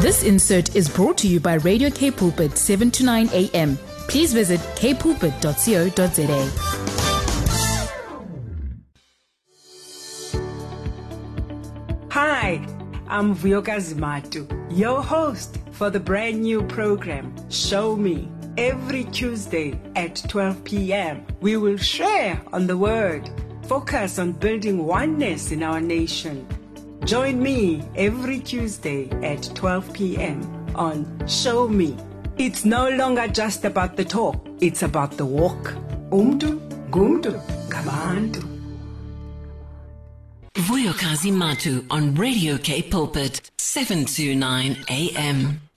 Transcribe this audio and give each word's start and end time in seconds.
This 0.00 0.22
insert 0.22 0.76
is 0.76 0.88
brought 0.88 1.18
to 1.18 1.28
you 1.28 1.40
by 1.40 1.54
Radio 1.54 1.90
K 1.90 2.10
Pulpit 2.10 2.56
7 2.56 2.90
to 2.92 3.04
9 3.04 3.28
a.m. 3.32 3.76
Please 4.08 4.32
visit 4.32 4.60
kpulpit.co.za. 4.76 6.78
Hi, 12.10 12.64
I'm 13.08 13.34
Vuyokazi 13.34 13.94
Matu, 13.94 14.46
your 14.70 15.02
host 15.02 15.58
for 15.72 15.90
the 15.90 16.00
brand 16.00 16.42
new 16.42 16.62
program, 16.62 17.34
Show 17.50 17.96
Me. 17.96 18.28
Every 18.56 19.04
Tuesday 19.04 19.78
at 19.94 20.16
12 20.28 20.64
p.m., 20.64 21.24
we 21.40 21.56
will 21.56 21.76
share 21.76 22.40
on 22.52 22.66
the 22.66 22.76
Word, 22.76 23.30
focus 23.66 24.18
on 24.18 24.32
building 24.32 24.84
oneness 24.84 25.52
in 25.52 25.62
our 25.62 25.80
nation. 25.80 26.46
Join 27.04 27.42
me 27.42 27.82
every 27.96 28.40
Tuesday 28.40 29.08
at 29.22 29.50
12 29.54 29.92
p.m. 29.92 30.42
on 30.74 31.06
Show 31.26 31.66
Me. 31.68 31.96
It's 32.36 32.64
no 32.64 32.88
longer 32.90 33.26
just 33.28 33.64
about 33.64 33.96
the 33.96 34.04
talk, 34.04 34.36
it's 34.60 34.82
about 34.82 35.16
the 35.16 35.24
walk. 35.26 35.74
Umdu, 36.10 36.58
gumdu, 36.90 37.40
gabantu. 37.68 38.44
Vuyokazi 40.54 41.32
Matu 41.32 41.84
on 41.90 42.14
Radio 42.14 42.58
K 42.58 42.82
Pulpit, 42.82 43.50
729 43.58 44.84
AM. 44.88 45.67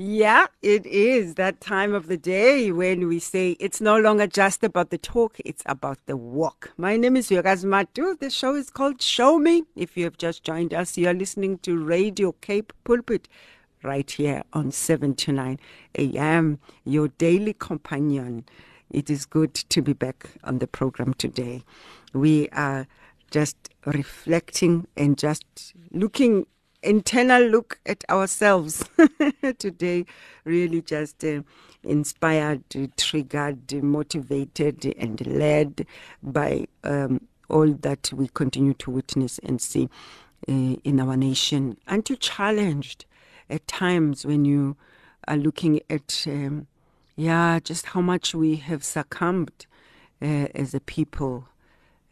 Yeah, 0.00 0.46
it 0.62 0.86
is 0.86 1.34
that 1.34 1.60
time 1.60 1.92
of 1.92 2.06
the 2.06 2.16
day 2.16 2.70
when 2.70 3.08
we 3.08 3.18
say 3.18 3.56
it's 3.58 3.80
no 3.80 3.98
longer 3.98 4.28
just 4.28 4.62
about 4.62 4.90
the 4.90 4.96
talk, 4.98 5.36
it's 5.44 5.64
about 5.66 5.98
the 6.06 6.16
walk. 6.16 6.70
My 6.76 6.96
name 6.96 7.16
is 7.16 7.30
Yogas 7.30 7.64
Matu. 7.64 8.16
The 8.16 8.30
show 8.30 8.54
is 8.54 8.70
called 8.70 9.02
Show 9.02 9.40
Me. 9.40 9.64
If 9.74 9.96
you 9.96 10.04
have 10.04 10.16
just 10.16 10.44
joined 10.44 10.72
us, 10.72 10.96
you 10.96 11.08
are 11.08 11.14
listening 11.14 11.58
to 11.64 11.76
Radio 11.76 12.30
Cape 12.30 12.72
Pulpit 12.84 13.26
right 13.82 14.08
here 14.08 14.44
on 14.52 14.70
7 14.70 15.16
to 15.16 15.32
9 15.32 15.58
a.m., 15.96 16.60
your 16.84 17.08
daily 17.08 17.54
companion. 17.54 18.44
It 18.90 19.10
is 19.10 19.26
good 19.26 19.52
to 19.52 19.82
be 19.82 19.94
back 19.94 20.30
on 20.44 20.60
the 20.60 20.68
program 20.68 21.14
today. 21.14 21.64
We 22.12 22.48
are 22.50 22.86
just 23.32 23.56
reflecting 23.84 24.86
and 24.96 25.18
just 25.18 25.74
looking 25.90 26.46
internal 26.88 27.42
look 27.42 27.78
at 27.84 28.02
ourselves 28.08 28.88
today 29.58 30.06
really 30.44 30.80
just 30.80 31.22
uh, 31.22 31.42
inspired 31.84 32.62
triggered 32.96 33.82
motivated 33.82 34.94
and 34.98 35.26
led 35.26 35.86
by 36.22 36.66
um, 36.84 37.20
all 37.50 37.72
that 37.72 38.10
we 38.14 38.28
continue 38.28 38.72
to 38.74 38.90
witness 38.90 39.38
and 39.40 39.60
see 39.60 39.88
uh, 40.48 40.76
in 40.82 40.98
our 40.98 41.16
nation. 41.16 41.76
And 41.86 42.08
you 42.08 42.16
challenged 42.16 43.04
at 43.50 43.66
times 43.66 44.24
when 44.24 44.46
you 44.46 44.76
are 45.26 45.36
looking 45.36 45.80
at 45.90 46.24
um, 46.26 46.66
yeah 47.16 47.58
just 47.60 47.86
how 47.86 48.00
much 48.00 48.34
we 48.34 48.56
have 48.56 48.82
succumbed 48.82 49.66
uh, 50.22 50.46
as 50.54 50.72
a 50.72 50.80
people 50.80 51.48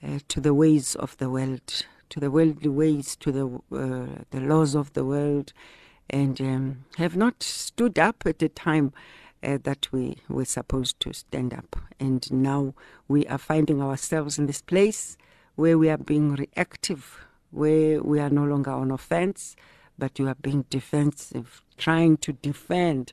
uh, 0.02 0.18
to 0.28 0.40
the 0.40 0.52
ways 0.52 0.94
of 0.96 1.16
the 1.16 1.30
world 1.30 1.86
to 2.10 2.20
the 2.20 2.30
worldly 2.30 2.68
ways, 2.68 3.16
to 3.16 3.32
the 3.32 3.46
uh, 3.76 4.22
the 4.30 4.40
laws 4.40 4.74
of 4.74 4.92
the 4.92 5.04
world, 5.04 5.52
and 6.08 6.40
um, 6.40 6.84
have 6.96 7.16
not 7.16 7.42
stood 7.42 7.98
up 7.98 8.24
at 8.26 8.38
the 8.38 8.48
time 8.48 8.92
uh, 9.42 9.58
that 9.62 9.90
we 9.92 10.16
were 10.28 10.44
supposed 10.44 10.98
to 11.00 11.12
stand 11.12 11.52
up. 11.52 11.76
And 11.98 12.30
now 12.32 12.74
we 13.08 13.26
are 13.26 13.38
finding 13.38 13.80
ourselves 13.82 14.38
in 14.38 14.46
this 14.46 14.62
place 14.62 15.16
where 15.54 15.78
we 15.78 15.88
are 15.88 15.98
being 15.98 16.34
reactive, 16.34 17.26
where 17.50 18.02
we 18.02 18.20
are 18.20 18.30
no 18.30 18.44
longer 18.44 18.70
on 18.70 18.90
offense, 18.90 19.56
but 19.98 20.18
you 20.18 20.28
are 20.28 20.34
being 20.34 20.64
defensive, 20.68 21.62
trying 21.78 22.16
to 22.18 22.32
defend 22.32 23.12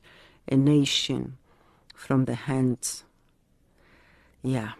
a 0.50 0.56
nation 0.56 1.38
from 1.94 2.26
the 2.26 2.34
hands. 2.34 3.04
Yeah. 4.42 4.72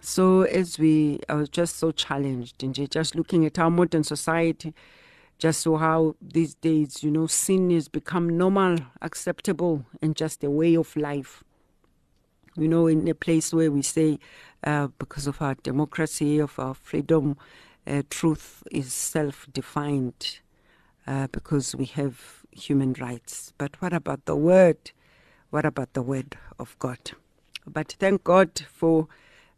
So 0.00 0.42
as 0.42 0.78
we, 0.78 1.20
I 1.28 1.34
was 1.34 1.48
just 1.48 1.76
so 1.76 1.90
challenged, 1.90 2.62
and 2.62 2.74
just 2.90 3.14
looking 3.14 3.44
at 3.44 3.58
our 3.58 3.70
modern 3.70 4.04
society, 4.04 4.74
just 5.38 5.60
so 5.62 5.76
how 5.76 6.16
these 6.22 6.54
days, 6.54 7.02
you 7.02 7.10
know, 7.10 7.26
sin 7.26 7.70
has 7.70 7.88
become 7.88 8.38
normal, 8.38 8.78
acceptable, 9.02 9.84
and 10.00 10.16
just 10.16 10.44
a 10.44 10.50
way 10.50 10.76
of 10.76 10.94
life. 10.96 11.42
You 12.56 12.68
know, 12.68 12.86
in 12.86 13.06
a 13.08 13.14
place 13.14 13.52
where 13.52 13.70
we 13.70 13.82
say, 13.82 14.18
uh, 14.64 14.86
because 14.98 15.26
of 15.26 15.42
our 15.42 15.54
democracy, 15.56 16.38
of 16.38 16.58
our 16.58 16.72
freedom, 16.74 17.36
uh, 17.86 18.02
truth 18.08 18.62
is 18.70 18.92
self-defined, 18.92 20.38
uh, 21.06 21.26
because 21.32 21.76
we 21.76 21.84
have 21.84 22.44
human 22.50 22.94
rights. 22.94 23.52
But 23.58 23.80
what 23.82 23.92
about 23.92 24.24
the 24.24 24.36
word? 24.36 24.92
What 25.50 25.66
about 25.66 25.92
the 25.92 26.02
word 26.02 26.38
of 26.58 26.78
God? 26.78 26.98
But 27.66 27.96
thank 27.98 28.24
God 28.24 28.58
for 28.72 29.08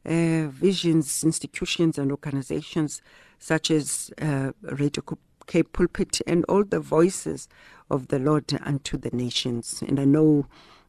uh, 0.04 0.48
visions, 0.48 1.24
institutions, 1.24 1.98
and 1.98 2.10
organizations 2.10 3.02
such 3.38 3.70
as 3.70 4.10
uh, 4.20 4.52
Radio 4.62 5.02
Cape 5.46 5.72
Pulpit 5.72 6.20
and 6.26 6.44
all 6.48 6.64
the 6.64 6.80
voices 6.80 7.48
of 7.90 8.08
the 8.08 8.18
Lord 8.18 8.52
unto 8.62 8.98
the 8.98 9.10
nations. 9.10 9.82
And 9.86 9.98
I 9.98 10.04
know 10.04 10.46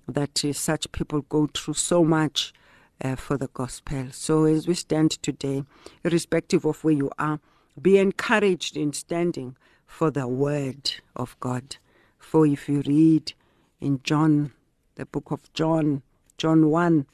that 0.08 0.44
uh, 0.44 0.53
such 0.53 0.92
people 0.92 1.22
go 1.22 1.48
through 1.53 1.75
so 1.75 2.03
much 2.03 2.53
uh, 3.02 3.16
for 3.16 3.38
the 3.38 3.48
gospel. 3.48 4.08
So 4.12 4.46
as 4.46 4.68
we 4.68 4.74
stand 4.74 5.12
today, 5.12 5.64
irrespective 6.03 6.66
of 6.66 6.84
where 6.84 6.94
you 6.94 7.12
are, 7.18 7.40
be 7.81 7.98
encouraged 7.98 8.75
in 8.75 8.94
standing 8.94 9.56
for 9.86 10.12
the 10.12 10.28
word 10.28 10.92
of 11.16 11.40
God. 11.40 11.78
For 12.18 12.46
if 12.46 12.68
you 12.68 12.84
read 12.86 13.34
in 13.80 14.02
John, 14.03 14.52
the 14.96 15.06
book 15.06 15.31
of 15.31 15.52
John, 15.53 16.02
John 16.38 16.69
1, 16.69 17.06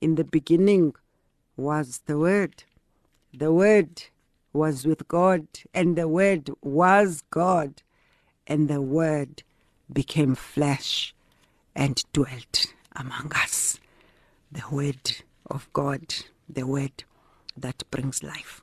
in 0.00 0.16
the 0.16 0.24
beginning 0.24 0.94
was 1.62 2.02
the 2.06 2.18
Word. 2.18 2.64
The 3.32 3.52
Word 3.52 4.02
was 4.52 4.86
with 4.86 5.06
God, 5.08 5.46
and 5.72 5.96
the 5.96 6.08
Word 6.08 6.50
was 6.60 7.22
God, 7.30 7.82
and 8.46 8.68
the 8.68 8.82
Word 8.82 9.44
became 9.90 10.34
flesh 10.34 11.14
and 11.74 12.02
dwelt 12.12 12.74
among 12.96 13.32
us. 13.34 13.78
The 14.50 14.64
Word 14.70 15.22
of 15.46 15.72
God, 15.72 16.14
the 16.48 16.66
Word 16.66 17.04
that 17.56 17.84
brings 17.90 18.22
life. 18.22 18.62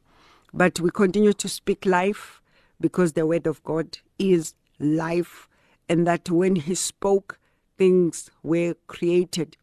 But 0.54 0.80
we 0.80 0.92
continue 0.92 1.34
to 1.34 1.48
speak 1.48 1.86
life 1.86 2.42
because 2.82 3.14
the 3.14 3.26
Word 3.26 3.48
of 3.48 3.64
God 3.64 3.98
is 4.20 4.54
life, 4.80 5.48
and 5.88 6.06
that 6.06 6.30
when 6.30 6.58
He 6.58 6.76
spoke, 6.76 7.40
things 7.78 8.30
were 8.44 8.76
created. 8.88 9.56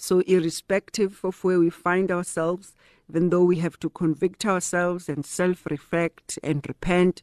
So, 0.00 0.20
irrespective 0.20 1.24
of 1.24 1.42
where 1.42 1.58
we 1.58 1.70
find 1.70 2.12
ourselves, 2.12 2.72
even 3.10 3.30
though 3.30 3.42
we 3.42 3.56
have 3.56 3.80
to 3.80 3.90
convict 3.90 4.46
ourselves 4.46 5.08
and 5.08 5.26
self 5.26 5.66
reflect 5.66 6.38
and 6.40 6.64
repent, 6.68 7.20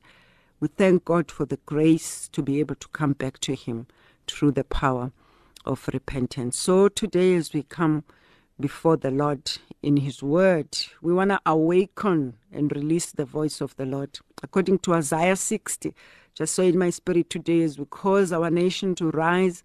we 0.59 0.67
thank 0.67 1.05
God 1.05 1.31
for 1.31 1.45
the 1.45 1.59
grace 1.65 2.27
to 2.33 2.41
be 2.41 2.59
able 2.59 2.75
to 2.75 2.87
come 2.89 3.13
back 3.13 3.39
to 3.39 3.55
Him 3.55 3.87
through 4.27 4.51
the 4.51 4.65
power 4.65 5.13
of 5.65 5.87
repentance. 5.93 6.57
So, 6.57 6.89
today, 6.89 7.35
as 7.35 7.53
we 7.53 7.63
come 7.63 8.03
before 8.59 8.97
the 8.97 9.09
Lord 9.09 9.53
in 9.81 9.95
His 9.95 10.21
Word, 10.21 10.77
we 11.01 11.13
want 11.13 11.29
to 11.29 11.39
awaken 11.45 12.35
and 12.51 12.75
release 12.75 13.09
the 13.09 13.25
voice 13.25 13.61
of 13.61 13.73
the 13.77 13.85
Lord. 13.85 14.19
According 14.43 14.79
to 14.79 14.95
Isaiah 14.95 15.37
60, 15.37 15.95
just 16.33 16.53
so 16.53 16.63
in 16.63 16.77
my 16.77 16.89
spirit 16.89 17.29
today, 17.29 17.61
as 17.61 17.79
we 17.79 17.85
cause 17.85 18.33
our 18.33 18.49
nation 18.49 18.95
to 18.95 19.11
rise, 19.11 19.63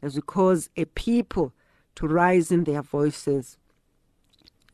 as 0.00 0.14
we 0.14 0.22
cause 0.22 0.70
a 0.76 0.84
people 0.84 1.52
to 1.96 2.06
rise 2.06 2.50
in 2.50 2.64
their 2.64 2.82
voices. 2.82 3.58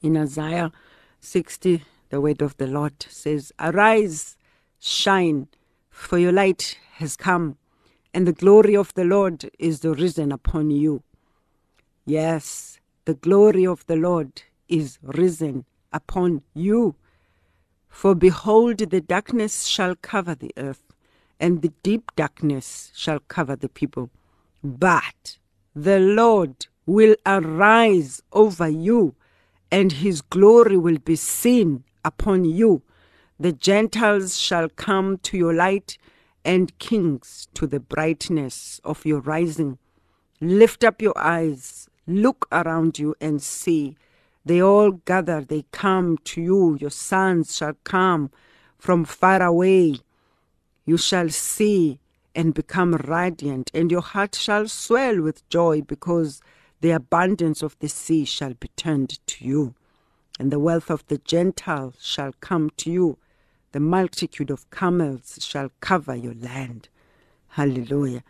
In 0.03 0.17
Isaiah 0.17 0.73
60, 1.21 1.85
the 2.11 2.21
word 2.21 2.43
of 2.43 2.57
the 2.57 2.67
Lord 2.67 3.05
says, 3.09 3.53
Arise, 3.59 4.37
shine, 4.79 5.49
for 5.91 6.19
your 6.19 6.33
light 6.33 6.79
has 6.95 7.17
come, 7.17 7.57
and 8.15 8.27
the 8.27 8.33
glory 8.33 8.77
of 8.77 8.95
the 8.95 9.05
Lord 9.05 9.51
is 9.59 9.85
risen 9.85 10.33
upon 10.33 10.71
you. 10.71 11.03
Yes, 12.07 12.79
the 13.05 13.15
glory 13.15 13.67
of 13.67 13.85
the 13.87 13.97
Lord 13.97 14.43
is 14.69 14.99
risen 15.03 15.65
upon 15.93 16.43
you. 16.55 16.95
For 17.89 18.15
behold, 18.15 18.79
the 18.79 19.01
darkness 19.01 19.65
shall 19.67 19.97
cover 19.97 20.35
the 20.35 20.53
earth, 20.57 20.95
and 21.41 21.63
the 21.63 21.73
deep 21.83 22.11
darkness 22.17 22.93
shall 22.95 23.19
cover 23.21 23.57
the 23.57 23.69
people. 23.69 24.11
But 24.63 25.39
the 25.75 25.99
Lord 25.99 26.67
will 26.89 27.15
arise 27.27 28.23
over 28.33 28.67
you, 28.67 29.15
and 29.71 29.93
his 29.93 30.23
glory 30.23 30.79
will 30.79 30.97
be 30.99 31.17
seen 31.17 31.85
upon 32.03 32.47
you. 32.47 32.81
The 33.39 33.53
Gentiles 33.53 34.39
shall 34.39 34.71
come 34.71 35.19
to 35.19 35.37
your 35.37 35.53
light, 35.53 35.99
and 36.47 36.77
kings 36.79 37.49
to 37.53 37.67
the 37.67 37.79
brightness 37.79 38.81
of 38.85 39.05
your 39.05 39.21
rising. 39.21 39.77
Lift 40.41 40.83
up 40.83 41.03
your 41.03 41.17
eyes, 41.19 41.91
look 42.07 42.49
around 42.51 42.99
you, 42.99 43.15
and 43.21 43.43
see. 43.43 43.99
They 44.47 44.63
all 44.63 44.93
gather, 44.93 45.43
they 45.43 45.67
come 45.73 46.17
to 46.25 46.41
you. 46.41 46.79
Your 46.81 46.91
sons 46.91 47.55
shall 47.55 47.75
come 47.85 48.31
from 48.79 49.05
far 49.05 49.43
away. 49.43 49.97
You 50.87 50.97
shall 50.97 51.29
see 51.29 52.01
and 52.35 52.55
become 52.55 52.95
radiant, 52.95 53.71
and 53.75 53.91
your 53.91 54.01
heart 54.01 54.35
shall 54.35 54.69
swell 54.69 55.21
with 55.21 55.47
joy 55.51 55.83
because 55.83 56.41
the 56.81 56.91
abundance 56.93 57.63
of 57.63 57.77
the 57.81 57.89
sea 57.89 58.25
shall 58.25 58.55
be 58.55 58.69
turned 58.77 59.19
to 59.27 59.45
you, 59.45 59.75
and 60.39 60.53
the 60.53 60.59
wealth 60.59 60.91
of 60.91 61.07
the 61.09 61.19
Gentiles 61.19 61.97
shall 62.01 62.33
come 62.41 62.71
to 62.77 62.91
you. 62.91 63.19
The 63.73 63.81
multitude 63.81 64.51
of 64.51 64.71
camels 64.71 65.39
shall 65.43 65.71
cover 65.81 66.15
your 66.15 66.35
land. 66.35 66.89
Hallelujah. 67.49 68.23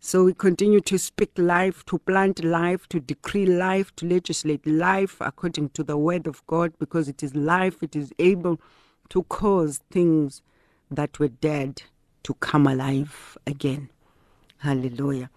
So 0.00 0.24
we 0.24 0.34
continue 0.34 0.80
to 0.82 0.98
speak 0.98 1.30
life, 1.36 1.86
to 1.86 1.98
plant 1.98 2.44
life, 2.44 2.86
to 2.88 3.00
decree 3.00 3.46
life, 3.46 3.94
to 3.96 4.06
legislate 4.06 4.66
life 4.66 5.16
according 5.20 5.70
to 5.70 5.82
the 5.82 5.96
word 5.96 6.26
of 6.26 6.46
God, 6.46 6.74
because 6.78 7.08
it 7.08 7.22
is 7.22 7.34
life, 7.34 7.82
it 7.82 7.96
is 7.96 8.12
able 8.18 8.60
to 9.08 9.22
cause 9.24 9.80
things 9.90 10.42
that 10.90 11.18
were 11.18 11.28
dead 11.28 11.82
to 12.24 12.34
come 12.34 12.66
alive 12.66 13.38
again. 13.46 13.88
Hallelujah. 14.58 15.30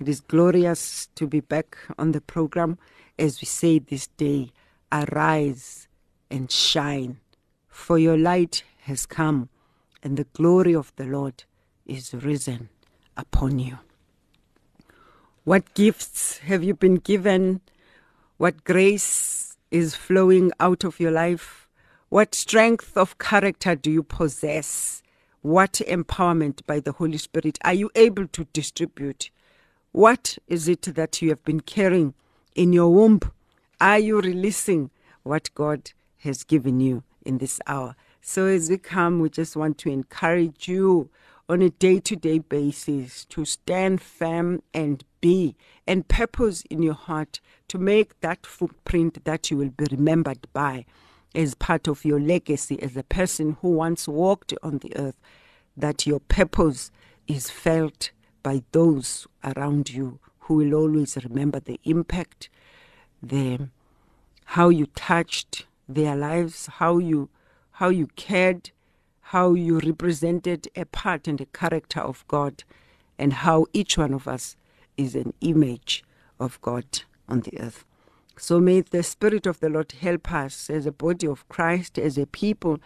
It 0.00 0.08
is 0.08 0.20
glorious 0.20 1.08
to 1.16 1.26
be 1.26 1.40
back 1.40 1.76
on 1.98 2.12
the 2.12 2.20
program 2.20 2.78
as 3.18 3.40
we 3.40 3.46
say 3.46 3.80
this 3.80 4.06
day, 4.06 4.52
arise 4.92 5.88
and 6.30 6.50
shine, 6.50 7.18
for 7.68 7.98
your 7.98 8.16
light 8.16 8.62
has 8.82 9.06
come, 9.06 9.48
and 10.02 10.16
the 10.16 10.24
glory 10.24 10.74
of 10.74 10.92
the 10.96 11.04
Lord 11.04 11.44
is 11.84 12.14
risen 12.14 12.68
upon 13.16 13.58
you. 13.58 13.78
What 15.42 15.74
gifts 15.74 16.38
have 16.38 16.62
you 16.62 16.74
been 16.74 16.96
given? 16.96 17.60
What 18.36 18.62
grace 18.64 19.56
is 19.72 19.96
flowing 19.96 20.52
out 20.60 20.84
of 20.84 21.00
your 21.00 21.10
life? 21.10 21.68
What 22.08 22.34
strength 22.34 22.96
of 22.96 23.18
character 23.18 23.74
do 23.74 23.90
you 23.90 24.02
possess? 24.04 25.02
What 25.42 25.80
empowerment 25.88 26.64
by 26.66 26.80
the 26.80 26.92
Holy 26.92 27.18
Spirit 27.18 27.58
are 27.64 27.74
you 27.74 27.90
able 27.96 28.28
to 28.28 28.44
distribute? 28.52 29.30
What 29.92 30.36
is 30.46 30.68
it 30.68 30.82
that 30.82 31.22
you 31.22 31.30
have 31.30 31.42
been 31.44 31.60
carrying 31.60 32.12
in 32.54 32.74
your 32.74 32.92
womb? 32.92 33.20
Are 33.80 33.98
you 33.98 34.20
releasing 34.20 34.90
what 35.22 35.48
God 35.54 35.92
has 36.18 36.44
given 36.44 36.78
you 36.78 37.04
in 37.24 37.38
this 37.38 37.58
hour? 37.66 37.96
So, 38.20 38.44
as 38.44 38.68
we 38.68 38.76
come, 38.76 39.20
we 39.20 39.30
just 39.30 39.56
want 39.56 39.78
to 39.78 39.90
encourage 39.90 40.68
you 40.68 41.08
on 41.48 41.62
a 41.62 41.70
day 41.70 42.00
to 42.00 42.16
day 42.16 42.38
basis 42.38 43.24
to 43.26 43.46
stand 43.46 44.02
firm 44.02 44.62
and 44.74 45.02
be 45.22 45.56
and 45.86 46.06
purpose 46.06 46.62
in 46.68 46.82
your 46.82 46.94
heart 46.94 47.40
to 47.68 47.78
make 47.78 48.20
that 48.20 48.44
footprint 48.44 49.24
that 49.24 49.50
you 49.50 49.56
will 49.56 49.70
be 49.70 49.86
remembered 49.90 50.46
by 50.52 50.84
as 51.34 51.54
part 51.54 51.88
of 51.88 52.04
your 52.04 52.20
legacy 52.20 52.80
as 52.82 52.94
a 52.94 53.02
person 53.02 53.56
who 53.62 53.70
once 53.70 54.06
walked 54.06 54.52
on 54.62 54.78
the 54.78 54.94
earth, 54.96 55.18
that 55.76 56.06
your 56.06 56.20
purpose 56.20 56.90
is 57.26 57.48
felt 57.48 58.10
by 58.48 58.62
those 58.72 59.26
around 59.44 59.90
you 59.90 60.18
who 60.44 60.54
will 60.54 60.72
always 60.72 61.18
remember 61.22 61.60
the 61.60 61.78
impact, 61.84 62.48
the 63.22 63.68
how 64.56 64.70
you 64.70 64.86
touched 64.94 65.66
their 65.86 66.16
lives, 66.16 66.66
how 66.78 66.96
you 66.96 67.28
how 67.72 67.90
you 67.90 68.06
cared, 68.16 68.70
how 69.20 69.52
you 69.52 69.78
represented 69.80 70.66
a 70.74 70.86
part 70.86 71.28
and 71.28 71.38
a 71.42 71.46
character 71.60 72.00
of 72.00 72.26
God, 72.26 72.64
and 73.18 73.34
how 73.34 73.66
each 73.74 73.98
one 73.98 74.14
of 74.14 74.26
us 74.26 74.56
is 74.96 75.14
an 75.14 75.34
image 75.42 76.02
of 76.40 76.58
God 76.62 77.02
on 77.28 77.40
the 77.40 77.60
earth. 77.60 77.84
So 78.38 78.60
may 78.60 78.80
the 78.80 79.02
Spirit 79.02 79.44
of 79.46 79.60
the 79.60 79.68
Lord 79.68 79.92
help 79.92 80.32
us 80.32 80.70
as 80.70 80.86
a 80.86 80.92
body 81.06 81.26
of 81.26 81.46
Christ, 81.50 81.98
as 81.98 82.16
a 82.16 82.26
people 82.26 82.78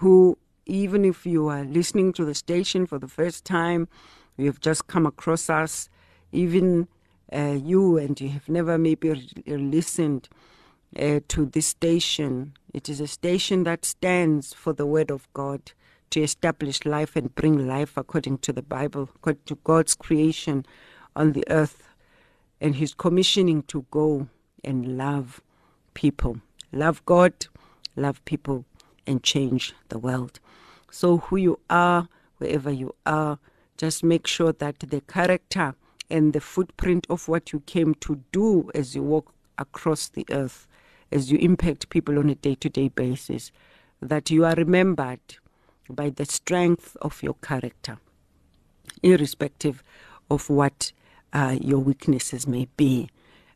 who, 0.00 0.36
even 0.66 1.04
if 1.04 1.26
you 1.26 1.48
are 1.48 1.64
listening 1.64 2.12
to 2.14 2.24
the 2.24 2.34
station 2.34 2.86
for 2.86 2.98
the 2.98 3.08
first 3.08 3.44
time, 3.44 3.88
you 4.36 4.46
have 4.46 4.60
just 4.60 4.86
come 4.86 5.06
across 5.06 5.50
us, 5.50 5.88
even 6.32 6.88
uh, 7.32 7.58
you 7.62 7.98
and 7.98 8.20
you 8.20 8.28
have 8.30 8.48
never 8.48 8.78
maybe 8.78 9.28
listened 9.46 10.28
uh, 10.98 11.20
to 11.28 11.46
this 11.46 11.66
station. 11.66 12.54
It 12.72 12.88
is 12.88 13.00
a 13.00 13.06
station 13.06 13.64
that 13.64 13.84
stands 13.84 14.52
for 14.52 14.72
the 14.72 14.86
Word 14.86 15.10
of 15.10 15.28
God 15.32 15.72
to 16.10 16.22
establish 16.22 16.84
life 16.84 17.16
and 17.16 17.34
bring 17.34 17.66
life 17.66 17.96
according 17.96 18.38
to 18.38 18.52
the 18.52 18.62
Bible, 18.62 19.08
according 19.16 19.42
to 19.46 19.56
God's 19.64 19.94
creation 19.94 20.66
on 21.16 21.32
the 21.32 21.44
earth, 21.48 21.88
and 22.60 22.76
His 22.76 22.94
commissioning 22.94 23.62
to 23.64 23.86
go 23.90 24.28
and 24.62 24.96
love 24.98 25.40
people. 25.94 26.40
Love 26.70 27.04
God, 27.06 27.32
love 27.96 28.24
people, 28.24 28.64
and 29.06 29.22
change 29.22 29.74
the 29.88 29.98
world. 29.98 30.40
So, 30.90 31.18
who 31.18 31.36
you 31.36 31.58
are, 31.70 32.08
wherever 32.38 32.70
you 32.70 32.94
are, 33.06 33.38
just 33.76 34.04
make 34.04 34.26
sure 34.26 34.52
that 34.52 34.80
the 34.80 35.00
character 35.02 35.74
and 36.10 36.32
the 36.32 36.40
footprint 36.40 37.06
of 37.08 37.28
what 37.28 37.52
you 37.52 37.60
came 37.60 37.94
to 37.96 38.22
do 38.32 38.70
as 38.74 38.94
you 38.94 39.02
walk 39.02 39.32
across 39.58 40.08
the 40.08 40.26
earth 40.30 40.66
as 41.12 41.30
you 41.30 41.38
impact 41.38 41.90
people 41.90 42.18
on 42.18 42.30
a 42.30 42.34
day 42.34 42.54
to 42.56 42.68
day 42.68 42.88
basis, 42.88 43.52
that 44.00 44.30
you 44.30 44.44
are 44.44 44.54
remembered 44.54 45.20
by 45.88 46.10
the 46.10 46.24
strength 46.24 46.96
of 47.02 47.22
your 47.22 47.34
character, 47.34 47.98
irrespective 49.02 49.82
of 50.30 50.48
what 50.48 50.92
uh, 51.32 51.56
your 51.60 51.78
weaknesses 51.78 52.46
may 52.46 52.66
be. 52.76 53.08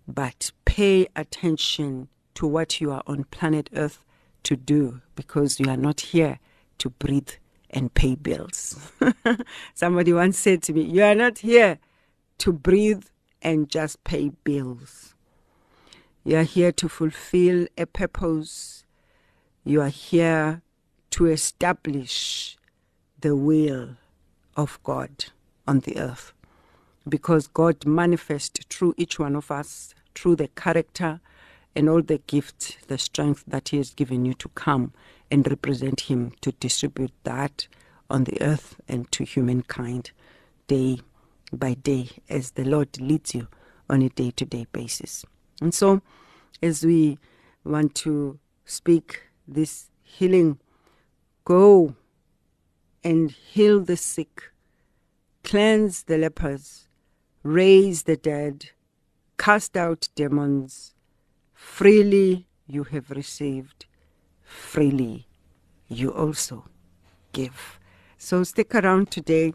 But 0.06 0.52
pay 0.64 1.08
attention 1.16 2.08
to 2.34 2.46
what 2.46 2.81
you 2.81 2.93
are 2.93 3.02
on 3.06 3.25
planet 3.25 3.70
Earth 3.75 4.04
to 4.46 4.56
do 4.56 5.00
because 5.16 5.58
you 5.58 5.69
are 5.69 5.76
not 5.76 6.00
here 6.00 6.38
to 6.78 6.88
breathe 6.88 7.31
and 7.70 7.93
pay 7.93 8.14
bills. 8.14 8.93
Somebody 9.75 10.12
once 10.12 10.38
said 10.38 10.62
to 10.64 10.72
me, 10.72 10.82
You 10.82 11.02
are 11.02 11.16
not 11.16 11.38
here 11.38 11.78
to 12.38 12.52
breathe 12.52 13.04
and 13.43 13.69
just 13.69 14.04
pay 14.04 14.31
bills. 14.44 15.14
You 16.22 16.37
are 16.37 16.44
here 16.44 16.70
to 16.72 16.88
fulfill 16.88 17.66
a 17.76 17.87
purpose. 17.87 18.84
You 19.64 19.82
are 19.82 19.88
here 19.88 20.62
to 21.10 21.26
establish 21.26 22.56
the 23.20 23.34
will 23.34 23.96
of 24.56 24.78
God 24.84 25.26
on 25.66 25.81
the 25.81 25.98
earth. 25.98 26.32
Because 27.08 27.48
God 27.48 27.84
manifests 27.84 28.60
through 28.70 28.94
each 28.96 29.19
one 29.19 29.34
of 29.34 29.50
us, 29.50 29.93
through 30.14 30.37
the 30.37 30.48
character 30.48 31.20
and 31.76 31.88
all 31.90 32.02
the 32.02 32.19
gifts, 32.26 32.76
the 32.88 32.96
strength 32.99 33.44
that 33.46 33.69
He 33.69 33.76
has 33.76 33.93
given 33.94 34.25
you 34.25 34.34
to 34.34 34.49
come 34.50 34.93
and 35.31 35.46
represent 35.46 36.00
Him 36.02 36.32
to 36.40 36.52
distribute 36.52 37.12
that 37.25 37.69
on 38.08 38.25
the 38.25 38.40
earth 38.40 38.81
and 38.88 39.11
to 39.12 39.25
humankind 39.25 40.11
day 40.67 40.98
by 41.53 41.74
day 41.74 42.08
as 42.29 42.53
the 42.53 42.65
Lord 42.65 43.00
leads 43.00 43.34
you 43.34 43.46
on 43.91 44.03
a 44.03 44.08
day 44.08 44.31
to 44.32 44.44
day 44.44 44.67
basis. 44.72 45.24
And 45.60 45.74
so, 45.74 46.00
as 46.62 46.84
we 46.84 47.19
want 47.65 47.94
to 47.96 48.39
speak 48.65 49.22
this 49.46 49.91
healing, 50.03 50.58
go 51.44 51.94
and 53.05 53.31
heal 53.31 53.81
the 53.81 53.96
sick, 53.96 54.50
cleanse 55.44 56.05
the 56.05 56.19
lepers, 56.19 56.89
raise 57.43 58.05
the 58.05 58.17
dead, 58.17 58.70
cast 59.39 59.77
out 59.77 60.08
demons. 60.15 60.95
Freely 61.56 62.46
you 62.67 62.84
have 62.84 63.10
received, 63.10 63.86
freely 64.44 65.27
you 65.89 66.13
also 66.13 66.67
give. 67.32 67.81
So 68.19 68.44
stick 68.44 68.75
around 68.75 69.10
today 69.10 69.55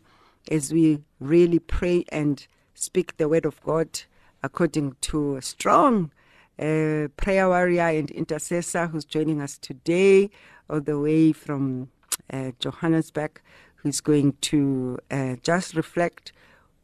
as 0.50 0.74
we 0.74 1.03
really 1.20 1.60
pray 1.60 2.03
and 2.10 2.46
speak 2.74 3.17
the 3.17 3.29
word 3.29 3.46
of 3.46 3.62
God 3.62 4.01
according 4.41 4.96
to 5.01 5.36
a 5.36 5.43
strong 5.43 6.12
uh, 6.60 7.08
prayer 7.17 7.48
warrior 7.48 7.88
and 7.88 8.10
intercessor 8.10 8.88
who's 8.88 9.05
joining 9.05 9.39
us 9.39 9.60
today, 9.60 10.31
all 10.70 10.81
the 10.81 11.00
way 11.00 11.31
from 11.31 11.89
uh, 12.34 12.51
Johannesburg, 12.60 13.39
who's 13.75 14.01
going 14.01 14.34
to 14.41 14.98
uh, 15.12 15.36
just 15.43 15.75
reflect 15.75 16.34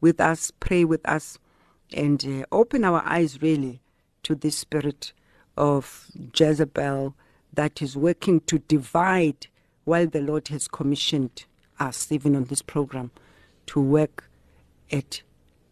with 0.00 0.20
us, 0.20 0.52
pray 0.60 0.84
with 0.84 1.06
us, 1.08 1.38
and 1.92 2.24
uh, 2.24 2.46
open 2.52 2.84
our 2.84 3.02
eyes 3.04 3.42
really 3.42 3.80
to 4.28 4.34
this 4.34 4.58
spirit 4.58 5.14
of 5.56 6.10
Jezebel 6.38 7.14
that 7.54 7.80
is 7.80 7.96
working 7.96 8.40
to 8.40 8.58
divide 8.58 9.46
while 9.84 10.06
the 10.06 10.20
Lord 10.20 10.48
has 10.48 10.68
commissioned 10.68 11.46
us, 11.80 12.12
even 12.12 12.36
on 12.36 12.44
this 12.44 12.60
program, 12.60 13.10
to 13.68 13.80
work 13.80 14.28
at 14.92 15.22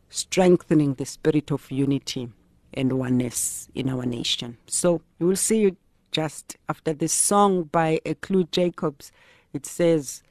strengthening 0.09 0.95
the 0.95 1.05
spirit 1.05 1.51
of 1.51 1.71
unity 1.71 2.31
and 2.73 2.95
oneness 2.95 3.69
in 3.75 3.91
our 3.91 4.07
nation. 4.07 4.57
So 4.67 5.03
we 5.19 5.27
will 5.27 5.37
see 5.37 5.61
you 5.61 5.77
just 6.11 6.57
after 6.67 6.95
this 6.95 7.13
song 7.13 7.65
by 7.65 8.01
Eclu 8.07 8.51
Jacobs. 8.51 9.13
It 9.53 9.67
says, 9.67 10.23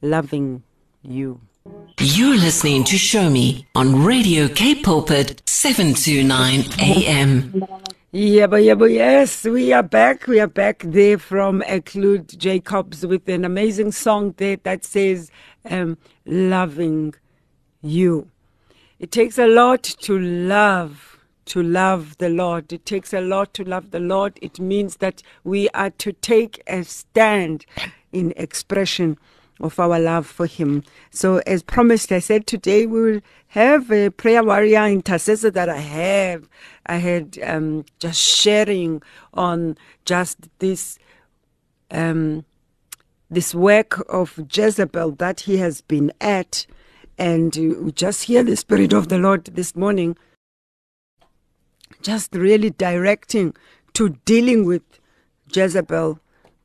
Loving 0.00 0.62
You. 1.02 1.42
You're 1.66 2.38
listening 2.38 2.84
to 2.84 2.96
Show 2.96 3.28
Me 3.28 3.66
on 3.74 4.02
Radio 4.02 4.48
K 4.48 4.74
Pulpit 4.74 5.42
729 5.44 6.64
AM. 6.80 7.62
Yeah, 8.12 8.46
but 8.46 8.64
yeah, 8.64 8.74
but 8.74 8.90
yes, 8.90 9.44
we 9.44 9.70
are 9.74 9.82
back. 9.82 10.26
We 10.26 10.40
are 10.40 10.46
back 10.46 10.82
there 10.86 11.18
from 11.18 11.62
Eclude 11.66 12.38
Jacobs 12.38 13.04
with 13.04 13.28
an 13.28 13.44
amazing 13.44 13.92
song 13.92 14.34
there 14.38 14.56
that 14.62 14.84
says, 14.86 15.30
um, 15.68 15.98
"Loving 16.24 17.14
you." 17.82 18.30
It 18.98 19.10
takes 19.10 19.36
a 19.36 19.46
lot 19.46 19.82
to 19.82 20.18
love, 20.18 21.18
to 21.46 21.62
love 21.62 22.16
the 22.16 22.30
Lord. 22.30 22.72
It 22.72 22.86
takes 22.86 23.12
a 23.12 23.20
lot 23.20 23.52
to 23.54 23.64
love 23.64 23.90
the 23.90 24.00
Lord. 24.00 24.38
It 24.40 24.58
means 24.58 24.96
that 24.96 25.22
we 25.44 25.68
are 25.70 25.90
to 25.90 26.12
take 26.12 26.62
a 26.66 26.84
stand 26.84 27.66
in 28.12 28.32
expression 28.36 29.18
of 29.60 29.78
our 29.78 29.98
love 29.98 30.26
for 30.26 30.46
Him. 30.46 30.82
So, 31.10 31.38
as 31.46 31.62
promised, 31.62 32.12
I 32.12 32.18
said 32.18 32.46
today 32.46 32.86
we 32.86 33.00
will 33.00 33.20
have 33.48 33.90
a 33.90 34.10
prayer 34.10 34.42
warrior 34.44 34.86
intercessor 34.86 35.50
that 35.50 35.68
I 35.68 35.78
have. 35.78 36.48
I 36.86 36.96
had 36.96 37.38
um, 37.44 37.84
just 37.98 38.20
sharing 38.20 39.02
on 39.34 39.76
just 40.04 40.48
this. 40.58 40.98
Um, 41.90 42.44
this 43.30 43.54
work 43.54 44.04
of 44.08 44.38
Jezebel 44.52 45.12
that 45.12 45.40
he 45.40 45.58
has 45.58 45.80
been 45.82 46.12
at, 46.20 46.66
and 47.16 47.54
we 47.54 47.92
just 47.92 48.24
hear 48.24 48.42
the 48.42 48.56
Spirit 48.56 48.92
of 48.92 49.08
the 49.08 49.18
Lord 49.18 49.44
this 49.44 49.76
morning, 49.76 50.16
just 52.02 52.34
really 52.34 52.70
directing 52.70 53.54
to 53.94 54.10
dealing 54.24 54.64
with 54.64 54.82
Jezebel 55.52 56.18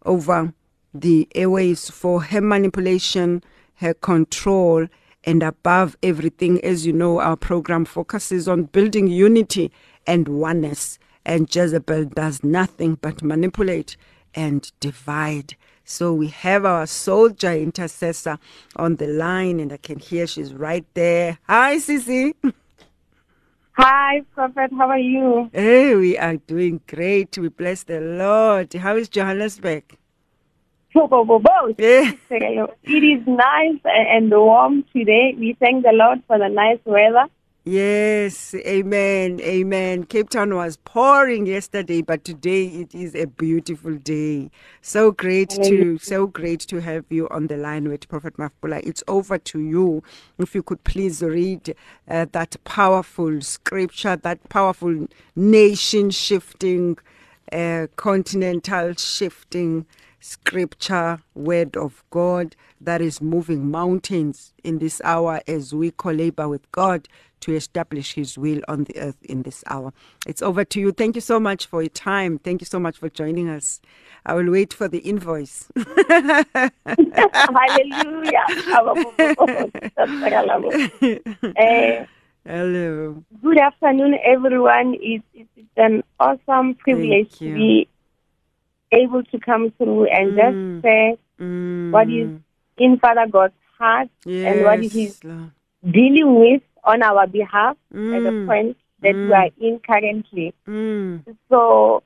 over 0.06 0.54
the 1.02 1.28
airways 1.36 1.90
for 1.90 2.24
her 2.24 2.42
manipulation, 2.42 3.44
her 3.76 3.94
control, 3.94 4.88
and 5.24 5.44
above 5.44 5.98
everything, 6.02 6.64
as 6.64 6.86
you 6.86 6.94
know, 6.94 7.20
our 7.20 7.36
program 7.36 7.86
focuses 7.86 8.48
on 8.48 8.64
building 8.64 9.08
unity 9.08 9.72
and 10.08 10.28
oneness. 10.28 10.98
And 11.26 11.54
Jezebel 11.54 12.06
does 12.06 12.44
nothing 12.44 12.96
but 13.02 13.24
manipulate 13.24 13.98
and 14.36 14.72
divide. 14.80 15.56
So 15.84 16.14
we 16.14 16.28
have 16.28 16.66
our 16.66 16.86
soldier 16.88 17.54
intercessor 17.54 18.38
on 18.76 18.96
the 18.96 19.08
line, 19.08 19.60
and 19.60 19.74
I 19.74 19.78
can 19.78 20.00
hear 20.00 20.28
she's 20.28 20.54
right 20.54 20.86
there. 20.94 21.40
Hi, 21.48 21.78
Sisi. 21.78 22.34
Hi, 23.74 24.22
Prophet. 24.34 24.72
How 24.78 24.90
are 24.90 24.98
you? 25.00 25.50
Hey, 25.52 25.96
we 25.96 26.18
are 26.18 26.38
doing 26.38 26.82
great. 26.88 27.38
We 27.38 27.50
bless 27.50 27.84
the 27.84 28.00
Lord. 28.00 28.74
How 28.74 28.96
is 28.96 29.10
Johannesburg? 29.10 29.84
Yeah. 31.78 32.12
It 32.30 33.04
is 33.04 33.28
nice 33.28 33.80
and 33.84 34.32
warm 34.32 34.86
today. 34.94 35.36
We 35.38 35.56
thank 35.60 35.84
the 35.84 35.92
Lord 35.92 36.24
for 36.28 36.38
the 36.40 36.48
nice 36.50 36.80
weather. 36.86 37.26
Yes, 37.68 38.54
amen, 38.54 39.42
amen. 39.42 40.04
Cape 40.04 40.30
Town 40.30 40.54
was 40.54 40.78
pouring 40.78 41.48
yesterday, 41.48 42.04
but 42.04 42.24
today 42.24 42.68
it 42.68 42.94
is 42.94 43.16
a 43.16 43.26
beautiful 43.26 43.96
day. 43.96 44.52
So 44.84 45.12
great 45.12 45.50
to, 45.64 45.98
so 45.98 46.28
great 46.28 46.60
to 46.62 46.80
have 46.82 47.06
you 47.10 47.28
on 47.30 47.48
the 47.48 47.58
line 47.58 47.90
with 47.90 48.08
Prophet 48.08 48.38
Mafbula. 48.38 48.86
It's 48.86 49.04
over 49.08 49.40
to 49.40 49.60
you. 49.60 50.04
If 50.38 50.54
you 50.54 50.62
could 50.62 50.84
please 50.84 51.24
read 51.24 51.74
uh, 52.08 52.28
that 52.34 52.56
powerful 52.66 53.42
scripture, 53.42 54.16
that 54.16 54.48
powerful 54.50 55.08
nation 55.36 56.12
shifting, 56.12 57.00
uh, 57.52 57.88
continental 57.96 58.94
shifting 58.94 59.88
scripture, 60.26 61.20
word 61.36 61.78
of 61.78 62.04
God 62.10 62.56
that 62.82 63.00
is 63.00 63.22
moving 63.22 63.70
mountains 63.70 64.54
in 64.64 64.80
this 64.80 65.00
hour 65.04 65.40
as 65.48 65.74
we 65.74 65.92
collabor 65.92 66.50
with 66.50 66.70
God 66.72 67.08
to 67.42 67.54
establish 67.54 68.16
His 68.16 68.36
will 68.36 68.62
on 68.68 68.86
the 68.86 68.98
earth 68.98 69.22
in 69.22 69.44
this 69.44 69.64
hour. 69.68 69.94
It's 70.26 70.42
over 70.42 70.66
to 70.66 70.80
you. 70.80 70.92
Thank 70.92 71.14
you 71.14 71.22
so 71.22 71.40
much 71.40 71.68
for 71.68 71.84
your 71.84 71.90
time. 71.90 72.40
Thank 72.40 72.62
you 72.62 72.66
so 72.66 72.80
much 72.80 72.98
for 72.98 73.08
joining 73.08 73.50
us. 73.50 73.82
I 74.26 74.34
will 74.34 74.50
wait 74.50 74.74
for 74.74 74.88
the 74.88 74.98
invoice. 75.00 75.68
Hallelujah. 75.76 76.72
Hello. 82.48 83.24
Good 83.44 83.60
afternoon, 83.60 84.18
everyone. 84.24 84.96
It's, 85.00 85.24
it's 85.36 85.70
an 85.78 86.04
awesome 86.20 86.74
privilege 86.76 87.38
to 87.40 87.54
be 87.54 87.88
able 88.96 89.24
to 89.24 89.40
come 89.40 89.72
through 89.78 90.06
and 90.06 90.34
Mm. 90.34 90.38
just 90.42 90.58
say 90.82 91.18
Mm. 91.40 91.92
what 91.92 92.10
is 92.10 92.30
in 92.78 92.98
Father 93.00 93.28
God's 93.28 93.54
heart 93.78 94.10
and 94.30 94.62
what 94.62 94.82
Yes, 94.82 94.92
He's 94.92 95.24
Lord. 95.24 95.52
dealing 95.90 96.40
with 96.40 96.62
on 96.84 97.04
our 97.04 97.28
behalf 97.28 97.78
at 98.16 98.24
the 98.24 98.32
Mm. 98.32 98.46
point 98.46 98.78
that 99.02 99.16
we 99.16 99.30
Mm. 99.30 99.38
are 99.42 99.50
in 99.60 99.80
currently. 99.80 100.54
Mm. 100.68 101.24
So, 101.50 102.04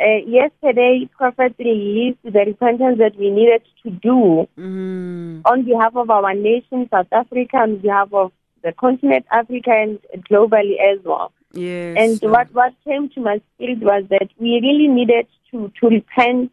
uh, 0.00 0.20
yesterday, 0.26 1.08
Prophet 1.16 1.54
released 1.58 2.22
the 2.22 2.44
repentance 2.44 2.98
that 2.98 3.16
we 3.16 3.30
needed 3.30 3.62
to 3.82 3.90
do 3.90 4.46
Mm. 4.56 5.40
on 5.44 5.62
behalf 5.62 5.96
of 5.96 6.10
our 6.10 6.34
nation, 6.34 6.88
South 6.90 7.12
Africa, 7.12 7.56
on 7.58 7.76
behalf 7.78 8.12
of 8.12 8.32
the 8.62 8.72
continent 8.72 9.26
Africa, 9.30 9.70
and 9.72 10.00
globally 10.28 10.78
as 10.80 10.98
well. 11.04 11.32
Yes. 11.56 12.20
And 12.22 12.30
what, 12.30 12.52
what 12.52 12.74
came 12.84 13.08
to 13.10 13.20
my 13.20 13.40
spirit 13.54 13.80
was 13.80 14.04
that 14.10 14.28
we 14.38 14.60
really 14.62 14.88
needed 14.88 15.26
to, 15.50 15.72
to 15.80 15.88
repent 15.88 16.52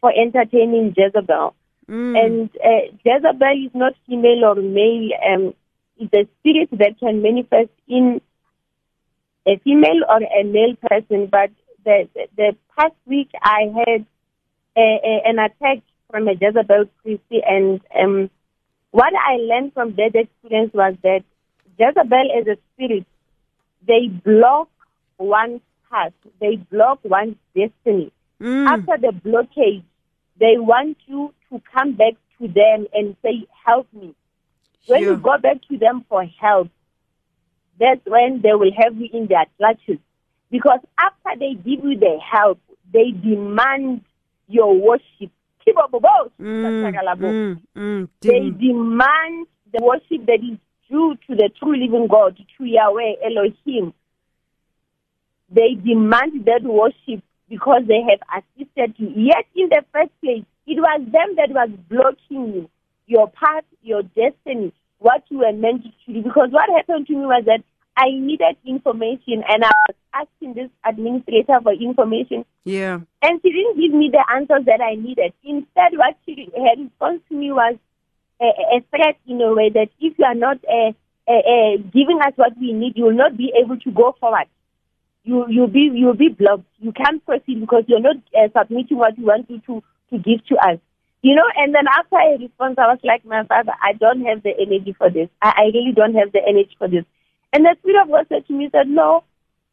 for 0.00 0.12
entertaining 0.12 0.94
Jezebel. 0.96 1.54
Mm. 1.88 2.24
And 2.24 2.50
uh, 2.64 2.96
Jezebel 3.04 3.66
is 3.66 3.74
not 3.74 3.94
female 4.06 4.44
or 4.44 4.54
male. 4.54 5.10
Um, 5.28 5.54
it's 5.98 6.14
a 6.14 6.28
spirit 6.40 6.70
that 6.72 6.98
can 6.98 7.22
manifest 7.22 7.70
in 7.88 8.20
a 9.46 9.58
female 9.58 10.02
or 10.08 10.20
a 10.22 10.44
male 10.44 10.76
person. 10.88 11.26
But 11.26 11.50
the, 11.84 12.08
the, 12.14 12.26
the 12.36 12.56
past 12.76 12.94
week, 13.06 13.30
I 13.42 13.72
had 13.86 14.06
a, 14.76 14.80
a, 14.80 15.22
an 15.26 15.38
attack 15.38 15.82
from 16.10 16.28
a 16.28 16.32
Jezebel 16.32 16.84
priest, 17.02 17.22
and 17.30 17.80
um, 17.98 18.30
what 18.90 19.12
I 19.14 19.36
learned 19.36 19.72
from 19.74 19.96
that 19.96 20.12
experience 20.14 20.72
was 20.72 20.94
that 21.02 21.24
Jezebel 21.78 22.28
as 22.38 22.46
a 22.46 22.56
spirit, 22.72 23.06
they 23.86 24.08
block 24.08 24.68
one's 25.18 25.60
path, 25.90 26.12
they 26.40 26.56
block 26.70 27.00
one's 27.04 27.36
destiny 27.56 28.10
Mm. 28.40 28.66
after 28.66 28.98
the 29.00 29.12
blockade, 29.12 29.84
they 30.40 30.58
want 30.58 30.98
you 31.06 31.32
to 31.50 31.62
come 31.72 31.92
back 31.92 32.14
to 32.38 32.48
them 32.48 32.86
and 32.92 33.16
say, 33.22 33.46
Help 33.64 33.86
me. 33.92 34.12
When 34.86 35.02
you 35.02 35.16
go 35.22 35.38
back 35.38 35.58
to 35.70 35.78
them 35.78 36.04
for 36.08 36.24
help, 36.40 36.68
that's 37.78 38.00
when 38.06 38.40
they 38.42 38.52
will 38.54 38.72
have 38.76 38.96
you 38.96 39.08
in 39.12 39.28
their 39.28 39.46
clutches. 39.56 39.98
Because 40.50 40.80
after 40.98 41.38
they 41.38 41.54
give 41.54 41.84
you 41.84 41.96
the 41.98 42.18
help, 42.20 42.58
they 42.92 43.12
demand 43.12 44.02
your 44.48 44.74
worship. 44.78 45.30
Mm. 46.40 46.72
Mm. 47.32 47.60
Mm. 47.76 48.08
They 48.20 48.50
demand 48.50 49.46
the 49.72 49.82
worship 49.82 50.26
that 50.26 50.40
is 50.42 50.58
due 50.94 51.16
to 51.26 51.34
the 51.34 51.50
true 51.58 51.76
living 51.76 52.06
God, 52.08 52.36
to 52.36 52.64
Yahweh 52.64 53.14
Elohim. 53.26 53.92
They 55.50 55.74
demand 55.74 56.44
that 56.46 56.62
worship 56.62 57.22
because 57.48 57.82
they 57.88 58.00
have 58.08 58.22
assisted 58.38 58.94
you. 58.98 59.10
Yet 59.16 59.46
in 59.56 59.68
the 59.70 59.82
first 59.92 60.12
place, 60.22 60.44
it 60.66 60.78
was 60.78 61.00
them 61.10 61.34
that 61.36 61.50
was 61.50 61.70
blocking 61.90 62.54
you, 62.54 62.70
your 63.06 63.28
path, 63.28 63.64
your 63.82 64.02
destiny, 64.02 64.72
what 64.98 65.24
you 65.30 65.38
were 65.38 65.52
meant 65.52 65.82
to 65.82 66.12
do. 66.12 66.22
Because 66.22 66.50
what 66.50 66.70
happened 66.70 67.08
to 67.08 67.12
me 67.12 67.26
was 67.26 67.42
that 67.46 67.62
I 67.96 68.10
needed 68.10 68.56
information 68.64 69.42
and 69.48 69.64
I 69.64 69.72
was 69.88 69.96
asking 70.14 70.54
this 70.54 70.70
administrator 70.84 71.58
for 71.62 71.72
information 71.72 72.44
Yeah. 72.64 73.00
and 73.22 73.40
she 73.42 73.50
didn't 73.50 73.80
give 73.80 73.92
me 73.92 74.10
the 74.10 74.24
answers 74.32 74.64
that 74.66 74.80
I 74.80 74.94
needed. 74.94 75.32
Instead, 75.42 75.98
what 75.98 76.16
she 76.24 76.48
her 76.56 76.82
response 76.82 77.20
to 77.28 77.34
me 77.34 77.52
was 77.52 77.76
a, 78.40 78.76
a 78.76 78.80
threat 78.90 79.16
in 79.26 79.40
a 79.40 79.52
way 79.54 79.70
that 79.70 79.88
if 80.00 80.18
you 80.18 80.24
are 80.24 80.34
not 80.34 80.58
giving 81.92 82.20
us 82.20 82.32
what 82.36 82.52
we 82.58 82.72
need, 82.72 82.96
you 82.96 83.04
will 83.04 83.12
not 83.12 83.36
be 83.36 83.52
able 83.60 83.78
to 83.78 83.90
go 83.90 84.14
forward. 84.20 84.46
You 85.24 85.46
you'll 85.48 85.68
be 85.68 85.90
you'll 85.94 86.14
be 86.14 86.28
blocked. 86.28 86.64
You 86.78 86.92
can't 86.92 87.24
proceed 87.24 87.60
because 87.60 87.84
you're 87.86 88.00
not 88.00 88.16
uh, 88.36 88.48
submitting 88.58 88.98
what 88.98 89.16
you 89.16 89.24
want 89.24 89.48
to, 89.48 89.58
to 89.60 89.82
to 90.10 90.18
give 90.18 90.44
to 90.48 90.56
us. 90.56 90.78
You 91.22 91.34
know, 91.34 91.48
and 91.56 91.74
then 91.74 91.84
after 91.88 92.16
I 92.16 92.36
respond, 92.38 92.78
I 92.78 92.88
was 92.88 92.98
like, 93.02 93.24
my 93.24 93.44
father, 93.44 93.72
I 93.82 93.94
don't 93.94 94.26
have 94.26 94.42
the 94.42 94.50
energy 94.60 94.92
for 94.92 95.08
this. 95.08 95.30
I, 95.40 95.54
I 95.56 95.64
really 95.72 95.92
don't 95.96 96.14
have 96.14 96.32
the 96.32 96.40
energy 96.46 96.76
for 96.76 96.86
this. 96.86 97.06
And 97.54 97.64
the 97.64 97.74
Spirit 97.80 98.02
of 98.02 98.08
God 98.10 98.26
said 98.28 98.46
to 98.46 98.52
me, 98.52 98.68
said, 98.70 98.88
no, 98.88 99.24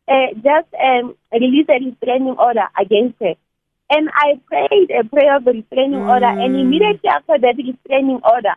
uh, 0.08 0.27
just 0.36 0.74
um, 0.82 1.13
release 1.34 1.68
a 1.68 1.84
restraining 1.84 2.38
order 2.39 2.70
against 2.80 3.20
her. 3.20 3.34
And 3.93 4.10
I 4.15 4.39
prayed 4.48 4.89
a 4.91 5.03
prayer 5.03 5.36
of 5.36 5.45
restraining 5.45 6.01
order, 6.01 6.31
and 6.39 6.55
Mm. 6.55 6.62
immediately 6.62 7.10
after 7.10 7.38
that 7.38 7.57
restraining 7.57 8.21
order, 8.24 8.55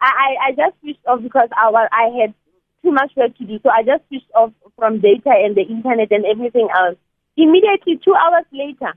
I, 0.00 0.10
I, 0.10 0.48
I 0.48 0.50
just 0.52 0.78
switched 0.80 1.06
off 1.06 1.22
because 1.22 1.48
I, 1.56 1.70
was, 1.70 1.88
I 1.90 2.08
had 2.20 2.34
too 2.82 2.92
much 2.92 3.12
work 3.16 3.36
to 3.38 3.44
do. 3.44 3.58
So 3.62 3.70
I 3.70 3.82
just 3.82 4.06
switched 4.08 4.30
off 4.34 4.52
from 4.76 5.00
data 5.00 5.30
and 5.32 5.56
the 5.56 5.62
internet 5.62 6.12
and 6.12 6.26
everything 6.26 6.68
else. 6.76 6.96
Immediately, 7.36 8.00
two 8.04 8.14
hours 8.14 8.44
later, 8.52 8.92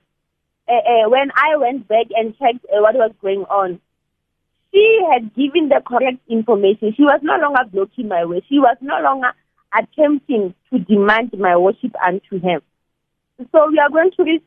uh, 0.68 0.74
uh, 0.74 1.10
when 1.10 1.32
I 1.36 1.56
went 1.58 1.88
back 1.88 2.08
and 2.16 2.38
checked 2.38 2.66
uh, 2.66 2.82
what 2.82 2.96
was 2.96 3.12
going 3.22 3.44
on, 3.46 3.80
she 4.74 5.00
had 5.10 5.34
given 5.34 5.70
the 5.70 5.82
correct 5.86 6.20
information. 6.28 6.94
She 6.98 7.04
was 7.04 7.22
no 7.24 7.38
longer 7.38 7.64
blocking 7.72 8.10
my 8.10 8.26
way. 8.26 8.42
She 8.50 8.60
was 8.60 8.76
no 8.82 9.00
longer 9.00 9.32
attempting 9.72 10.54
to 10.74 10.80
demand 10.80 11.32
my 11.40 11.56
worship 11.56 11.96
unto 12.04 12.40
him. 12.42 12.62
So 13.52 13.70
we 13.70 13.80
are 13.80 13.90
going 13.90 14.12
to 14.18 14.24
read 14.24 14.42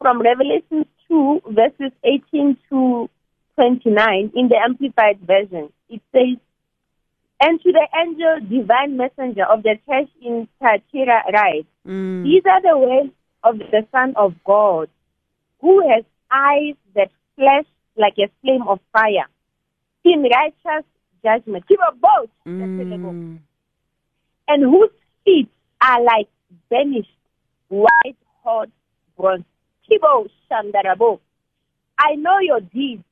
from 0.00 0.20
Revelation 0.20 0.86
2, 1.08 1.42
verses 1.50 1.92
18 2.04 2.56
to 2.70 3.08
29 3.56 4.32
in 4.34 4.48
the 4.48 4.56
Amplified 4.56 5.20
Version. 5.20 5.70
It 5.88 6.00
says, 6.12 6.38
And 7.40 7.60
to 7.62 7.72
the 7.72 7.86
angel, 7.98 8.40
divine 8.48 8.96
messenger 8.96 9.44
of 9.44 9.62
the 9.62 9.78
church 9.86 10.08
in 10.22 10.48
Thyatira 10.60 11.24
write, 11.32 11.66
Mm. 11.86 12.24
These 12.24 12.42
are 12.44 12.60
the 12.60 12.76
words 12.76 13.10
of 13.42 13.58
the 13.58 13.86
Son 13.90 14.12
of 14.16 14.34
God, 14.44 14.90
who 15.60 15.80
has 15.88 16.04
eyes 16.30 16.74
that 16.94 17.10
flash 17.36 17.64
like 17.96 18.18
a 18.18 18.28
flame 18.42 18.62
of 18.68 18.80
fire, 18.92 19.26
in 20.04 20.22
righteous 20.22 20.84
judgment. 21.24 21.66
Keep 21.66 21.80
a 21.88 21.92
boat, 21.92 22.30
Mm. 22.46 23.38
and 24.48 24.62
whose 24.62 24.90
feet 25.24 25.48
are 25.80 26.02
like 26.02 26.28
burnished 26.68 27.16
white 27.68 28.16
hot 28.44 28.68
bronze. 29.16 29.44
Kibo 29.90 30.28
Shandarabo. 30.50 31.20
I 31.98 32.14
know 32.14 32.38
your 32.38 32.60
deeds, 32.60 33.04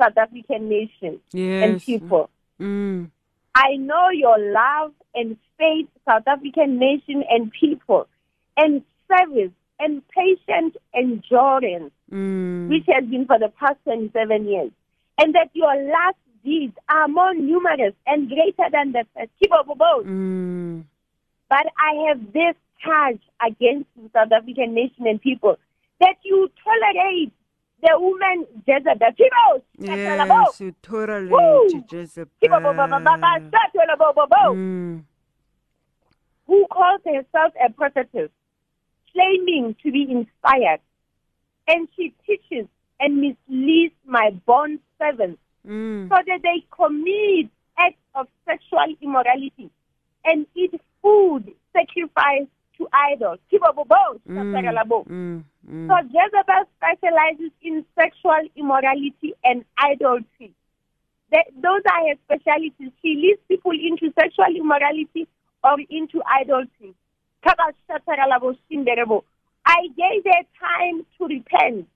South 0.00 0.16
African 0.16 0.68
nation 0.68 1.20
and 1.34 1.80
people. 1.82 2.30
Mm. 2.60 3.10
I 3.54 3.76
know 3.76 4.08
your 4.10 4.38
love 4.38 4.92
and 5.14 5.36
faith, 5.58 5.88
South 6.08 6.22
African 6.26 6.78
nation 6.78 7.24
and 7.28 7.50
people, 7.52 8.06
and 8.56 8.82
service 9.08 9.50
and 9.78 10.02
patient 10.08 10.76
endurance, 10.94 11.92
Mm. 12.12 12.68
which 12.68 12.84
has 12.88 13.04
been 13.04 13.26
for 13.26 13.38
the 13.38 13.48
past 13.50 13.76
27 13.84 14.46
years, 14.48 14.70
and 15.18 15.34
that 15.34 15.50
your 15.52 15.74
last 15.90 16.16
deeds 16.44 16.76
are 16.88 17.06
more 17.08 17.34
numerous 17.34 17.94
and 18.06 18.28
greater 18.28 18.68
than 18.72 18.92
the 18.92 19.04
first. 19.14 19.30
Keep 19.40 19.52
up 19.52 19.66
both. 19.66 20.06
Mm. 20.06 20.84
But 21.48 21.66
I 21.78 22.08
have 22.08 22.32
this 22.32 22.54
charge 22.82 23.20
against 23.46 23.88
the 23.96 24.08
South 24.12 24.32
African 24.32 24.74
nation 24.74 25.06
and 25.06 25.20
people 25.20 25.56
that 26.00 26.16
you 26.24 26.48
tolerate 26.64 27.32
the 27.82 27.98
woman 27.98 28.46
Jezebel. 28.66 29.12
People, 29.16 29.62
Yes, 29.78 30.60
you 30.60 30.74
tolerate 30.82 31.30
Woo! 31.30 31.84
Jezebel. 31.90 32.28
Who 36.46 36.64
Mm. 36.64 36.68
calls 36.70 37.00
herself 37.04 37.52
a 37.64 37.70
prophetess, 37.72 38.30
claiming 39.12 39.76
to 39.82 39.92
be 39.92 40.02
inspired, 40.10 40.80
and 41.68 41.88
she 41.96 42.12
teaches 42.26 42.66
and 42.98 43.16
misleads 43.20 43.94
my 44.04 44.30
bond 44.46 44.80
servants 44.98 45.40
Mm. 45.66 46.08
so 46.08 46.16
that 46.26 46.42
they 46.42 46.64
commit 46.70 47.50
acts 47.78 48.02
of 48.14 48.26
sexual 48.44 48.94
immorality 49.00 49.70
and 50.24 50.46
eat 50.54 50.78
food 51.02 51.54
sacrificed 51.72 52.50
to 52.80 52.88
idols. 52.92 53.38
Mm. 54.28 54.52
Mm. 55.04 55.44
Mm. 55.68 55.86
So 55.88 55.94
Jezebel 56.08 56.64
specializes 56.76 57.52
in 57.62 57.84
sexual 57.94 58.40
immorality 58.56 59.34
and 59.44 59.64
idolatry. 59.78 60.52
Those 61.30 61.82
are 61.86 62.08
her 62.08 62.16
specialties. 62.24 62.90
She 63.02 63.14
leads 63.14 63.40
people 63.46 63.72
into 63.72 64.12
sexual 64.18 64.46
immorality 64.56 65.28
or 65.62 65.76
into 65.90 66.22
idolatry. 66.40 66.94
I 69.66 69.86
gave 69.96 70.24
her 70.24 70.42
time 70.58 71.06
to 71.18 71.26
repent, 71.26 71.88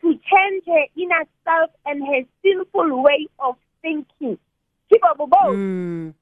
to 0.00 0.08
change 0.12 0.64
her 0.66 0.84
inner 0.96 1.24
self 1.44 1.70
and 1.86 2.04
her 2.06 2.22
sinful 2.42 3.02
way 3.02 3.28
of 3.38 3.56
thinking. 3.80 4.38
Mm. 5.54 6.14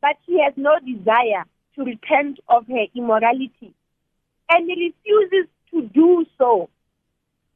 But 0.00 0.16
she 0.26 0.38
has 0.40 0.52
no 0.56 0.78
desire 0.78 1.44
to 1.76 1.84
repent 1.84 2.40
of 2.48 2.66
her 2.66 2.86
immorality 2.94 3.72
and 4.50 4.68
refuses 4.68 5.48
to 5.70 5.82
do 5.82 6.26
so. 6.38 6.68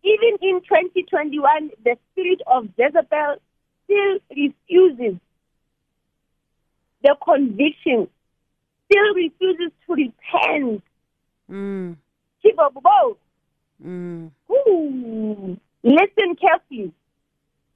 Even 0.03 0.39
in 0.43 0.61
2021, 0.61 1.71
the 1.85 1.97
spirit 2.13 2.41
of 2.47 2.69
Jezebel 2.77 3.37
still 3.85 4.19
refuses 4.31 5.19
the 7.03 7.17
conviction, 7.23 8.09
still 8.91 9.15
refuses 9.15 9.73
to 9.87 9.95
repent. 9.95 10.83
Mm. 11.51 11.97
Keep 12.43 12.59
up 12.59 12.75
both. 12.75 13.17
Mm. 13.85 14.31
Ooh. 14.51 15.59
Listen 15.83 16.37
carefully. 16.41 16.93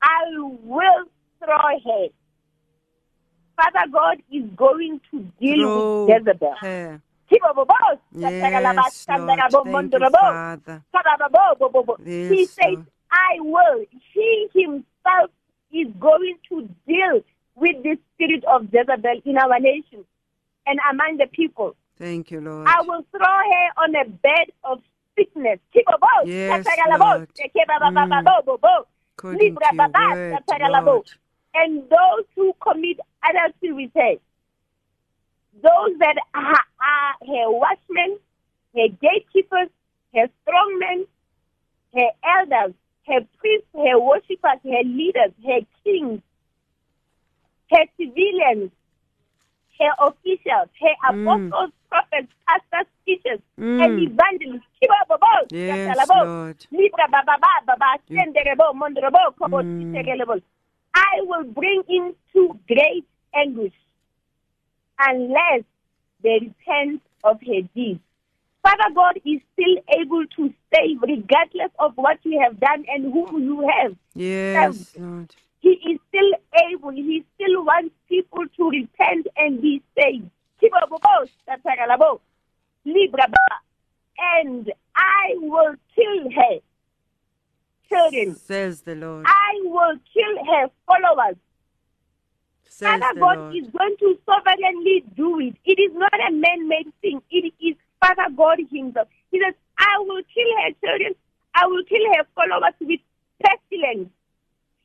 I 0.03 0.25
will 0.39 1.05
throw 1.39 1.79
her. 1.85 2.09
Father 3.59 3.91
God 3.93 4.23
is 4.31 4.45
going 4.57 5.01
to 5.11 5.19
deal 5.41 5.75
with 5.75 5.87
Jezebel. 6.09 6.55
her. 6.61 7.03
Keep 7.29 7.45
up 7.45 7.57
both. 7.57 7.67
Yes, 8.13 9.05
Lord. 9.09 9.41
You, 9.51 9.65
he 12.07 12.41
Yes, 12.41 12.51
says, 12.51 12.79
I 13.11 13.41
will. 13.41 13.85
He 14.15 14.49
himself 14.55 15.31
is 15.73 15.89
going 15.99 16.39
to 16.49 16.69
deal 16.87 17.21
with 17.57 17.83
the 17.83 17.99
spirit 18.15 18.45
of 18.45 18.69
Jezebel 18.73 19.21
in 19.25 19.37
our 19.39 19.59
nation 19.59 20.05
and 20.67 20.79
among 20.91 21.17
the 21.19 21.27
people. 21.27 21.75
Thank 21.99 22.31
you, 22.31 22.41
Lord. 22.41 22.69
I 22.69 22.81
will 22.83 23.05
throw 23.11 23.21
her 23.21 23.71
on 23.83 23.95
a 23.97 24.05
bed 24.09 24.53
of 24.63 24.81
sickness. 25.17 25.59
Keep 25.73 25.89
a 25.89 25.99
boat. 25.99 26.27
Yes, 26.27 26.65
Lord. 26.99 27.29
According 29.19 29.57
to 29.57 29.75
your 29.75 29.89
word, 29.89 30.39
Lord. 30.85 31.11
And 31.55 31.83
those 31.83 32.25
who 32.37 32.55
commit 32.63 33.01
adultery 33.25 33.91
those 35.63 35.99
that 35.99 36.17
are, 36.35 36.53
are 36.53 37.15
her 37.27 37.51
watchmen, 37.51 38.19
her 38.77 38.89
gatekeepers, 39.01 39.69
her 40.15 40.29
strongmen, 40.47 41.07
her 41.95 42.11
elders, 42.23 42.75
her 43.07 43.21
priests, 43.39 43.67
her 43.75 43.99
worshippers, 43.99 44.61
her 44.65 44.83
leaders, 44.85 45.33
her 45.45 45.61
kings, 45.85 46.21
her 47.73 47.85
civilians, 47.97 48.71
her 49.81 49.91
officials, 49.99 50.69
her 50.81 51.13
Mm. 51.13 51.23
apostles, 51.23 51.73
prophets, 51.89 52.33
pastors, 52.47 52.87
teachers, 53.07 53.41
Mm. 53.59 53.85
and 53.85 54.01
evangelists. 54.01 54.67
Keep 54.81 54.91
up 55.01 55.11
about. 55.11 55.51
Yes. 55.51 55.97
Lord. 56.09 56.67
I 60.99 61.21
will 61.23 61.45
bring 61.45 61.83
into 61.89 62.59
great 62.67 63.07
anguish 63.33 63.73
unless 64.99 65.63
they 66.23 66.39
repent 66.41 67.03
of 67.23 67.41
her 67.41 67.63
deeds. 67.75 68.01
Father 68.63 68.93
God 68.95 69.17
is 69.25 69.41
still 69.53 69.77
able 70.01 70.27
to 70.37 70.53
save 70.75 71.01
regardless 71.03 71.71
of 71.79 71.93
what 71.95 72.19
you 72.25 72.41
have 72.43 72.59
done 72.59 72.85
and 72.89 73.13
who 73.13 73.41
you 73.41 73.69
have. 73.69 73.95
Yes, 74.15 74.95
Lord. 74.99 75.35
He 75.61 75.71
is 75.71 76.01
still 76.09 76.33
able. 76.71 76.91
He 76.91 77.25
still 77.37 77.65
wants 77.65 77.95
people 78.09 78.45
to 78.57 78.71
repent 78.71 79.29
and 79.37 79.63
be 79.63 79.83
saved. 79.97 80.31
And 84.21 84.73
I 84.97 85.35
will 85.37 85.75
kill 85.95 86.31
her 86.31 86.59
children. 87.89 88.35
Says 88.35 88.83
the 88.83 88.95
Lord. 88.95 89.27
I 89.27 89.61
will 89.65 89.97
kill 90.13 90.45
her 90.47 90.71
followers. 90.87 91.37
Says 92.65 93.01
Father 93.01 93.15
the 93.15 93.21
God 93.21 93.39
Lord. 93.39 93.57
is 93.57 93.69
going 93.77 93.97
to 93.99 94.19
sovereignly 94.25 95.05
do 95.17 95.41
it. 95.41 95.57
It 95.65 95.81
is 95.81 95.93
not 95.95 96.13
a 96.15 96.33
man-made 96.33 96.93
thing. 97.01 97.21
It 97.31 97.53
is 97.61 97.77
Father 98.01 98.33
God 98.37 98.59
himself. 98.71 99.09
He 99.31 99.41
says, 99.45 99.55
I 99.79 99.99
will 99.99 100.23
kill 100.33 100.47
her 100.63 100.73
children. 100.85 101.15
I 101.55 101.67
will 101.67 101.83
kill 101.85 102.05
her 102.15 102.25
followers 102.35 102.75
with 102.81 103.01
pestilence, 103.43 104.11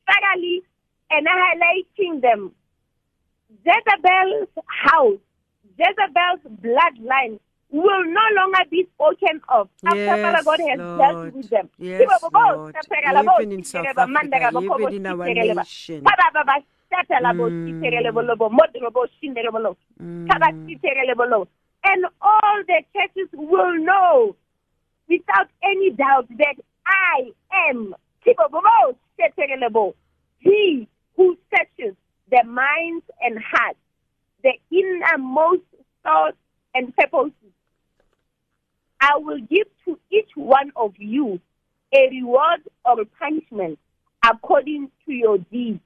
thoroughly 0.06 0.62
annihilating 1.10 2.20
them. 2.20 2.52
Jezebel's 3.64 4.48
house, 4.66 5.18
Jezebel's 5.78 6.40
bloodline 6.60 7.38
will 7.74 8.04
no 8.04 8.26
longer 8.36 8.64
be 8.70 8.86
spoken 8.94 9.40
of 9.48 9.68
after 9.84 9.98
Yes, 9.98 10.22
Father 10.22 10.44
God 10.44 10.60
has 10.70 10.78
Lord. 10.78 10.98
dealt 10.98 11.34
with 11.34 11.50
them. 11.50 11.68
Yes, 11.78 12.00
Lord. 12.32 12.74
Even 13.42 13.52
in 13.52 13.64
South 13.64 13.84
Africa, 13.86 14.50
even 14.62 14.94
in 14.94 15.06
our 15.06 15.26
nation. 15.64 16.04
Mm. 20.00 20.28
And 21.86 22.06
all 22.22 22.62
the 22.66 22.82
churches 22.94 23.28
will 23.32 23.74
know 23.78 24.36
without 25.08 25.48
any 25.62 25.90
doubt 25.90 26.28
that 26.38 26.56
I 26.86 27.32
am 27.68 27.94
he 30.38 30.88
who 31.16 31.36
searches 31.50 31.94
the 32.30 32.42
minds 32.44 33.04
and 33.20 33.38
hearts, 33.38 33.78
the 34.42 34.52
innermost 34.70 35.62
thoughts 36.02 36.36
and 36.74 36.94
purposes. 36.96 37.53
I 39.04 39.18
will 39.18 39.38
give 39.38 39.66
to 39.84 39.98
each 40.10 40.30
one 40.34 40.72
of 40.76 40.94
you 40.98 41.38
a 41.94 42.08
reward 42.10 42.60
or 42.86 43.02
a 43.02 43.04
punishment 43.04 43.78
according 44.26 44.90
to 45.04 45.12
your 45.12 45.36
deeds. 45.38 45.80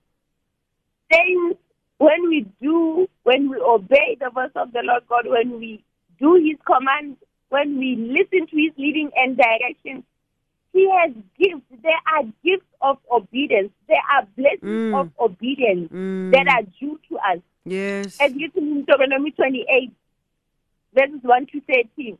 Saints, 1.12 1.58
when 1.98 2.28
we 2.28 2.46
do, 2.62 3.08
when 3.24 3.50
we 3.50 3.56
obey 3.56 4.16
the 4.20 4.30
voice 4.30 4.52
of 4.54 4.72
the 4.72 4.82
Lord 4.84 5.02
God, 5.08 5.26
when 5.26 5.58
we 5.58 5.82
do 6.20 6.34
his 6.34 6.58
commands, 6.64 7.18
when 7.48 7.76
we 7.78 7.96
listen 7.96 8.46
to 8.46 8.56
his 8.56 8.72
leading 8.76 9.10
and 9.16 9.36
direction, 9.36 10.04
he 10.72 10.88
has 10.88 11.10
gifts. 11.36 11.64
There 11.82 12.00
are 12.14 12.22
gifts 12.44 12.70
of 12.80 12.98
obedience. 13.10 13.72
There 13.88 14.02
are 14.14 14.26
blessings 14.36 14.62
Mm. 14.92 15.00
of 15.00 15.10
obedience 15.18 15.90
Mm. 15.90 16.30
that 16.32 16.46
are 16.54 16.62
due 16.78 17.00
to 17.08 17.16
us. 17.18 17.40
Yes. 17.64 18.16
As 18.20 18.32
written 18.34 18.68
in 18.68 18.84
Deuteronomy 18.84 19.32
28, 19.32 19.90
verses 20.94 21.20
1 21.22 21.46
to 21.46 21.60
13. 21.62 22.16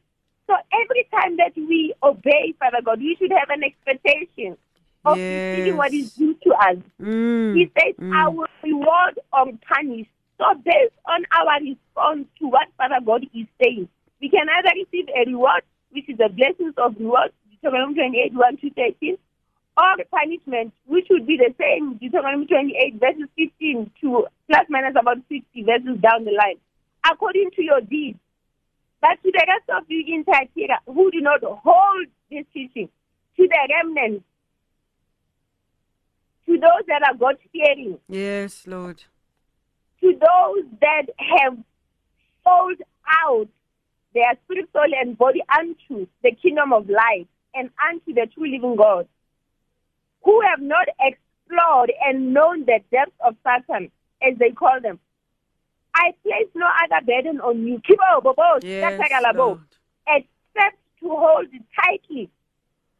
So 0.49 0.55
every 0.73 1.07
time 1.13 1.37
that 1.37 1.53
we 1.57 1.95
obey, 2.03 2.55
Father 2.59 2.81
God, 2.83 3.01
we 3.01 3.15
should 3.19 3.31
have 3.31 3.51
an 3.51 3.63
expectation 3.63 4.57
of 5.05 5.17
receiving 5.17 5.77
what 5.77 5.93
is 5.93 6.15
due 6.15 6.35
to 6.43 6.51
us. 6.55 6.77
Mm. 7.01 7.55
He 7.55 7.71
says, 7.79 7.95
Mm. 8.01 8.17
I 8.17 8.29
will 8.29 8.47
reward 8.63 9.19
or 9.33 9.47
punish. 9.69 10.09
So 10.39 10.45
based 10.65 10.95
on 11.07 11.25
our 11.33 11.61
response 11.61 12.27
to 12.39 12.49
what 12.49 12.69
Father 12.79 13.01
God 13.05 13.25
is 13.35 13.47
saying, 13.63 13.89
we 14.21 14.31
can 14.31 14.49
either 14.49 14.71
receive 14.75 15.09
a 15.15 15.29
reward, 15.29 15.63
which 15.91 16.09
is 16.09 16.17
the 16.17 16.29
blessings 16.29 16.75
of 16.79 16.97
reward, 16.99 17.31
Deuteronomy 17.51 17.95
28, 17.95 18.35
1 18.35 18.57
to 18.59 18.71
13, 18.71 19.19
or 19.77 19.97
punishment, 20.11 20.73
which 20.87 21.07
would 21.11 21.27
be 21.27 21.37
the 21.37 21.55
same, 21.61 21.95
Deuteronomy 21.99 22.47
28, 22.47 22.95
verses 22.99 23.29
15 23.37 23.91
to 24.01 24.27
plus 24.49 24.67
minus 24.71 24.97
about 24.99 25.19
60 25.29 25.63
verses 25.63 26.01
down 26.01 26.25
the 26.25 26.33
line, 26.33 26.57
according 27.05 27.51
to 27.57 27.63
your 27.63 27.81
deeds. 27.83 28.19
But 29.01 29.23
to 29.23 29.31
the 29.31 29.45
rest 29.47 29.69
of 29.81 29.85
you 29.89 30.03
in 30.15 30.25
Thyatira 30.25 30.81
who 30.87 31.11
do 31.11 31.21
not 31.21 31.41
hold 31.43 32.07
this 32.31 32.45
teaching, 32.53 32.89
to 33.37 33.49
the 33.49 33.69
remnant, 33.71 34.25
to 36.47 36.53
those 36.59 36.87
that 36.89 37.03
are 37.07 37.15
God 37.15 37.37
fearing, 37.53 37.99
Yes, 38.09 38.67
Lord. 38.67 39.05
to 40.01 40.13
those 40.13 40.65
that 40.81 41.05
have 41.19 41.57
sold 42.45 42.81
out 43.25 43.49
their 44.15 44.33
spirit, 44.45 44.69
soul, 44.73 44.91
and 45.01 45.17
body 45.17 45.43
unto 45.57 46.07
the 46.23 46.33
kingdom 46.33 46.73
of 46.73 46.89
light 46.89 47.29
and 47.55 47.71
unto 47.89 48.13
the 48.15 48.27
true 48.35 48.51
living 48.51 48.77
God, 48.77 49.07
who 50.25 50.41
have 50.41 50.61
not 50.61 50.89
explored 51.01 51.93
and 52.05 52.33
known 52.35 52.65
the 52.65 52.81
depths 52.91 53.13
of 53.21 53.37
Satan, 53.47 53.91
as 54.23 54.37
they 54.39 54.51
call 54.51 54.81
them. 54.81 54.99
I 56.01 56.15
place 56.23 56.49
no 56.55 56.67
other 56.85 57.05
burden 57.05 57.41
on 57.41 57.67
you. 57.67 57.81
Kibo, 57.81 58.23
bobo, 58.23 58.59
Yes, 58.63 59.01
Lord. 59.35 59.59
except 60.07 60.77
to 61.01 61.09
hold 61.09 61.47
tightly 61.83 62.31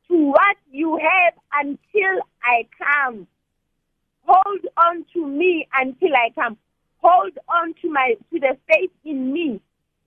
to 0.09 0.17
what 0.17 0.57
you 0.73 0.97
have 0.99 1.35
until 1.53 2.23
I 2.43 2.67
come. 2.77 3.27
Hold 4.27 4.61
on 4.77 5.05
to 5.15 5.27
me 5.27 5.69
until 5.75 6.15
I 6.15 6.31
come. 6.35 6.59
Hold 7.03 7.39
on 7.49 7.75
to 7.83 7.91
my 7.91 8.15
to 8.33 8.41
the 8.41 8.57
faith 8.69 8.91
in 9.05 9.33
me 9.33 9.61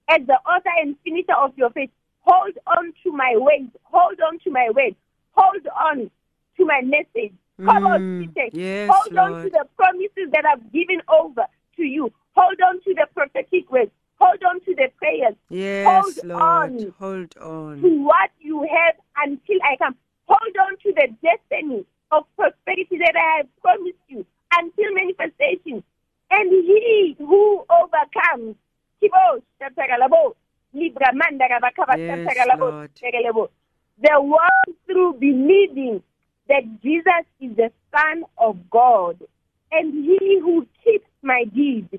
as 0.09 0.21
the 0.27 0.33
author 0.45 0.69
and 0.81 0.95
finisher 1.03 1.33
of 1.37 1.57
your 1.57 1.69
faith. 1.69 1.89
Hold 2.21 2.57
on 2.67 2.93
to 3.03 3.11
my 3.11 3.33
ways. 3.37 3.69
Hold 3.83 4.19
on 4.21 4.37
to 4.39 4.51
my 4.51 4.69
ways. 4.75 4.93
Hold 5.31 5.65
on 5.81 6.11
to 6.57 6.65
my 6.65 6.81
message. 6.81 7.33
Come 7.63 7.83
on, 7.87 8.01
Mm, 8.01 8.33
Peter. 8.33 8.49
yes, 8.57 8.89
Hold 8.91 9.17
on 9.17 9.43
to 9.43 9.49
the 9.49 9.65
promises 9.77 10.29
that 10.33 10.45
I've 10.45 10.71
given 10.73 11.01
over 11.07 11.45
to 11.77 11.83
you. 11.83 12.11
Hold 12.35 12.59
on 12.61 12.81
to 12.81 12.93
the 12.93 13.07
prophetic 13.13 13.69
words. 13.71 13.91
Hold 14.19 14.43
on 14.43 14.59
to 14.61 14.75
the 14.75 14.87
prayers. 14.97 15.35
Yes, 15.49 15.87
Hold 15.87 16.19
Lord. 16.23 16.41
on 16.41 16.93
Hold 16.99 17.37
on. 17.41 17.81
to 17.81 18.03
what 18.03 18.29
you 18.39 18.61
have 18.61 18.95
until 19.17 19.57
I 19.63 19.75
come. 19.77 19.95
Hold 20.27 20.55
on 20.67 20.77
to 20.83 20.93
the 20.93 21.07
destiny 21.21 21.85
of 22.11 22.23
prosperity 22.35 22.97
that 22.99 23.15
I 23.15 23.37
have 23.37 23.47
promised 23.61 23.97
you 24.07 24.25
until 24.55 24.93
manifestation. 24.93 25.83
And 26.29 26.51
he 26.51 27.15
who 27.17 27.65
overcomes, 27.69 28.55
Kibo, 29.01 29.41
Shatagalabo, 29.59 30.35
Libra 30.73 31.11
Mandarabakaba, 31.13 31.97
Yes, 31.97 32.27
Shatagalabo, 32.27 32.59
Lord. 32.59 32.91
Shatagalabo. 32.95 33.49
the 34.01 34.21
one 34.21 34.75
through 34.85 35.13
believing 35.19 36.01
that 36.47 36.63
Jesus 36.81 37.25
is 37.41 37.55
the 37.57 37.71
Son 37.95 38.23
of 38.37 38.69
God, 38.69 39.19
and 39.71 39.93
he 39.93 40.39
who 40.39 40.67
keeps 40.83 41.07
my 41.21 41.43
deeds, 41.53 41.93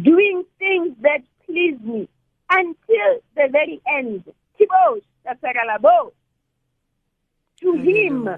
doing 0.00 0.44
things 0.58 0.96
that 1.02 1.22
please 1.46 1.78
me 1.80 2.08
until 2.50 3.20
the 3.36 3.48
very 3.50 3.80
end. 3.86 4.24
To 7.60 7.72
him 7.74 8.28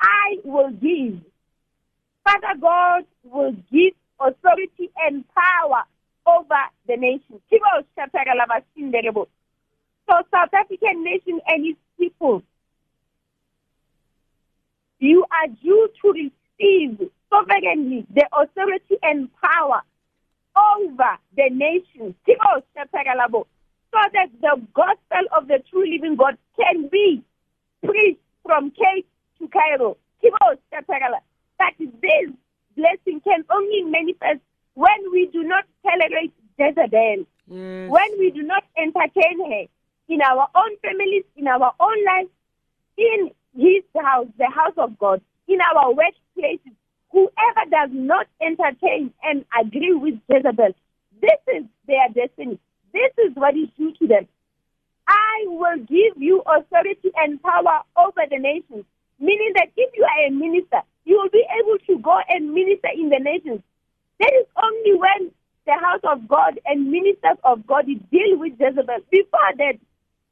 I 0.00 0.36
will 0.44 0.70
give. 0.70 1.20
Father 2.24 2.60
God 2.60 3.04
will 3.24 3.52
give 3.72 3.94
authority 4.20 4.90
and 5.06 5.24
power 5.34 5.84
over 6.26 6.62
the 6.86 6.96
nation. 6.96 7.40
Kibo 7.50 7.84
Shatagalaba 7.96 8.62
Sinderebo. 8.76 9.26
So 10.08 10.14
South 10.30 10.52
African 10.52 11.04
nation 11.04 11.40
and 11.46 11.66
its 11.66 11.78
people, 11.98 12.42
you 14.98 15.24
are 15.30 15.48
due 15.62 15.88
to 16.02 16.12
receive 16.12 17.10
sovereignly 17.30 18.06
the 18.14 18.26
authority 18.32 18.96
and 19.02 19.28
power 19.40 19.82
over 20.76 21.18
the 21.36 21.50
nation. 21.50 22.14
Kibo 22.26 22.62
Shatagalabo. 22.76 23.46
So 23.92 23.98
that 24.12 24.28
the 24.40 24.60
gospel 24.74 25.24
of 25.36 25.48
the 25.48 25.62
true 25.70 25.88
living 25.90 26.16
God 26.16 26.36
can 26.60 26.88
be 26.88 27.22
preached 27.82 28.20
from 28.44 28.70
Cape 28.72 29.06
to 29.38 29.48
Cairo. 29.48 29.96
But 31.58 31.74
this 31.78 32.30
blessing 32.76 33.20
can 33.22 33.44
only 33.50 33.82
manifest 33.84 34.40
when 34.74 35.10
we 35.12 35.26
do 35.32 35.42
not 35.42 35.64
tolerate 35.82 36.32
Jezebel, 36.58 37.24
Yes. 37.50 37.90
when 37.90 38.18
we 38.18 38.30
do 38.30 38.42
not 38.42 38.64
entertain 38.76 39.38
her 39.50 39.64
in 40.08 40.20
our 40.22 40.48
own 40.54 40.76
families, 40.82 41.24
in 41.36 41.48
our 41.48 41.72
own 41.80 42.04
lives, 42.04 42.30
in 42.98 43.30
his 43.56 43.82
house, 44.00 44.26
the 44.38 44.50
house 44.50 44.74
of 44.76 44.98
God, 44.98 45.20
in 45.46 45.58
our 45.60 45.94
workplaces. 45.94 46.74
Whoever 47.12 47.64
does 47.70 47.90
not 47.92 48.26
entertain 48.40 49.12
and 49.22 49.44
agree 49.58 49.94
with 49.94 50.20
Jezebel, 50.28 50.74
this 51.20 51.40
is 51.56 51.64
their 51.86 52.08
destiny. 52.14 52.58
This 52.92 53.12
is 53.18 53.34
what 53.34 53.56
is 53.56 53.68
due 53.78 53.92
to 54.00 54.06
them. 54.06 54.28
I 55.08 55.44
will 55.46 55.78
give 55.78 56.20
you 56.20 56.42
authority 56.46 57.10
and 57.16 57.42
power 57.42 57.82
over 57.96 58.22
the 58.30 58.38
nations. 58.38 58.84
Meaning 59.20 59.52
that 59.56 59.68
if 59.76 59.90
you 59.96 60.04
are 60.04 60.26
a 60.26 60.30
minister, 60.30 60.82
you 61.04 61.16
will 61.16 61.30
be 61.30 61.44
able 61.60 61.78
to 61.86 61.98
go 62.02 62.18
and 62.28 62.52
minister 62.54 62.88
in 62.94 63.08
the 63.10 63.18
nations. 63.18 63.62
That 64.20 64.32
is 64.40 64.46
only 64.62 64.94
when 64.98 65.32
the 65.66 65.74
house 65.74 66.02
of 66.04 66.28
God 66.28 66.60
and 66.66 66.90
ministers 66.90 67.38
of 67.44 67.66
God 67.66 67.86
deal 67.86 68.38
with 68.38 68.54
Jezebel. 68.60 68.98
Before 69.10 69.52
that, 69.58 69.74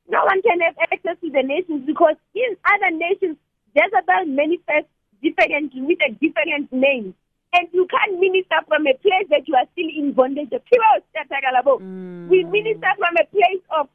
no 0.09 0.25
one 0.25 0.43
can 0.43 0.61
have 0.61 0.77
access 0.93 1.17
to 1.23 1.31
the 1.31 1.43
nations 1.43 1.87
because 1.87 2.17
in 2.35 2.57
other 2.65 2.97
nations, 2.97 3.37
Jezebel 3.75 4.27
manifests 4.27 4.91
differently 5.23 5.83
with 5.83 5.99
a 6.07 6.13
different 6.13 6.73
name. 6.73 7.15
And 7.53 7.69
you 7.73 7.87
can't 7.87 8.19
minister 8.21 8.57
from 8.69 8.87
a 8.87 8.95
place 8.95 9.27
that 9.31 9.49
you 9.49 9.55
are 9.55 9.67
still 9.73 9.89
in 9.89 10.13
bondage. 10.13 10.51
Mm. 10.51 12.29
We 12.29 12.45
minister 12.45 12.89
from 12.99 13.17
a 13.17 13.25
place 13.27 13.63
of 13.71 13.89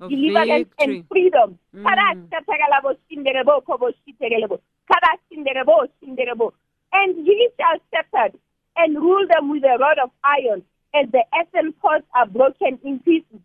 Of 0.00 0.10
deliverance 0.10 0.68
victory. 0.78 0.96
and 0.96 1.08
freedom. 1.08 1.58
Mm. 1.74 1.84
Karasatagalabo 1.84 2.96
shinderebo 3.10 3.64
kobo 3.66 3.90
shiterelebo. 4.06 4.60
Karasinderebo 4.90 5.88
shinderebo. 6.00 6.52
And 6.92 7.26
he 7.26 7.48
shall 7.58 7.78
shepherd 7.92 8.38
and 8.76 8.96
rule 8.96 9.26
them 9.28 9.50
with 9.50 9.64
a 9.64 9.76
rod 9.78 9.98
of 9.98 10.10
iron, 10.24 10.62
as 10.94 11.10
the 11.10 11.24
earthen 11.38 11.72
pots 11.74 12.06
are 12.14 12.26
broken 12.26 12.78
in 12.84 13.00
pieces. 13.00 13.40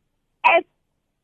As 0.46 0.64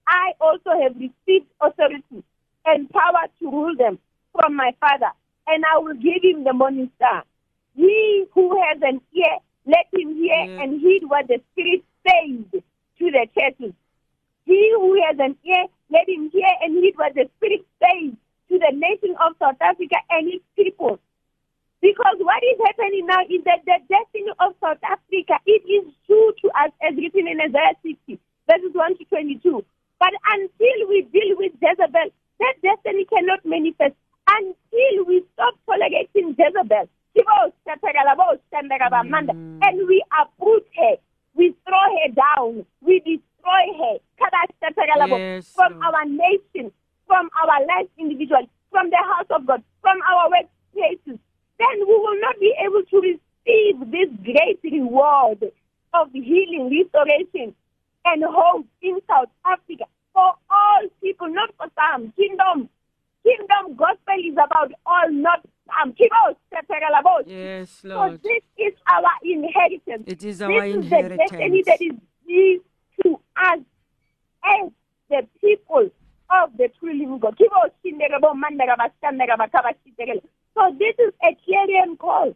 I 0.07 0.33
also 0.41 0.71
have 0.81 0.95
received 0.95 1.45
authority 1.61 2.23
and 2.65 2.89
power 2.89 3.27
to 3.39 3.51
rule 3.51 3.75
them 3.77 3.99
from 4.33 4.55
my 4.55 4.73
Father, 4.79 5.11
and 5.49 5.63
I 5.65 5.77
will 5.79 5.95
give 5.95 6.23
him 6.23 6.43
the 6.43 6.53
morning 6.53 6.91
star. 6.97 7.23
He 7.75 8.25
who 8.33 8.61
has 8.61 8.79
an 8.81 9.01
ear, 9.13 9.37
let 9.65 9.85
him 9.93 10.15
hear 10.15 10.35
Yeah. 10.35 10.63
and 10.63 10.79
heed 10.81 11.03
what 11.07 11.27
the 11.27 11.41
Spirit 11.51 11.83
says 12.07 12.61
to 12.99 13.11
the 13.11 13.27
churches. 13.37 13.73
He 14.45 14.71
who 14.75 15.01
has 15.07 15.17
an 15.19 15.37
ear, 15.45 15.65
let 15.89 16.07
him 16.09 16.29
hear 16.31 16.49
and 16.61 16.75
heed 16.83 16.93
what 16.97 17.13
the 17.15 17.29
Spirit 17.37 17.65
says 17.81 18.13
to 18.49 18.57
the 18.59 18.71
nation 18.73 19.15
of 19.21 19.35
South 19.39 19.61
Africa 19.61 19.95
and 20.09 20.27
its 20.27 20.43
people. 20.55 20.99
Because 21.81 22.17
what 22.19 22.43
is 22.43 22.59
happening 22.65 23.05
now 23.07 23.21
is 23.29 23.43
that 23.45 23.63
the 23.65 23.77
destiny 23.87 24.31
of 24.39 24.53
South 24.59 24.83
Africa, 24.83 25.39
it 25.45 25.63
is 25.63 25.93
true 26.07 26.33
to 26.41 26.47
us 26.59 26.71
as 26.83 26.95
written 26.97 27.27
in 27.27 27.39
Isaiah 27.39 27.77
60, 27.83 28.19
verses 28.49 28.73
1 28.73 28.97
to 28.97 29.05
22. 29.05 29.63
But 29.99 30.11
until 30.33 30.89
we 30.89 31.03
deal 31.13 31.37
with 31.37 31.53
Jezebel, 31.61 32.09
that 32.39 32.55
destiny 32.61 33.05
cannot 33.05 33.45
manifest. 33.45 33.95
Until 34.27 34.55
we 34.71 35.23
stop 35.33 35.53
tolerating 35.65 36.35
Jezebel, 36.37 36.89
Mm. 39.03 39.29
and 39.61 39.87
we 39.87 40.03
uproot 40.21 40.65
her, 40.77 40.95
we 41.35 41.55
throw 41.65 41.85
her 41.97 42.09
down, 42.13 42.65
we 42.81 42.99
destroy 42.99 43.63
her. 43.77 43.97
Yes, 45.17 45.53
from 45.53 45.73
Lord. 45.73 45.83
our 45.95 46.05
nation, 46.05 46.71
from 47.07 47.29
our 47.41 47.65
lives 47.65 47.89
individually, 47.97 48.49
from 48.71 48.89
the 48.89 48.97
house 48.97 49.25
of 49.31 49.45
God, 49.45 49.63
from 49.81 49.97
our 50.03 50.29
workplaces, 50.29 51.19
then 51.57 51.77
we 51.79 51.85
will 51.85 52.19
not 52.21 52.39
be 52.39 52.53
able 52.59 52.83
to 52.83 53.01
receive 53.01 53.91
this 53.91 54.09
great 54.23 54.59
reward 54.63 55.51
of 55.93 56.11
healing, 56.13 56.69
restoration, 56.69 57.55
and 58.05 58.23
hope 58.23 58.65
in 58.81 58.99
South 59.07 59.29
Africa. 59.45 59.85
For 60.13 60.33
all 60.49 60.81
people, 61.01 61.27
not 61.29 61.53
for 61.57 61.67
some. 61.75 62.11
Kingdom, 62.13 62.69
kingdom 63.37 63.75
gospel 63.75 64.19
is 64.23 64.33
about 64.33 64.71
all, 64.85 65.09
not 65.11 65.41
um, 65.81 65.93
some. 65.97 67.27
Yes, 67.27 67.69
So 67.81 67.87
Lord. 67.87 68.23
this 68.23 68.43
is 68.57 68.73
our 68.87 69.11
inheritance. 69.23 70.03
It 70.07 70.23
is 70.23 70.41
our 70.41 70.49
this 70.49 70.59
our 70.59 70.65
is 70.65 70.75
the 70.89 71.17
destiny 71.17 71.45
inheritance. 71.45 71.65
that 71.67 71.81
is 71.81 71.95
due 72.27 72.63
to 73.03 73.19
us 73.37 73.59
as 74.43 74.71
the 75.09 75.27
people 75.41 75.89
of 76.29 76.57
the 76.57 76.69
true 76.79 76.93
living 76.93 77.19
God. 77.19 77.37
Kibo 77.37 77.69
shinderebo 77.83 78.33
mandereba 78.33 78.89
shandereba 79.03 79.51
kaba 79.51 79.73
shiderele. 79.85 80.21
So 80.55 80.75
this 80.77 80.95
is 80.99 81.13
a 81.23 81.35
clarion 81.45 81.97
call 81.97 82.35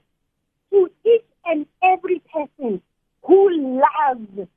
to 0.71 0.89
each 1.05 1.25
and 1.45 1.65
every 1.83 2.21
person 2.33 2.81
who 3.23 3.79
loves, 3.79 4.49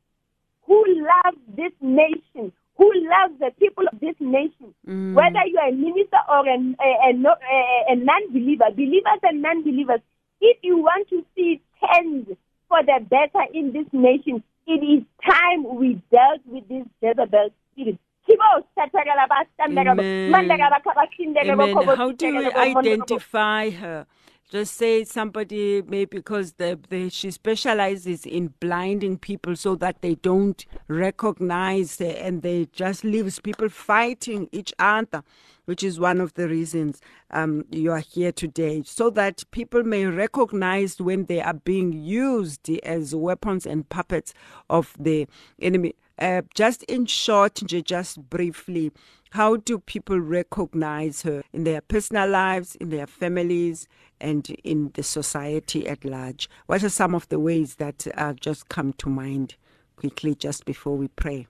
who 0.67 0.85
loves 1.01 1.39
this 1.57 1.73
nation, 1.81 2.53
who 2.77 2.93
loves 2.95 3.39
the 3.41 3.51
people 3.59 3.85
of 3.93 3.99
this 4.01 4.15
nation. 4.21 4.75
Mm. 4.87 5.15
Whether 5.15 5.47
you 5.47 5.59
are 5.59 5.69
a 5.69 5.73
minister 5.73 6.19
or 6.29 6.47
a, 6.47 6.57
a, 6.57 6.91
a, 7.09 7.13
a, 7.13 7.93
a 7.93 7.97
non-believer, 7.97 8.71
believers 8.75 9.21
and 9.23 9.43
non-believers, 9.43 10.01
if 10.41 10.59
you 10.63 10.77
want 10.79 11.09
to 11.09 11.25
see 11.35 11.61
change 11.81 12.29
for 12.69 12.83
the 12.83 13.01
better 13.09 13.45
in 13.53 13.73
this 13.73 13.87
nation, 13.93 14.43
it 14.67 14.83
is 14.83 15.05
time 15.25 15.77
we 15.79 16.03
dealt 16.11 16.41
with 16.47 16.69
this 16.69 16.85
Jezebel 17.01 17.49
spirit. 17.73 17.99
Kibo 18.29 18.67
satarela 18.77 19.29
ba 19.29 19.47
standerebo, 19.55 20.01
Amen. 20.03 20.33
mandereba 20.33 20.83
kaba 20.83 21.07
shinderebo 21.17 21.63
Amen. 21.63 21.75
kobo 21.75 21.97
How 21.97 22.11
do 22.13 22.27
we 22.37 22.51
identify 22.53 23.71
her? 23.71 24.07
Just 24.49 24.77
say 24.77 25.03
somebody 25.03 25.83
maybe 25.83 26.19
because 26.19 26.53
the, 26.53 26.79
the 26.89 27.11
she 27.11 27.33
specializes 27.33 28.25
in 28.25 28.55
blinding 28.61 29.19
people 29.19 29.57
so 29.57 29.75
that 29.75 30.03
they 30.03 30.15
don't 30.15 30.65
recognize 30.87 32.01
and 32.01 32.43
they 32.43 32.67
just 32.67 33.03
leaves 33.03 33.41
people 33.41 33.69
fighting 33.69 34.49
each 34.53 34.73
other, 34.79 35.25
which 35.65 35.83
is 35.83 35.99
one 35.99 36.21
of 36.21 36.35
the 36.35 36.47
reasons 36.47 37.01
um, 37.33 37.65
you 37.73 37.91
are 37.91 37.99
here 37.99 38.31
today, 38.31 38.85
so 38.87 39.11
that 39.11 39.43
people 39.51 39.83
may 39.83 40.07
recognize 40.07 41.01
when 41.01 41.25
they 41.25 41.41
are 41.41 41.55
being 41.55 41.93
used 41.93 42.71
as 42.85 43.17
weapons 43.17 43.67
and 43.67 43.89
puppets 43.89 44.33
of 44.71 44.95
the 44.97 45.27
enemy. 45.61 45.97
Uh, 46.21 46.43
just 46.55 46.83
in 46.85 47.05
short, 47.05 47.55
just 47.67 48.31
briefly, 48.31 48.93
how 49.31 49.57
do 49.57 49.79
people 49.79 50.19
recognize 50.21 51.23
her 51.23 51.43
in 51.53 51.65
their 51.65 51.81
personal 51.81 52.29
lives, 52.29 52.77
in 52.77 52.91
their 52.91 53.07
families, 53.07 53.89
and 54.21 54.49
in 54.65 54.91
the 54.95 55.03
society 55.03 55.89
at 55.89 56.05
large? 56.05 56.49
What 56.67 56.83
are 56.83 56.89
some 56.89 57.15
of 57.15 57.29
the 57.29 57.39
ways 57.39 57.77
that 57.77 58.07
uh, 58.17 58.35
just 58.35 58.69
come 58.69 58.93
to 58.95 59.09
mind 59.09 59.57
quickly 59.97 60.35
just 60.35 60.65
before 60.65 60.97
we 60.97 61.09
pray? 61.09 61.47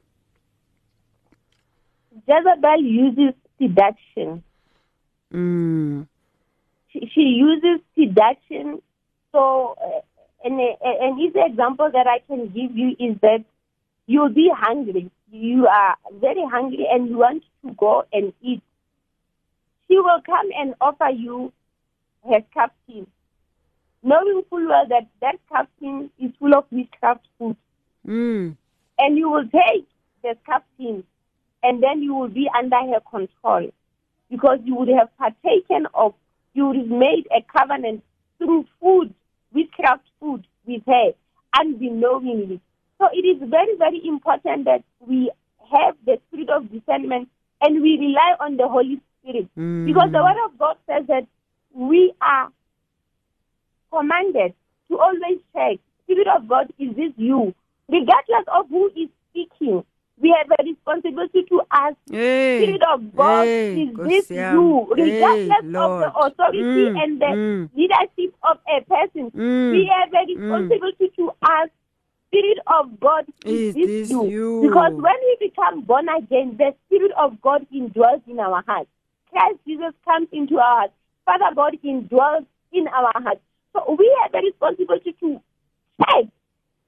Jezebel 2.26 2.82
uses 2.82 3.34
seduction. 3.60 4.42
Mm, 5.32 6.06
She, 6.88 7.10
she 7.14 7.20
uses 7.20 7.80
seduction. 7.98 8.80
So, 9.32 9.76
uh, 9.82 10.00
an, 10.44 10.58
an 10.82 11.18
easy 11.18 11.40
example 11.40 11.90
that 11.92 12.06
I 12.06 12.20
can 12.26 12.46
give 12.48 12.76
you 12.76 12.96
is 12.98 13.18
that 13.20 13.44
you'll 14.06 14.30
be 14.30 14.50
hungry. 14.54 15.10
You 15.30 15.66
are 15.66 15.96
very 16.20 16.44
hungry 16.50 16.86
and 16.90 17.08
you 17.08 17.18
want 17.18 17.42
to 17.64 17.72
go 17.74 18.04
and 18.12 18.32
eat. 18.42 18.62
She 19.88 19.98
will 19.98 20.20
come 20.24 20.48
and 20.56 20.74
offer 20.80 21.10
you 21.10 21.52
her 22.28 22.40
captain, 22.52 23.06
knowing 24.02 24.42
full 24.50 24.66
well 24.68 24.86
that 24.88 25.08
that 25.20 25.36
captain 25.52 26.10
is 26.18 26.32
full 26.38 26.54
of 26.54 26.64
witchcraft 26.70 27.26
food. 27.38 27.56
mm, 28.06 28.56
and 28.98 29.18
you 29.18 29.30
will 29.30 29.44
take 29.44 29.86
the 30.22 30.36
captain 30.46 31.04
and 31.62 31.82
then 31.82 32.02
you 32.02 32.14
will 32.14 32.28
be 32.28 32.48
under 32.56 32.76
her 32.76 33.00
control 33.10 33.70
because 34.30 34.58
you 34.64 34.74
would 34.74 34.88
have 34.88 35.08
partaken 35.18 35.86
of, 35.94 36.14
you 36.54 36.66
would 36.66 36.76
have 36.76 36.86
made 36.88 37.26
a 37.36 37.44
covenant 37.56 38.02
through 38.38 38.64
food, 38.80 39.12
witchcraft 39.52 40.04
food 40.20 40.46
with 40.66 40.82
her, 40.86 41.12
unbeknowingly. 41.54 42.60
So 42.98 43.08
it 43.12 43.26
is 43.26 43.38
very, 43.48 43.76
very 43.76 44.00
important 44.06 44.64
that 44.64 44.82
we 45.06 45.30
have 45.72 45.96
the 46.04 46.18
spirit 46.28 46.50
of 46.50 46.70
discernment 46.70 47.28
and 47.60 47.82
we 47.82 47.98
rely 47.98 48.36
on 48.40 48.56
the 48.56 48.68
Holy 48.68 49.00
Spirit. 49.22 49.48
Because 49.84 50.10
the 50.12 50.18
Word 50.22 50.36
of 50.44 50.58
God 50.58 50.76
says 50.86 51.06
that 51.08 51.26
we 51.72 52.12
are 52.20 52.48
commanded 53.92 54.54
to 54.90 54.98
always 54.98 55.38
check, 55.54 55.78
Spirit 56.04 56.28
of 56.36 56.48
God, 56.48 56.72
is 56.78 56.94
this 56.96 57.12
you? 57.16 57.54
Regardless 57.88 58.46
of 58.52 58.68
who 58.68 58.86
is 58.96 59.08
speaking, 59.30 59.84
we 60.20 60.34
have 60.36 60.50
a 60.58 60.62
responsibility 60.64 61.42
to 61.48 61.62
ask, 61.72 61.96
Hey, 62.10 62.58
Spirit 62.62 62.82
of 62.92 63.14
God, 63.14 63.44
hey, 63.46 63.82
is 63.82 63.96
this 63.96 64.30
you? 64.30 64.86
Regardless 64.90 65.62
Hey, 65.62 65.78
of 65.78 66.00
the 66.00 66.10
authority 66.14 66.64
Mm, 66.64 67.02
and 67.02 67.20
the 67.20 67.26
mm. 67.26 67.70
leadership 67.76 68.34
of 68.42 68.58
a 68.68 68.80
person, 68.84 69.30
Mm, 69.30 69.70
we 69.72 69.90
have 69.92 70.12
a 70.14 70.26
responsibility 70.26 71.10
to 71.16 71.30
ask, 71.42 71.70
Spirit 72.36 72.58
of 72.66 73.00
God, 73.00 73.24
Is 73.44 73.74
is, 73.74 73.74
this, 73.74 74.10
you? 74.10 74.28
you? 74.28 74.68
Because 74.68 74.92
when 74.96 75.14
we 75.22 75.48
become 75.48 75.82
born 75.82 76.06
again, 76.08 76.56
the 76.58 76.74
Spirit 76.86 77.12
of 77.18 77.40
God 77.40 77.66
indwells 77.74 78.22
in 78.28 78.38
our 78.38 78.62
hearts. 78.66 78.90
Christ 79.30 79.58
Jesus 79.66 79.92
comes 80.04 80.28
into 80.32 80.58
our 80.58 80.80
hearts. 80.80 80.92
Father 81.24 81.54
God 81.54 81.76
indwells 81.84 82.46
in 82.72 82.88
our 82.88 83.12
hearts. 83.14 83.40
So 83.72 83.96
we 83.98 84.14
have 84.22 84.32
the 84.32 84.38
responsibility 84.38 85.14
to 85.20 85.40
check 86.00 86.26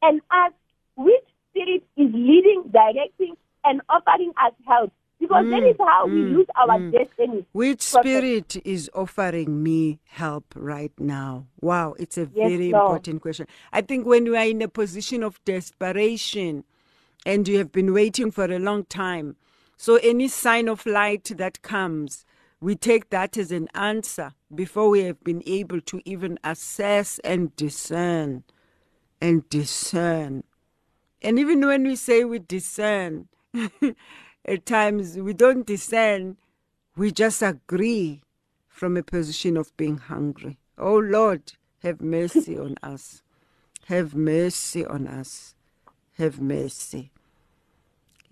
and 0.02 0.20
ask 0.30 0.54
which 0.96 1.24
spirit 1.50 1.82
is 1.96 2.10
leading, 2.12 2.64
directing, 2.70 3.36
and 3.64 3.80
offering 3.88 4.32
us 4.42 4.52
help. 4.66 4.92
Because 5.20 5.46
that 5.50 5.62
is 5.68 5.76
how 5.78 6.06
we 6.06 6.22
mm, 6.22 6.36
lose 6.36 6.46
our 6.56 6.78
mm. 6.78 6.92
destiny. 6.92 7.44
Which 7.52 7.82
spirit 7.82 8.56
is 8.64 8.88
offering 8.94 9.62
me 9.62 9.98
help 10.04 10.54
right 10.56 10.92
now? 10.98 11.46
Wow, 11.60 11.94
it's 11.98 12.16
a 12.16 12.26
Yes, 12.26 12.50
very 12.50 12.70
Lord. 12.70 12.92
important 12.92 13.22
question. 13.22 13.46
I 13.72 13.80
think 13.80 14.06
when 14.06 14.26
you 14.26 14.36
are 14.36 14.44
in 14.44 14.62
a 14.62 14.68
position 14.68 15.24
of 15.24 15.44
desperation 15.44 16.64
and 17.26 17.48
you 17.48 17.58
have 17.58 17.72
been 17.72 17.92
waiting 17.92 18.30
for 18.30 18.44
a 18.44 18.58
long 18.60 18.84
time, 18.84 19.36
so 19.76 19.96
any 19.96 20.28
sign 20.28 20.68
of 20.68 20.86
light 20.86 21.32
that 21.36 21.62
comes, 21.62 22.24
we 22.60 22.74
take 22.74 23.10
that 23.10 23.36
as 23.36 23.52
an 23.52 23.68
answer 23.74 24.32
before 24.54 24.88
we 24.88 25.04
have 25.04 25.22
been 25.22 25.42
able 25.46 25.80
to 25.80 26.00
even 26.04 26.38
assess 26.44 27.18
and 27.20 27.54
discern 27.56 28.44
and 29.20 29.48
discern. 29.48 30.44
And 31.22 31.38
even 31.38 31.66
when 31.66 31.84
we 31.84 31.96
say 31.96 32.24
we 32.24 32.38
discern, 32.38 33.28
at 34.48 34.64
times 34.64 35.16
we 35.16 35.34
don't 35.34 35.66
discern, 35.66 36.36
we 36.96 37.12
just 37.12 37.42
agree 37.42 38.22
from 38.68 38.96
a 38.96 39.02
position 39.02 39.56
of 39.56 39.76
being 39.76 39.98
hungry. 39.98 40.58
Oh 40.78 40.98
Lord, 40.98 41.52
have 41.82 42.00
mercy 42.00 42.58
on 42.58 42.76
us. 42.82 43.22
Have 43.86 44.14
mercy 44.14 44.84
on 44.86 45.06
us. 45.06 45.54
Have 46.16 46.40
mercy. 46.40 47.10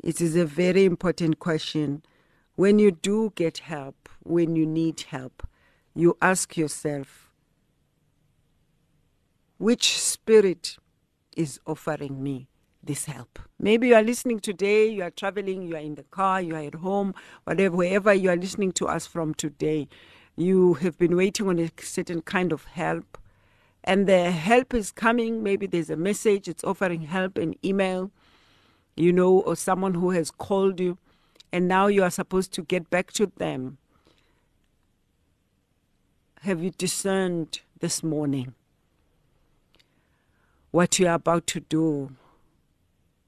It 0.03 0.21
is 0.21 0.37
a 0.37 0.45
very 0.45 0.85
important 0.85 1.39
question. 1.39 2.03
When 2.55 2.79
you 2.79 2.91
do 2.91 3.33
get 3.35 3.59
help, 3.59 4.09
when 4.23 4.57
you 4.57 4.67
need 4.67 5.01
help, 5.03 5.47
you 5.95 6.17
ask 6.23 6.57
yourself, 6.57 7.31
which 9.59 9.99
spirit 9.99 10.77
is 11.37 11.61
offering 11.67 12.23
me 12.23 12.49
this 12.87 13.05
help? 13.05 13.39
Maybe 13.59 13.89
you 13.89 13.95
are 13.95 14.03
listening 14.03 14.41
today, 14.41 14.89
you 14.89 15.03
are 15.03 15.11
traveling, 15.11 15.63
you 15.63 15.77
are 15.77 15.81
in 15.81 15.97
the 15.97 16.05
car, 16.05 16.41
you 16.41 16.55
are 16.55 16.63
at 16.63 16.77
home, 16.77 17.15
whatever, 17.45 17.77
wherever 17.77 18.15
you 18.15 18.31
are 18.31 18.37
listening 18.37 18.73
to 18.73 18.87
us 18.87 19.07
from 19.07 19.35
today, 19.35 19.89
you 20.37 20.75
have 20.75 20.97
been 20.99 21.17
waiting 21.17 21.49
on 21.49 21.59
a 21.59 21.71
certain 21.81 22.23
kind 22.23 22.53
of 22.53 22.65
help. 22.65 23.19
And 23.85 24.09
the 24.09 24.31
help 24.31 24.75
is 24.75 24.91
coming. 24.91 25.43
Maybe 25.43 25.67
there's 25.67 25.91
a 25.91 25.97
message, 25.97 26.49
it's 26.49 26.65
offering 26.65 27.03
help, 27.03 27.39
an 27.39 27.55
email, 27.65 28.11
you 28.97 29.13
know, 29.13 29.41
or 29.41 29.55
someone 29.55 29.95
who 29.95 30.11
has 30.11 30.31
called 30.31 30.81
you, 30.81 30.99
and 31.53 31.69
now 31.69 31.87
you 31.87 32.03
are 32.03 32.11
supposed 32.11 32.53
to 32.55 32.63
get 32.63 32.91
back 32.91 33.13
to 33.13 33.31
them. 33.37 33.79
Have 36.43 36.63
you 36.63 36.71
discerned 36.71 37.61
this 37.81 38.03
morning 38.03 38.55
what 40.71 40.99
you 40.99 41.07
are 41.07 41.15
about 41.15 41.47
to 41.49 41.61
do? 41.61 42.13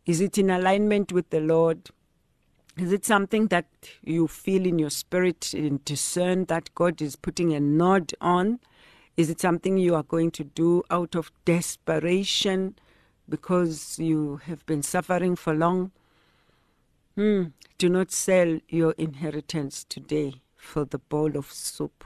Is 0.08 0.22
it 0.22 0.38
in 0.38 0.48
alignment 0.48 1.12
with 1.12 1.28
the 1.28 1.40
Lord? 1.40 1.90
Is 2.78 2.92
it 2.92 3.04
something 3.04 3.48
that 3.48 3.66
you 4.02 4.26
feel 4.26 4.64
in 4.64 4.78
your 4.78 4.88
spirit 4.88 5.52
and 5.52 5.84
discern 5.84 6.46
that 6.46 6.74
God 6.74 7.02
is 7.02 7.14
putting 7.14 7.52
a 7.52 7.60
nod 7.60 8.14
on? 8.18 8.58
Is 9.18 9.28
it 9.28 9.38
something 9.38 9.76
you 9.76 9.94
are 9.94 10.02
going 10.02 10.30
to 10.30 10.44
do 10.44 10.82
out 10.90 11.14
of 11.14 11.30
desperation 11.44 12.76
because 13.28 13.98
you 13.98 14.40
have 14.46 14.64
been 14.64 14.82
suffering 14.82 15.36
for 15.36 15.52
long? 15.52 15.90
Hmm. 17.14 17.48
Do 17.76 17.90
not 17.90 18.10
sell 18.10 18.60
your 18.70 18.92
inheritance 18.92 19.84
today 19.86 20.40
for 20.56 20.86
the 20.86 20.98
bowl 20.98 21.36
of 21.36 21.52
soup. 21.52 22.02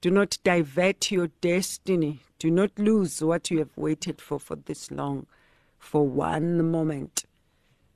Do 0.00 0.10
not 0.10 0.38
divert 0.42 1.10
your 1.10 1.28
destiny. 1.42 2.20
Do 2.38 2.50
not 2.50 2.78
lose 2.78 3.22
what 3.22 3.50
you 3.50 3.58
have 3.58 3.76
waited 3.76 4.22
for 4.22 4.40
for 4.40 4.56
this 4.56 4.90
long, 4.90 5.26
for 5.86 6.04
one 6.04 6.68
moment, 6.68 7.24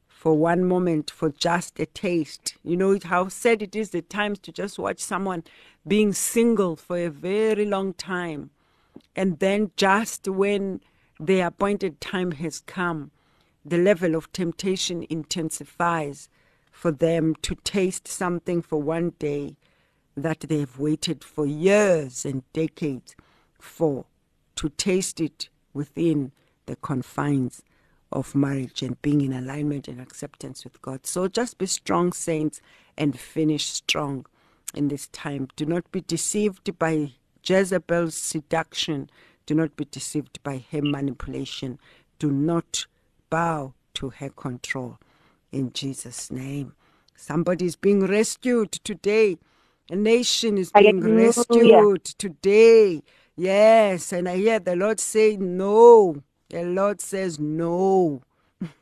for 0.07 0.35
one 0.35 0.64
moment, 0.64 1.11
for 1.11 1.29
just 1.29 1.81
a 1.81 1.87
taste. 1.87 2.55
You 2.62 2.76
know 2.76 2.96
how 3.03 3.26
sad 3.29 3.62
it 3.62 3.74
is 3.74 3.92
at 3.96 4.09
times 4.09 4.38
to 4.40 4.53
just 4.53 4.79
watch 4.79 5.00
someone 5.00 5.42
being 5.87 6.12
single 6.12 6.76
for 6.76 6.98
a 6.98 7.11
very 7.11 7.64
long 7.64 7.94
time. 7.94 8.50
And 9.16 9.40
then, 9.40 9.72
just 9.76 10.29
when 10.29 10.81
the 11.18 11.40
appointed 11.40 12.00
time 12.00 12.31
has 12.33 12.61
come, 12.61 13.11
the 13.64 13.79
level 13.79 14.14
of 14.14 14.31
temptation 14.31 15.05
intensifies 15.11 16.29
for 16.70 16.92
them 16.92 17.35
to 17.42 17.57
taste 17.57 18.07
something 18.07 18.62
for 18.62 18.81
one 18.81 19.14
day 19.18 19.57
that 20.16 20.40
they've 20.40 20.79
waited 20.79 21.24
for 21.24 21.44
years 21.44 22.24
and 22.24 22.44
decades 22.53 23.16
for, 23.59 24.07
to 24.55 24.68
taste 24.68 25.20
it 25.20 25.48
within 25.74 26.31
the 26.66 26.76
confines 26.76 27.62
of 28.12 28.34
marriage 28.34 28.82
and 28.82 29.00
being 29.02 29.20
in 29.22 29.32
alignment 29.32 29.88
and 29.88 30.00
acceptance 30.00 30.64
with 30.64 30.80
God. 30.82 31.06
So 31.06 31.28
just 31.28 31.58
be 31.58 31.66
strong, 31.66 32.12
saints, 32.12 32.60
and 32.98 33.18
finish 33.18 33.66
strong 33.66 34.26
in 34.74 34.88
this 34.88 35.08
time. 35.08 35.48
Do 35.56 35.66
not 35.66 35.90
be 35.92 36.02
deceived 36.02 36.78
by 36.78 37.12
Jezebel's 37.44 38.14
seduction. 38.16 39.10
Do 39.46 39.54
not 39.54 39.76
be 39.76 39.86
deceived 39.86 40.42
by 40.42 40.64
her 40.72 40.82
manipulation. 40.82 41.78
Do 42.18 42.30
not 42.30 42.86
bow 43.30 43.74
to 43.94 44.10
her 44.10 44.30
control. 44.30 44.98
In 45.52 45.72
Jesus' 45.72 46.30
name. 46.30 46.74
Somebody 47.16 47.66
is 47.66 47.76
being 47.76 48.06
rescued 48.06 48.72
today. 48.72 49.38
A 49.90 49.96
nation 49.96 50.58
is 50.58 50.72
being 50.72 51.00
rescued 51.00 52.04
today. 52.04 53.02
Yes, 53.36 54.12
and 54.12 54.28
I 54.28 54.36
hear 54.36 54.60
the 54.60 54.76
Lord 54.76 55.00
say 55.00 55.36
no. 55.36 56.22
The 56.50 56.64
Lord 56.64 57.00
says 57.00 57.38
no. 57.38 58.22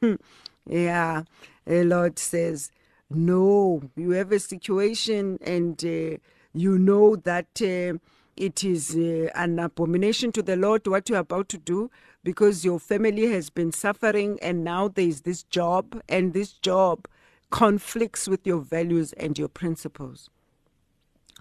yeah, 0.66 1.22
the 1.66 1.84
Lord 1.84 2.18
says 2.18 2.70
no. 3.10 3.82
You 3.94 4.10
have 4.12 4.32
a 4.32 4.38
situation 4.38 5.38
and 5.42 5.82
uh, 5.84 6.16
you 6.54 6.78
know 6.78 7.16
that 7.16 7.60
uh, 7.60 7.98
it 8.36 8.64
is 8.64 8.96
uh, 8.96 9.30
an 9.34 9.58
abomination 9.58 10.32
to 10.32 10.42
the 10.42 10.56
Lord 10.56 10.86
what 10.86 11.10
you're 11.10 11.18
about 11.18 11.50
to 11.50 11.58
do 11.58 11.90
because 12.24 12.64
your 12.64 12.80
family 12.80 13.30
has 13.32 13.50
been 13.50 13.72
suffering 13.72 14.38
and 14.40 14.64
now 14.64 14.88
there 14.88 15.06
is 15.06 15.22
this 15.22 15.42
job 15.42 16.00
and 16.08 16.32
this 16.32 16.52
job 16.52 17.06
conflicts 17.50 18.26
with 18.28 18.46
your 18.46 18.60
values 18.60 19.12
and 19.14 19.38
your 19.38 19.48
principles. 19.48 20.30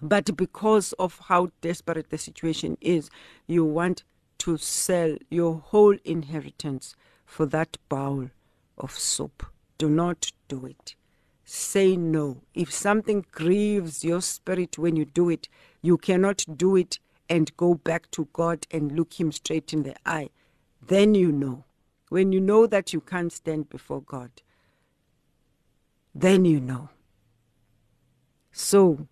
But 0.02 0.36
because 0.36 0.92
of 0.94 1.20
how 1.26 1.52
desperate 1.62 2.10
the 2.10 2.18
situation 2.18 2.78
is, 2.82 3.10
you 3.48 3.64
want 3.64 4.04
to 4.40 4.58
sell 4.58 5.16
your 5.30 5.56
whole 5.56 5.98
inheritance 6.04 6.96
for 7.26 7.46
that 7.48 7.78
bowl 7.90 8.30
of 8.78 8.92
soup. 8.92 9.46
Do 9.78 9.90
not 9.90 10.32
do 10.48 10.66
it. 10.66 10.96
Say 11.44 11.96
no. 11.96 12.42
If 12.54 12.74
something 12.74 13.26
grieves 13.32 14.04
your 14.04 14.22
spirit 14.22 14.78
when 14.78 14.96
you 14.96 15.06
do 15.06 15.30
it, 15.30 15.48
you 15.82 15.98
cannot 15.98 16.46
do 16.58 16.76
it 16.76 17.00
and 17.30 17.56
go 17.58 17.76
back 17.76 18.10
to 18.12 18.28
God 18.34 18.68
and 18.72 18.92
look 18.92 19.20
Him 19.20 19.32
straight 19.32 19.74
in 19.74 19.84
the 19.84 19.96
eye. 20.06 20.30
Then 20.86 21.16
you 21.16 21.32
know. 21.32 21.64
When 22.10 22.32
you 22.32 22.40
know 22.40 22.68
that 22.68 22.94
you 22.94 23.02
can't 23.02 23.34
stand 23.34 23.70
before 23.70 24.02
God, 24.02 24.32
then 26.16 26.46
you 26.46 26.62
know. 26.62 26.90
So, 28.52 29.08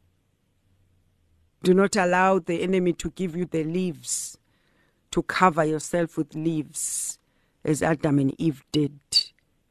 do 1.61 1.73
not 1.73 1.95
allow 1.95 2.39
the 2.39 2.61
enemy 2.61 2.93
to 2.93 3.09
give 3.11 3.35
you 3.35 3.45
the 3.45 3.63
leaves, 3.63 4.37
to 5.15 5.23
cover 5.23 5.63
yourself 5.63 6.17
with 6.17 6.35
leaves, 6.35 7.19
as 7.63 7.81
Adam 7.81 8.19
and 8.19 8.35
Eve 8.37 8.65
did 8.73 8.99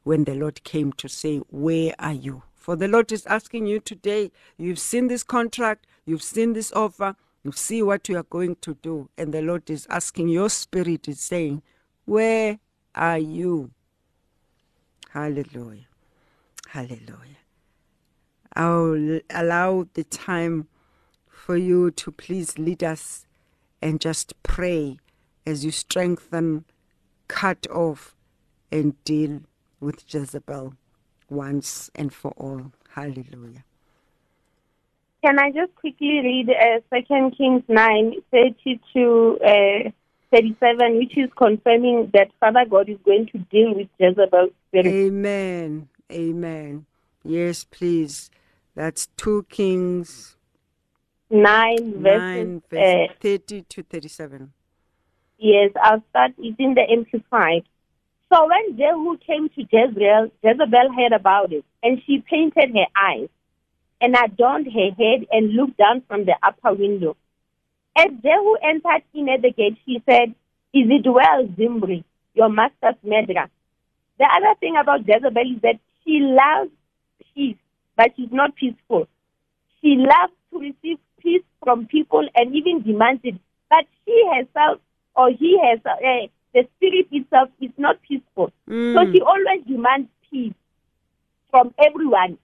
when 0.01 0.23
the 0.23 0.33
Lord 0.33 0.63
came 0.63 0.91
to 0.93 1.07
say, 1.07 1.37
Where 1.51 1.93
are 1.99 2.13
you? 2.13 2.41
For 2.55 2.75
the 2.75 2.87
Lord 2.87 3.11
is 3.11 3.27
asking 3.27 3.67
you 3.67 3.79
today, 3.79 4.31
you've 4.57 4.79
seen 4.79 5.07
this 5.07 5.21
contract, 5.21 5.85
you've 6.03 6.23
seen 6.23 6.53
this 6.53 6.71
offer, 6.71 7.15
you 7.43 7.51
see 7.51 7.83
what 7.83 8.09
you 8.09 8.17
are 8.17 8.23
going 8.23 8.55
to 8.61 8.73
do. 8.81 9.07
And 9.19 9.31
the 9.31 9.43
Lord 9.43 9.69
is 9.69 9.85
asking, 9.87 10.29
your 10.29 10.49
spirit 10.49 11.07
is 11.07 11.19
saying, 11.19 11.61
Where 12.05 12.57
are 12.95 13.19
you? 13.19 13.69
Hallelujah. 15.11 15.85
Hallelujah. 16.69 17.37
I'll 18.55 19.19
allow 19.29 19.85
the 19.93 20.05
time 20.05 20.69
for 21.29 21.55
you 21.55 21.91
to 21.91 22.11
please 22.11 22.57
lead 22.57 22.83
us 22.83 23.27
and 23.79 24.01
just 24.01 24.33
pray 24.41 24.97
as 25.45 25.63
you 25.65 25.71
strengthen, 25.71 26.65
cut 27.27 27.67
off, 27.69 28.15
and 28.71 29.01
deal 29.03 29.41
with 29.79 30.03
Jezebel 30.13 30.73
once 31.29 31.89
and 31.95 32.13
for 32.13 32.31
all. 32.37 32.71
Hallelujah. 32.89 33.63
Can 35.23 35.39
I 35.39 35.51
just 35.51 35.73
quickly 35.75 36.19
read 36.23 36.49
uh, 36.49 36.79
Second 36.89 37.35
Kings 37.37 37.63
nine 37.67 38.13
thirty 38.31 38.79
to 38.93 39.39
uh, 39.43 39.89
thirty 40.31 40.55
seven, 40.59 40.97
which 40.97 41.17
is 41.17 41.29
confirming 41.35 42.11
that 42.13 42.29
Father 42.39 42.65
God 42.69 42.89
is 42.89 42.97
going 43.03 43.27
to 43.27 43.39
deal 43.39 43.73
with 43.75 43.87
Jezebel's 43.99 44.51
spirit. 44.67 44.85
Amen. 44.87 45.89
Amen. 46.11 46.85
Yes, 47.23 47.63
please. 47.63 48.29
That's 48.75 49.07
2 49.17 49.47
Kings 49.49 50.35
Nine 51.31 52.03
9, 52.03 52.03
verses. 52.03 52.61
verse 52.69 53.09
Uh, 53.09 53.13
30 53.19 53.61
to 53.63 53.83
37. 53.83 54.53
Yes, 55.45 55.71
I'll 55.81 56.03
start. 56.09 56.31
In 56.39 56.73
the 56.73 56.85
Amplified. 56.89 57.63
So 58.33 58.47
when 58.47 58.77
Jehu 58.77 59.17
came 59.17 59.49
to 59.49 59.61
Jezreel, 59.71 60.31
Jezebel 60.43 60.93
heard 60.97 61.13
about 61.13 61.53
it, 61.53 61.63
and 61.83 62.01
she 62.05 62.23
painted 62.29 62.71
her 62.73 62.87
eyes 62.97 63.29
and 64.01 64.15
adorned 64.15 64.67
her 64.73 64.89
head 64.97 65.25
and 65.31 65.53
looked 65.53 65.77
down 65.77 66.01
from 66.07 66.25
the 66.25 66.35
upper 66.41 66.73
window. 66.73 67.15
As 67.95 68.07
Jehu 68.23 68.55
entered 68.63 69.03
in 69.13 69.29
at 69.29 69.41
the 69.41 69.51
gate, 69.51 69.77
she 69.85 70.01
said, 70.09 70.29
Is 70.73 70.87
it 70.89 71.05
well, 71.07 71.47
Zimri, 71.55 72.03
your 72.33 72.49
master's 72.49 72.95
murderer? 73.03 73.49
The 74.17 74.25
other 74.25 74.59
thing 74.59 74.75
about 74.81 75.07
Jezebel 75.07 75.55
is 75.55 75.61
that 75.61 75.79
she 76.03 76.19
loves 76.19 76.71
peace, 77.33 77.57
but 77.95 78.11
she's 78.15 78.31
not 78.31 78.55
peaceful. 78.55 79.07
She 79.81 79.95
loves 79.97 80.33
to 80.51 80.59
receive 80.59 80.97
peace 81.19 81.43
from 81.63 81.85
people 81.85 82.27
and 82.35 82.55
even 82.55 82.81
demands 82.81 83.21
it, 83.23 83.35
but 83.69 83.85
she 84.03 84.23
herself 84.33 84.79
or 85.15 85.29
he 85.29 85.59
has 85.63 85.79
uh, 85.85 86.27
the 86.53 86.67
spirit 86.77 87.07
itself 87.11 87.49
is 87.61 87.71
not 87.77 88.01
peaceful. 88.01 88.51
So 88.93 88.99
she 89.11 89.21
always 89.21 89.65
demands 89.67 90.09
peace 90.29 90.53
from 91.51 91.73
everyone. 91.79 92.37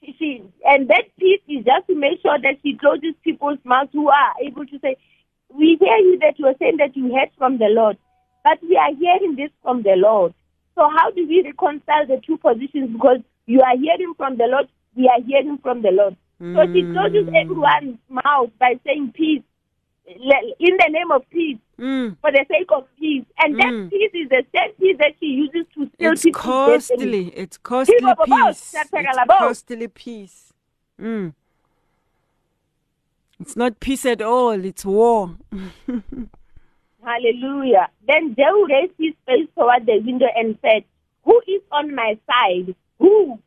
She, 0.00 0.14
she 0.18 0.42
and 0.64 0.88
that 0.88 1.04
peace 1.18 1.40
is 1.48 1.64
just 1.64 1.86
to 1.88 1.94
make 1.94 2.20
sure 2.22 2.38
that 2.38 2.56
she 2.62 2.76
closes 2.76 3.14
people's 3.22 3.58
mouths 3.64 3.90
who 3.92 4.08
are 4.08 4.34
able 4.42 4.66
to 4.66 4.78
say, 4.80 4.96
"We 5.48 5.76
hear 5.78 5.96
you 5.98 6.18
that 6.20 6.38
you 6.38 6.46
are 6.46 6.56
saying 6.58 6.78
that 6.78 6.96
you 6.96 7.14
heard 7.14 7.30
from 7.36 7.58
the 7.58 7.68
Lord, 7.68 7.98
but 8.44 8.62
we 8.62 8.76
are 8.76 8.94
hearing 8.94 9.36
this 9.36 9.50
from 9.62 9.82
the 9.82 9.94
Lord." 9.96 10.34
So 10.74 10.88
how 10.88 11.10
do 11.10 11.26
we 11.26 11.42
reconcile 11.42 12.06
the 12.06 12.20
two 12.26 12.38
positions? 12.38 12.92
Because 12.92 13.20
you 13.46 13.60
are 13.60 13.76
hearing 13.76 14.14
from 14.16 14.36
the 14.38 14.46
Lord, 14.46 14.68
we 14.96 15.08
are 15.08 15.20
hearing 15.20 15.58
from 15.58 15.82
the 15.82 15.90
Lord. 15.90 16.16
So 16.54 16.60
she 16.72 16.84
closes 16.84 17.28
everyone's 17.34 17.98
mouth 18.08 18.50
by 18.58 18.78
saying 18.84 19.12
peace 19.14 19.42
in 20.06 20.76
the 20.78 20.88
name 20.90 21.10
of 21.10 21.28
peace 21.30 21.58
Mm. 21.78 22.16
for 22.20 22.30
the 22.30 22.44
sake 22.50 22.70
of 22.72 22.84
peace. 22.98 23.24
And 23.38 23.58
that 23.58 23.72
Mm. 23.72 23.90
peace 23.90 24.10
is 24.12 24.28
the 24.28 24.44
same 24.54 24.72
peace 24.72 24.96
that 24.98 25.14
she 25.18 25.26
uses 25.26 25.66
to 25.74 25.88
steal 25.94 26.12
It's 26.12 26.26
costly. 26.32 27.28
It's 27.28 27.56
costly 27.56 27.94
People 27.96 28.24
peace. 28.26 28.74
It's 28.74 28.90
costly 29.28 29.88
peace. 29.88 30.52
Mm. 31.00 31.32
It's 33.40 33.56
not 33.56 33.80
peace 33.80 34.04
at 34.04 34.20
all. 34.20 34.62
It's 34.64 34.84
war. 34.84 35.36
Hallelujah. 37.02 37.88
Then 38.06 38.34
Jehu 38.34 38.66
raised 38.66 38.92
his 38.98 39.14
face 39.26 39.48
toward 39.56 39.86
the 39.86 39.98
window 40.00 40.26
and 40.36 40.58
said, 40.60 40.84
Who 41.24 41.40
is 41.46 41.62
on 41.72 41.94
my 41.94 42.18
side? 42.30 42.74
Who? 42.98 43.38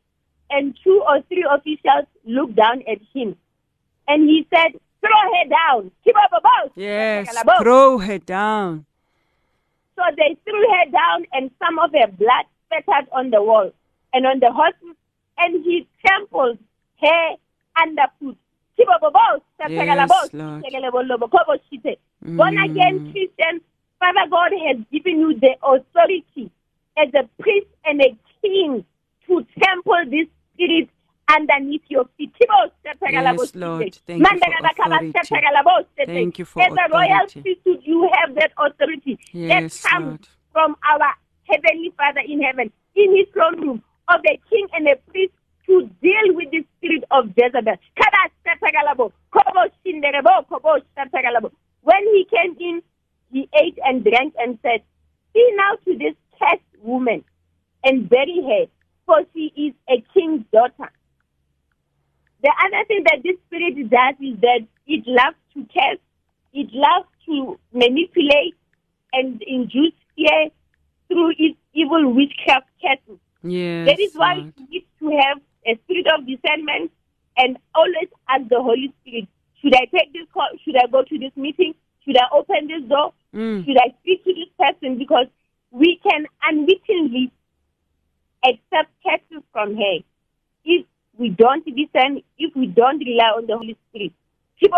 And 0.49 0.75
two 0.83 1.03
or 1.07 1.21
three 1.27 1.45
officials 1.47 2.05
looked 2.25 2.55
down 2.55 2.81
at 2.87 2.99
him. 3.13 3.35
And 4.07 4.27
he 4.27 4.47
said, 4.53 4.79
Throw 5.03 5.21
her 5.35 5.49
down. 5.49 5.91
Keep 6.03 6.15
up 6.15 6.31
about. 6.31 6.71
Yes. 6.75 7.27
Throw 7.61 7.97
her 7.97 8.17
down. 8.19 8.85
So 9.95 10.03
they 10.17 10.37
threw 10.43 10.65
her 10.75 10.85
down, 10.91 11.25
and 11.33 11.51
some 11.59 11.77
of 11.77 11.91
her 11.91 12.07
blood 12.07 12.45
spattered 12.65 13.09
on 13.11 13.29
the 13.29 13.41
wall 13.43 13.71
and 14.13 14.25
on 14.25 14.39
the 14.39 14.51
horses, 14.51 14.95
and 15.37 15.63
he 15.63 15.87
trampled 16.05 16.57
her 17.01 17.35
underfoot. 17.77 18.37
Keep 18.77 18.87
up 18.89 19.03
a 19.03 19.11
boat. 19.11 19.43
Yes, 19.69 20.33
Lord. 20.33 20.63
Mm. 22.25 22.37
Born 22.37 22.57
again 22.57 23.11
Christians, 23.11 23.61
Father 23.99 24.27
God 24.29 24.51
has 24.67 24.77
given 24.91 25.19
you 25.19 25.39
the 25.39 25.55
authority 25.61 26.49
as 26.97 27.09
a 27.13 27.27
priest 27.41 27.67
and 27.85 28.01
a 28.01 28.17
king 28.41 28.85
to 29.27 29.45
trample 29.59 30.03
this 30.09 30.27
spirit 30.53 30.89
underneath 31.29 31.83
your 31.89 32.05
feet. 32.17 32.33
Yes, 32.39 33.55
Lord. 33.55 33.97
Thank 34.05 34.23
you 34.31 34.39
for 34.39 34.51
authority. 34.65 35.13
Thank 36.05 36.39
you 36.39 36.45
for 36.45 36.63
As 36.63 36.71
a 36.71 36.91
royal 36.91 37.27
priesthood, 37.27 37.81
you 37.83 38.09
have 38.13 38.35
that 38.35 38.51
authority 38.57 39.19
Yes, 39.31 39.81
that 39.81 39.89
comes 39.91 40.05
Lord. 40.05 40.27
from 40.51 40.75
our 40.89 41.13
heavenly 41.49 41.93
Father 41.97 42.21
in 42.25 42.41
heaven, 42.41 42.71
in 42.95 43.15
his 43.15 43.27
throne 43.33 43.59
room, 43.61 43.83
of 44.09 44.21
a 44.25 44.39
king 44.49 44.67
and 44.73 44.87
a 44.87 44.95
priest 45.11 45.33
to 45.65 45.89
deal 46.01 46.35
with 46.35 46.51
the 46.51 46.65
spirit 46.77 47.03
of 47.11 47.29
Jezebel. 47.37 47.77
When 51.81 52.03
he 52.13 52.25
came 52.29 52.55
in, 52.59 52.81
he 53.31 53.49
ate 53.55 53.77
and 53.83 54.03
drank 54.03 54.33
and 54.37 54.59
said, 54.61 54.83
See 55.33 55.51
now 55.55 55.75
to 55.85 55.97
this 55.97 56.15
cursed 56.39 56.61
woman 56.81 57.23
and 57.83 58.09
bury 58.09 58.41
her, 58.43 58.65
for 59.05 59.21
she 59.33 59.51
is 59.55 59.73
a 59.89 60.03
king's 60.13 60.45
daughter. 60.53 60.91
The 62.43 62.51
other 62.65 62.85
thing 62.85 63.03
that 63.05 63.23
this 63.23 63.37
spirit 63.47 63.75
does 63.89 64.15
is 64.19 64.39
that 64.41 64.67
it 64.85 65.07
loves 65.07 65.37
to 65.53 65.63
test, 65.73 66.01
it 66.51 66.67
loves 66.73 67.07
to 67.25 67.57
manipulate 67.71 68.55
and 69.13 69.41
induce 69.47 69.93
fear 70.15 70.49
through 71.07 71.31
its 71.37 71.57
evil 71.73 72.13
witchcraft 72.13 72.67
curses. 72.81 73.19
Yes. 73.43 73.87
That 73.87 73.99
is 73.99 74.13
why 74.13 74.35
Lord. 74.35 74.53
we 74.57 74.65
need 74.69 74.85
to 74.99 75.17
have 75.21 75.39
a 75.65 75.79
spirit 75.83 76.07
of 76.07 76.27
discernment 76.27 76.91
and 77.37 77.57
always 77.73 78.09
ask 78.29 78.47
the 78.49 78.61
Holy 78.61 78.93
Spirit, 79.01 79.27
should 79.61 79.75
I 79.75 79.85
take 79.85 80.11
this 80.11 80.27
call? 80.33 80.49
Should 80.65 80.75
I 80.75 80.87
go 80.87 81.03
to 81.03 81.17
this 81.17 81.31
meeting? 81.37 81.73
Should 82.05 82.17
I 82.17 82.27
open 82.33 82.67
this 82.67 82.83
door? 82.89 83.13
Mm. 83.33 83.65
Should 83.65 83.77
I 83.77 83.95
speak 84.01 84.23
to 84.25 84.33
this 84.33 84.49
person? 84.59 84.97
Because 84.97 85.27
we 85.71 85.99
can 86.03 86.25
unwittingly 86.43 87.31
accept 88.45 88.91
curses 89.03 89.43
from 89.53 89.75
her 89.77 89.99
if 90.65 90.85
we 91.17 91.29
don't 91.29 91.65
listen, 91.67 92.21
if 92.37 92.55
we 92.55 92.67
don't 92.67 92.99
rely 92.99 93.31
on 93.37 93.47
the 93.47 93.57
Holy 93.57 93.75
Spirit. 93.89 94.13
They 94.61 94.69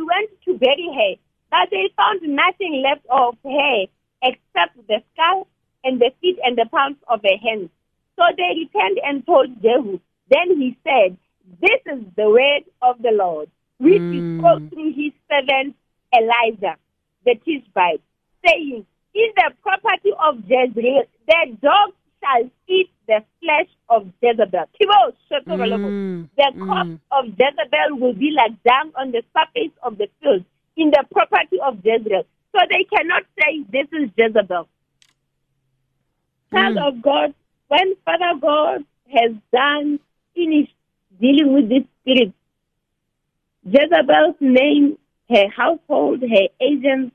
went 0.00 0.30
to 0.44 0.58
bury 0.58 0.88
her, 0.94 1.14
but 1.50 1.70
they 1.70 1.88
found 1.96 2.22
nothing 2.22 2.82
left 2.82 3.06
of 3.10 3.36
her 3.44 3.86
except 4.22 4.76
the 4.88 5.02
skull 5.12 5.46
and 5.84 6.00
the 6.00 6.10
feet 6.20 6.38
and 6.44 6.56
the 6.56 6.64
palms 6.70 6.96
of 7.08 7.20
her 7.22 7.36
hands. 7.42 7.68
So 8.16 8.22
they 8.36 8.54
returned 8.58 8.98
and 9.04 9.26
told 9.26 9.62
Jehu. 9.62 10.00
Then 10.30 10.56
he 10.58 10.76
said, 10.82 11.16
This 11.60 11.80
is 11.86 12.04
the 12.16 12.30
word 12.30 12.64
of 12.82 13.02
the 13.02 13.12
Lord, 13.12 13.50
which 13.78 14.00
he 14.00 14.18
hmm. 14.18 14.40
spoke 14.40 14.68
through 14.70 14.94
his 14.94 15.12
servant 15.30 15.76
Elijah, 16.16 16.76
the 17.24 17.34
Tishbite, 17.44 18.02
saying, 18.44 18.86
Is 19.14 19.34
the 19.36 19.52
property 19.62 20.12
of 20.18 20.42
Jezreel, 20.48 21.04
the 21.28 21.56
dogs 21.62 21.94
shall 22.26 22.50
eat 22.68 22.90
the 23.06 23.22
flesh 23.40 23.68
of 23.88 24.06
Jezebel. 24.22 24.66
Mm, 25.46 26.28
The 26.36 26.52
corpse 26.58 27.00
of 27.12 27.24
Jezebel 27.26 27.98
will 27.98 28.14
be 28.14 28.30
like 28.30 28.52
dung 28.64 28.92
on 28.96 29.12
the 29.12 29.22
surface 29.36 29.72
of 29.82 29.98
the 29.98 30.08
field 30.20 30.44
in 30.76 30.90
the 30.90 31.04
property 31.10 31.58
of 31.64 31.78
Jezreel. 31.84 32.24
So 32.52 32.58
they 32.70 32.84
cannot 32.84 33.22
say 33.38 33.64
this 33.70 33.86
is 33.92 34.10
Jezebel. 34.16 34.68
Child 36.52 36.76
of 36.78 37.02
God, 37.02 37.34
when 37.68 37.94
Father 38.04 38.38
God 38.40 38.84
has 39.12 39.32
done, 39.52 39.98
finished 40.34 40.72
dealing 41.20 41.52
with 41.54 41.68
this 41.68 41.82
spirit, 42.02 42.32
Jezebel's 43.64 44.36
name, 44.40 44.98
her 45.28 45.48
household, 45.48 46.22
her 46.22 46.48
agents, 46.60 47.14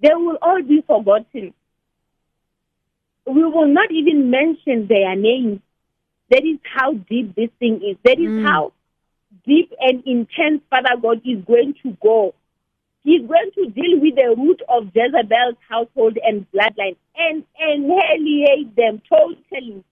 they 0.00 0.14
will 0.14 0.38
all 0.40 0.62
be 0.62 0.82
forgotten. 0.86 1.52
We 3.26 3.44
will 3.44 3.68
not 3.68 3.90
even 3.90 4.30
mention 4.30 4.86
their 4.86 5.16
names. 5.16 5.60
That 6.30 6.44
is 6.44 6.58
how 6.62 6.94
deep 6.94 7.34
this 7.34 7.50
thing 7.58 7.80
is. 7.82 7.96
That 8.04 8.18
is 8.18 8.32
Mm. 8.32 8.42
how 8.42 8.72
deep 9.46 9.72
and 9.80 10.02
intense 10.06 10.62
Father 10.70 10.96
God 11.00 11.20
is 11.24 11.44
going 11.44 11.74
to 11.82 11.90
go. 12.02 12.34
He's 13.02 13.20
going 13.26 13.50
to 13.54 13.66
deal 13.66 14.00
with 14.00 14.14
the 14.16 14.34
root 14.36 14.62
of 14.68 14.88
Jezebel's 14.94 15.56
household 15.68 16.16
and 16.22 16.46
bloodline 16.52 16.96
and 17.16 17.44
annihilate 17.60 18.74
them 18.76 19.02
totally. 19.08 19.84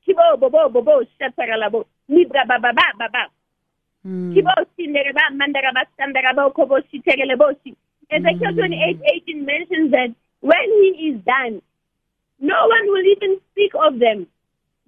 Mm. 4.04 4.34
Kibo, 4.34 4.52
sindereba, 4.78 5.22
mandaraba, 5.32 5.84
sandaraba, 5.98 6.52
kobo, 6.54 6.80
shitegeleboshi. 6.90 7.74
Ezekiel 8.10 8.52
28, 8.54 9.00
18 9.04 9.44
mentions 9.44 9.90
that 9.90 10.10
when 10.40 10.68
he 10.80 11.08
is 11.12 11.20
done, 11.24 11.62
no 12.42 12.58
one 12.66 12.86
will 12.90 13.06
even 13.06 13.38
speak 13.52 13.70
of 13.78 14.00
them. 14.02 14.26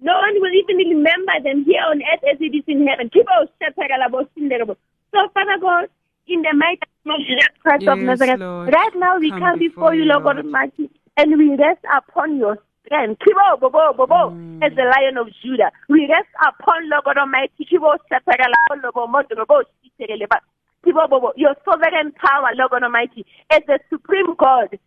No 0.01 0.11
one 0.11 0.35
will 0.43 0.51
even 0.51 0.75
remember 0.75 1.39
them 1.41 1.63
here 1.63 1.81
on 1.87 2.03
earth 2.03 2.23
as 2.29 2.37
it 2.41 2.51
is 2.51 2.67
in 2.67 2.85
heaven. 2.85 3.09
Kibo, 3.09 3.47
shatagalabo, 3.57 4.27
sinderebo. 4.35 4.75
So, 5.15 5.19
Father 5.33 5.57
God, 5.61 5.87
in 6.27 6.41
the 6.41 6.51
mighty 6.53 6.83
name 7.05 7.15
of 7.15 7.21
Jesus 7.23 7.55
Christ 7.63 7.87
of 7.87 7.99
Nazareth, 7.99 8.39
Lord. 8.39 8.73
right 8.73 8.95
now 8.95 9.17
we 9.19 9.31
Come 9.31 9.39
come, 9.39 9.59
before 9.59 9.91
before 9.91 9.95
you, 9.95 10.03
Lord 10.03 10.23
God. 10.23 10.37
Almighty, 10.39 10.91
and 11.15 11.37
we 11.39 11.55
rest 11.55 11.79
upon 11.95 12.35
your 12.35 12.59
strength. 12.83 13.23
Kibo, 13.23 13.59
bobo, 13.61 13.93
bobo, 13.95 14.35
mm. 14.35 14.59
as 14.59 14.75
the 14.75 14.83
lion 14.83 15.15
of 15.17 15.31
Judah. 15.41 15.71
We 15.87 16.11
rest 16.11 16.27
upon, 16.43 16.89
Lord 16.91 17.05
God 17.05 17.17
Almighty, 17.19 17.63
Kibo, 17.63 17.95
shatagalabo, 18.11 18.83
lobo, 18.83 19.07
modrobo, 19.07 19.63
shitegeleba. 19.79 20.43
Kibo, 20.83 21.07
bobo, 21.09 21.31
your 21.37 21.55
sovereign 21.63 22.11
power, 22.19 22.51
Lord 22.55 22.71
God 22.71 22.83
Almighty, 22.83 23.25
as 23.49 23.61
the 23.65 23.79
supreme 23.89 24.35
God, 24.35 24.77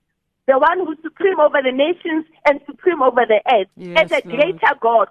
the 0.48 0.58
one 0.58 0.80
who's 0.80 0.96
supreme 1.04 1.38
over 1.38 1.60
the 1.62 1.70
nations 1.70 2.24
and 2.48 2.58
supreme 2.64 3.02
over 3.04 3.20
the 3.28 3.38
earth, 3.52 3.68
Yes, 3.76 4.08
as 4.10 4.10
a 4.10 4.20
Lord. 4.24 4.32
greater 4.32 4.72
God, 4.80 5.08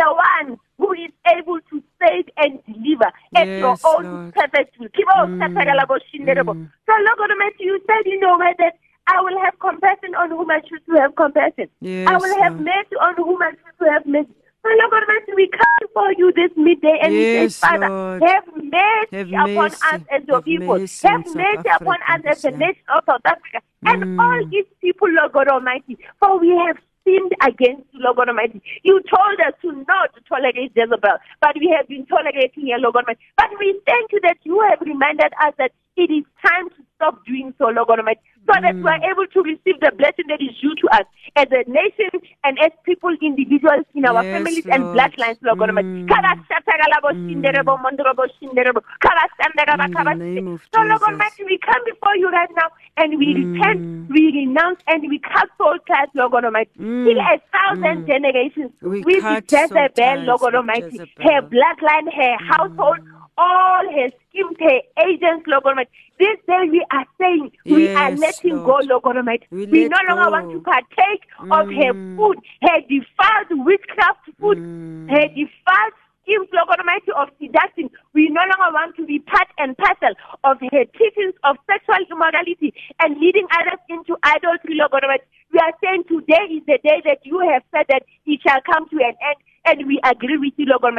the 0.00 0.08
one 0.08 0.58
who 0.78 0.92
is 0.96 1.12
able 1.36 1.60
to 1.68 1.76
save 2.00 2.24
and 2.40 2.58
deliver 2.64 3.12
at 3.36 3.52
your 3.54 3.76
Yes, 3.76 3.84
own 3.84 4.04
Lord. 4.08 4.34
perfect 4.34 4.80
will. 4.80 5.28
Satagalabo 5.36 6.00
shinderebo. 6.08 6.56
mm. 6.56 6.68
So, 6.88 6.92
Lord 7.04 7.20
you 7.60 7.78
said 7.86 8.06
in 8.08 8.18
your 8.20 8.38
word 8.38 8.56
that 8.58 8.80
I 9.06 9.20
will 9.20 9.38
have 9.44 9.58
compassion 9.60 10.14
on 10.16 10.30
whom 10.30 10.50
I 10.50 10.60
choose 10.60 10.80
to 10.88 10.96
have 11.00 11.14
compassion. 11.16 11.68
I 12.06 12.16
Yes, 12.16 12.20
will 12.22 12.42
have 12.42 12.56
mercy 12.58 12.96
on 13.00 13.14
whom 13.16 13.42
I 13.42 13.50
choose 13.52 13.76
to 13.80 13.92
have 13.92 14.06
mercy. 14.06 14.32
So, 14.68 14.74
Lord 14.76 14.90
God 14.90 15.02
Almighty, 15.08 15.32
we 15.34 15.48
come 15.48 15.72
before 15.80 16.12
you 16.18 16.32
this 16.36 16.50
midday 16.56 16.98
and 17.02 17.16
we 17.16 17.24
Yes, 17.32 17.56
say, 17.56 17.68
Father, 17.68 17.88
Lord. 17.88 18.22
have 18.22 18.44
mercy 18.52 19.32
Have 19.32 19.50
upon 19.50 19.72
mercy. 19.72 19.86
us 19.94 20.00
as 20.12 20.22
your 20.28 20.36
Have 20.36 20.44
people. 20.44 20.74
mercy 20.76 21.08
Have 21.08 21.26
mercy 21.26 21.68
upon 21.74 21.96
us 22.08 22.20
as 22.28 22.42
the 22.42 22.50
year. 22.50 22.58
nation 22.58 22.84
of 22.94 23.04
South 23.08 23.24
Africa 23.24 23.60
and 23.86 24.04
Mm. 24.04 24.18
all 24.18 24.40
its 24.52 24.68
people, 24.80 25.08
Lord 25.08 25.32
God 25.32 25.48
Almighty. 25.48 25.96
For 26.20 26.38
we 26.38 26.50
have 26.50 26.76
sinned 27.04 27.32
against 27.40 27.88
you, 27.92 28.00
Lord 28.04 28.16
God 28.16 28.28
Almighty. 28.28 28.60
You 28.82 29.00
told 29.08 29.40
us 29.40 29.54
to 29.62 29.72
not 29.88 30.10
tolerate 30.28 30.72
Jezebel, 30.76 31.16
but 31.40 31.54
we 31.56 31.72
have 31.76 31.88
been 31.88 32.04
tolerating 32.06 32.68
her, 32.68 32.78
Lord 32.78 32.94
God 32.94 33.04
Almighty. 33.08 33.24
But 33.38 33.50
we 33.58 33.80
thank 33.86 34.12
you 34.12 34.20
that 34.22 34.36
you 34.44 34.60
have 34.68 34.80
reminded 34.82 35.32
us 35.40 35.54
that 35.58 35.72
it 35.96 36.10
is 36.12 36.24
time 36.44 36.68
to 36.70 36.82
stop 36.98 37.24
doing 37.24 37.54
so, 37.58 37.70
Lord 37.70 37.86
God 37.86 38.00
Almighty, 38.02 38.20
so 38.46 38.52
that 38.62 38.74
we 38.82 38.90
are 38.90 39.02
able 39.06 39.26
to 39.30 39.40
receive 39.46 39.78
the 39.78 39.94
blessing 39.94 40.26
that 40.28 40.42
is 40.42 40.50
due 40.60 40.74
to 40.82 40.86
us 40.98 41.06
as 41.38 41.46
a 41.54 41.62
nation 41.70 42.10
and 42.42 42.58
as 42.58 42.74
people, 42.84 43.14
individuals 43.22 43.86
in 43.94 44.04
our 44.04 44.24
Yes, 44.26 44.34
families 44.34 44.66
and 44.74 44.90
bloodlines, 44.90 45.38
Lord 45.42 45.58
God 45.62 45.70
Almighty. 45.70 45.88
Mm. 45.94 46.10
Kabasatagalabo 46.10 47.14
shinderebo, 47.22 47.78
mondrobo 47.78 48.26
shinderebo, 48.42 48.82
kabasandaraba, 48.98 49.86
In 49.86 49.90
the 49.92 49.98
kabas- 49.98 50.18
name 50.18 50.48
of 50.48 50.60
So, 50.74 50.80
Lord. 50.82 51.02
Almighty, 51.14 51.44
we 51.46 51.58
come 51.62 51.82
before 51.86 52.16
you 52.16 52.28
right 52.30 52.50
now 52.58 52.68
and 52.96 53.18
we 53.18 53.26
Mm. 53.34 53.46
repent, 53.46 53.84
we 54.08 54.32
renounce, 54.32 54.80
and 54.88 55.08
we 55.08 55.18
cut 55.20 55.48
soul 55.58 55.78
ties, 55.86 56.08
Lord 56.14 56.32
God 56.32 56.44
Almighty. 56.46 56.70
Mm. 56.80 57.04
Till 57.04 57.20
a 57.20 57.38
thousand 57.54 58.02
Mm. 58.02 58.06
generations 58.06 58.70
We 58.82 59.20
soul 59.20 59.38
Jezebel, 59.46 59.92
ties 59.94 60.26
Lord 60.26 60.40
God 60.40 60.54
Almighty, 60.56 60.98
her 60.98 61.42
bloodline, 61.42 62.08
her 62.12 62.36
household, 62.42 62.98
all 63.38 63.84
her 63.94 64.10
schemes, 64.28 64.56
her 64.60 64.80
agents, 65.06 65.46
Lord 65.46 65.62
God 65.64 65.70
Almighty. 65.70 65.90
This 66.18 66.36
day 66.46 66.66
we 66.70 66.84
are 66.90 67.06
saying 67.20 67.52
we 67.66 67.88
are 67.96 68.10
letting 68.16 68.60
Lord. 68.60 68.64
go, 68.64 68.76
Lord 68.84 69.02
God 69.04 69.16
Almighty. 69.18 69.46
We 69.70 69.84
We, 69.84 69.88
no 69.88 69.98
longer 70.08 70.26
go. 70.26 70.30
want 70.32 70.50
to 70.52 70.60
partake 70.60 71.22
of 71.50 71.68
her 71.70 71.92
Mm. 71.94 71.98
food, 72.16 72.38
her 72.62 72.80
defiled 72.90 73.64
witchcraft 73.64 74.26
food, 74.40 74.58
Mm. 74.58 75.14
her 75.14 75.26
defiled 75.28 75.94
schemes, 76.22 76.48
Lord 76.52 76.68
God 76.68 76.80
Almighty, 76.80 77.12
of 77.14 77.28
seduction. 77.40 77.90
We 78.14 78.28
no 78.28 78.42
longer 78.42 78.74
want 78.74 78.96
to 78.96 79.06
be 79.06 79.20
part 79.20 79.48
and 79.58 79.76
parcel 79.78 80.14
of 80.44 80.58
her 80.60 80.84
teachings 80.98 81.34
of 81.44 81.56
sexual 81.70 82.02
immorality 82.10 82.74
and 83.00 83.18
leading 83.20 83.46
others 83.54 83.80
into 83.88 84.16
idolatry, 84.24 84.74
Lord 84.74 84.90
God 84.90 85.04
Almighty. 85.04 85.24
We 85.52 85.58
are 85.60 85.72
saying 85.82 86.04
today 86.10 86.44
is 86.50 86.64
the 86.66 86.78
day 86.82 87.00
that 87.06 87.24
you 87.24 87.38
have 87.40 87.62
said 87.72 87.86
that 87.88 88.02
it 88.26 88.40
shall 88.42 88.60
come 88.66 88.88
to 88.90 88.96
an 88.96 89.14
end. 89.22 89.38
And 89.68 89.86
we 89.86 90.00
agree 90.02 90.38
with 90.38 90.54
you, 90.56 90.66
Lord 90.66 90.80
God. 90.82 90.94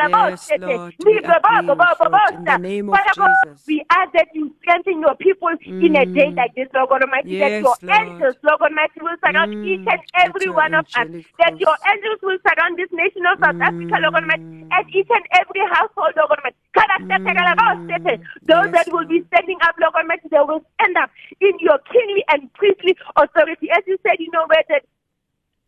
Yes, 0.00 0.52
Lord, 0.56 0.94
we 0.98 1.18
agree 1.24 1.74
Lord, 2.12 2.34
in 2.38 2.44
the 2.44 2.56
name 2.58 2.88
of 2.90 2.94
Father 2.96 3.14
God, 3.18 3.30
Jesus. 3.42 3.64
we 3.66 3.84
ask 3.90 4.12
that 4.14 4.28
you 4.34 4.54
strengthen 4.62 5.00
your 5.00 5.16
people 5.16 5.50
in 5.80 5.96
a 5.96 6.06
day 6.06 6.30
like 6.36 6.54
this, 6.54 6.68
Lord 6.74 6.90
God 6.90 7.02
Almighty, 7.02 7.34
that 7.38 7.58
your 7.60 7.74
Lord. 7.82 7.98
angels, 8.06 8.36
Lord 8.46 8.60
God 8.60 8.70
Almighty, 8.70 9.00
will 9.02 9.18
surround 9.18 9.50
Mm, 9.58 9.64
each 9.74 9.82
and 9.86 10.02
every 10.14 10.46
your 10.46 10.54
one 10.54 10.74
of 10.74 10.86
us, 10.94 11.08
angelic 11.08 11.26
that 11.38 11.54
your 11.58 11.76
angels 11.90 12.20
will 12.22 12.38
surround 12.46 12.78
this 12.78 12.92
nation 12.92 13.26
of 13.26 13.38
South 13.42 13.58
Africa, 13.60 13.98
Lord 13.98 14.14
God 14.14 14.22
Almighty, 14.30 14.46
Mm. 14.62 14.70
and 14.70 14.84
each 14.94 15.10
and 15.10 15.26
every 15.34 15.62
household, 15.74 16.14
Lord 16.14 16.30
God 16.30 16.38
Almighty. 16.38 16.58
Mm. 16.98 17.18
Those 18.46 18.68
Yes, 18.70 18.72
that 18.72 18.86
will 18.92 19.08
be 19.08 19.24
standing 19.34 19.58
up, 19.66 19.74
Lord 19.82 19.94
God 19.94 20.06
Almighty, 20.06 20.28
they 20.30 20.38
will 20.38 20.62
stand 20.78 20.96
up 21.02 21.10
in 21.40 21.58
your 21.58 21.78
kingly 21.90 22.22
and 22.30 22.52
priestly 22.54 22.94
authority. 23.16 23.70
As 23.74 23.82
you 23.86 23.98
said, 24.06 24.16
you 24.22 24.30
know, 24.30 24.46
where 24.46 24.62
that 24.70 24.84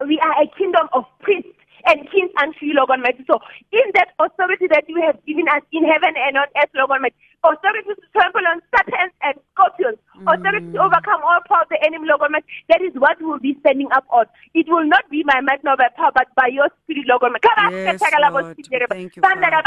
we 0.06 0.18
are 0.20 0.34
a 0.42 0.46
kingdom 0.58 0.88
of 0.92 1.04
priests 1.20 1.50
and 1.86 2.08
kings 2.10 2.30
unto 2.40 2.64
you, 2.66 2.74
Lord 2.74 2.90
Almighty. 2.90 3.24
So 3.26 3.40
in 3.72 3.86
that 3.94 4.14
authority 4.18 4.66
that 4.70 4.84
you 4.88 5.00
have 5.04 5.18
given 5.26 5.48
us 5.48 5.62
in 5.72 5.84
heaven 5.84 6.14
and 6.16 6.36
on 6.38 6.48
earth, 6.56 6.70
Lord 6.74 6.90
Almighty, 6.90 7.16
authority 7.44 7.88
to 7.92 7.96
trample 8.12 8.46
on 8.48 8.60
serpents 8.72 9.16
and 9.22 9.34
scorpions, 9.52 9.98
authority 10.26 10.64
to 10.72 10.78
mm. 10.78 10.84
overcome 10.86 11.20
all 11.22 11.40
power 11.48 11.62
of 11.62 11.68
the 11.68 11.80
enemy, 11.84 12.08
Lord 12.08 12.22
Almighty. 12.22 12.46
That 12.68 12.80
is 12.82 12.92
what 12.96 13.20
we 13.20 13.26
will 13.26 13.40
be 13.40 13.56
standing 13.60 13.88
up 13.92 14.04
on. 14.10 14.26
It 14.54 14.66
will 14.68 14.86
not 14.86 15.04
be 15.10 15.24
by 15.24 15.40
might 15.40 15.62
nor 15.64 15.76
by 15.76 15.88
power, 15.96 16.12
but 16.14 16.28
by 16.36 16.48
your 16.48 16.68
spirit, 16.84 17.06
Lord 17.08 17.22
Almighty. 17.22 17.48
Yes, 17.68 18.00
Lord. 18.28 18.56
Thank 18.90 19.16
you, 19.16 19.24
Father. 19.30 19.60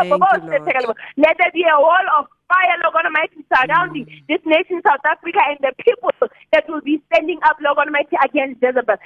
Thank 0.00 0.24
you, 0.28 0.30
Lord. 0.84 0.96
Let 1.16 1.36
there 1.38 1.52
be 1.52 1.64
a 1.64 1.80
wall 1.80 2.06
of 2.18 2.26
fire, 2.48 2.76
Lord 2.82 2.94
God 2.94 3.04
Almighty, 3.06 3.44
surrounding 3.52 4.06
Mm. 4.06 4.26
this 4.28 4.40
nation, 4.44 4.80
South 4.86 5.04
Africa, 5.04 5.40
and 5.48 5.58
the 5.60 5.72
people 5.84 6.10
that 6.52 6.68
will 6.68 6.80
be 6.80 7.00
standing 7.12 7.38
up, 7.44 7.56
Lord 7.60 7.76
God 7.76 7.86
Almighty, 7.88 8.16
against 8.24 8.62
Jezebel. 8.62 8.96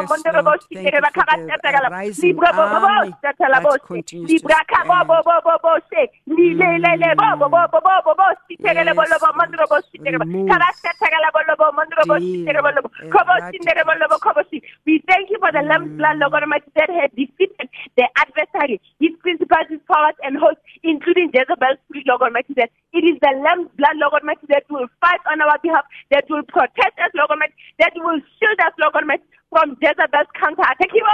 Yes, 0.00 0.08
Lord. 0.32 0.44
Thank 0.74 0.94
you 1.16 1.22
for 1.62 1.72
the 1.72 1.90
rising 1.90 2.36
army 3.00 3.14
that 3.52 3.64
continues 3.88 4.30
to 4.42 4.48
stand. 4.82 4.88
We 14.86 15.02
thank 15.08 15.30
you 15.30 15.38
for 15.40 15.50
the 15.52 15.62
Lamb's 15.64 15.90
blood, 15.96 16.18
Lord 16.18 16.32
God 16.32 16.42
Almighty, 16.44 16.70
that 16.76 16.90
has 16.90 17.10
defeated 17.16 17.68
the 17.96 18.04
adversary, 18.16 18.80
his 19.00 19.12
principalities, 19.22 19.80
powers, 19.88 20.14
and 20.22 20.36
hosts, 20.36 20.60
including 20.82 21.30
Jezebel's 21.32 21.78
spirit, 21.88 22.06
Lord 22.06 22.20
God 22.20 22.32
Almighty. 22.34 22.54
It 22.92 23.04
is 23.06 23.16
the 23.22 23.30
Lamb's 23.38 23.70
blood, 23.78 23.96
Lord 23.96 24.14
Almighty, 24.22 24.46
that 24.50 24.64
will 24.70 24.86
fight 25.00 25.20
on 25.30 25.40
our 25.40 25.58
behalf, 25.62 25.84
that 26.10 26.24
will 26.28 26.42
protect 26.42 26.98
us, 26.98 27.10
Lord 27.14 27.30
Almighty, 27.30 27.54
that 27.78 27.92
will 27.96 28.18
shield 28.38 28.58
us, 28.66 28.74
Lord 28.78 28.94
Almighty, 28.94 29.24
from 29.54 29.78
Jezebel's 29.78 30.26
counterattack. 30.34 30.82
Lord. 30.82 30.82
Thank 30.82 30.98
you 30.98 31.06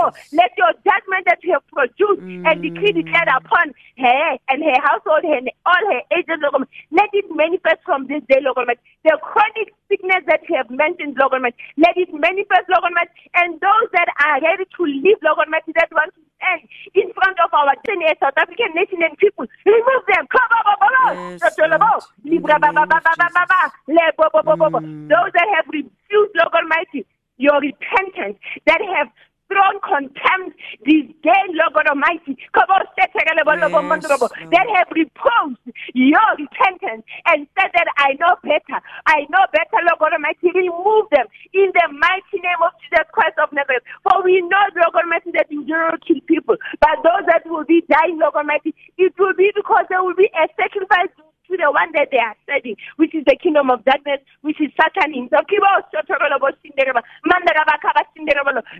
of 0.00 0.16
Jesus. 0.16 0.32
Let 0.32 0.56
your 0.56 0.72
judgment 0.88 1.28
that 1.28 1.44
you 1.44 1.52
have 1.52 1.66
produced 1.68 2.24
and 2.24 2.56
decree 2.64 2.96
mm. 2.96 3.04
declared 3.04 3.28
upon 3.28 3.76
her 4.00 4.24
and 4.48 4.64
her 4.64 4.80
household 4.80 5.28
and 5.28 5.52
all 5.68 5.84
her 5.92 6.00
agents, 6.16 6.40
Lord 6.40 6.64
let 6.90 7.12
it 7.12 7.28
manifest 7.28 7.84
from 7.84 8.08
this 8.08 8.24
day, 8.28 8.40
Lord. 8.40 8.56
The 9.04 9.18
chronic 9.20 9.76
sickness 9.88 10.24
that 10.26 10.40
you 10.48 10.56
have 10.56 10.70
mentioned, 10.70 11.16
Lord 11.20 11.32
let 11.76 11.96
it 11.96 12.08
manifest, 12.12 12.68
Lord 12.72 12.92
and 13.34 13.60
those 13.60 13.88
that 13.92 14.08
are 14.16 14.40
ready 14.40 14.64
to 14.64 14.82
live, 14.84 15.20
Lord 15.20 15.48
that 15.76 15.92
want 15.92 16.14
to 16.14 16.20
stand 16.40 16.68
in 16.94 17.12
front 17.12 17.36
of 17.44 17.52
our 17.52 17.74
South 18.20 18.36
African 18.36 18.72
nation 18.74 19.02
and 19.02 19.16
people, 19.18 19.46
remove 19.64 20.04
them. 20.08 20.26
Yes, 21.12 21.58
Lord. 21.58 21.82
In 22.24 22.42
the 25.08 25.14
name 25.14 25.18
of 25.18 25.24
Jesus. 25.24 25.30
Those 25.32 25.32
that 25.34 25.48
have 25.56 25.66
refused, 25.68 26.32
Lord 26.36 26.54
Almighty, 26.54 27.06
your 27.38 27.60
repentance, 27.60 28.38
that 28.66 28.80
have 28.96 29.08
thrown 29.52 29.76
contempt, 29.84 30.56
disdain, 30.84 31.48
Lord 31.52 31.74
God 31.76 31.88
Almighty, 31.92 32.36
that 32.56 34.66
have 34.76 34.88
reposed 34.96 35.60
your 35.92 36.28
repentance 36.38 37.04
and 37.26 37.46
said 37.58 37.68
that 37.74 37.88
I 37.98 38.14
know 38.16 38.32
better. 38.42 38.80
I 39.06 39.26
know 39.28 39.44
better, 39.52 39.78
Lord 39.84 39.98
God 40.00 40.12
Almighty. 40.16 40.48
Remove 40.54 41.10
them 41.12 41.26
in 41.52 41.68
the 41.74 41.86
mighty 41.92 42.40
name 42.40 42.62
of 42.64 42.72
Jesus 42.80 43.04
Christ 43.12 43.36
of 43.42 43.52
Nazareth. 43.52 43.84
For 44.08 44.22
we 44.24 44.40
know, 44.40 44.64
Lord 44.76 44.92
God 44.94 45.04
Almighty, 45.04 45.32
that 45.36 45.50
you 45.50 45.64
do 45.64 45.76
not 45.76 46.00
kill 46.06 46.20
people, 46.24 46.56
but 46.80 46.96
those 47.04 47.26
that 47.28 47.44
will 47.44 47.64
be 47.68 47.84
dying, 47.90 48.16
Lord 48.18 48.32
God 48.32 48.48
Almighty, 48.48 48.72
it 48.96 49.12
will 49.18 49.34
be 49.36 49.52
because 49.54 49.84
there 49.90 50.02
will 50.02 50.16
be 50.16 50.30
a 50.32 50.48
sacrifice 50.56 51.12
to 51.52 51.60
the 51.60 51.68
one 51.68 51.92
that 51.92 52.08
they 52.08 52.16
are 52.16 52.32
studying, 52.48 52.80
which 52.96 53.12
is 53.12 53.28
the 53.28 53.36
kingdom 53.36 53.68
of 53.68 53.84
darkness, 53.84 54.24
which 54.40 54.56
is 54.56 54.72
Satan 54.72 55.12
himself. 55.12 55.44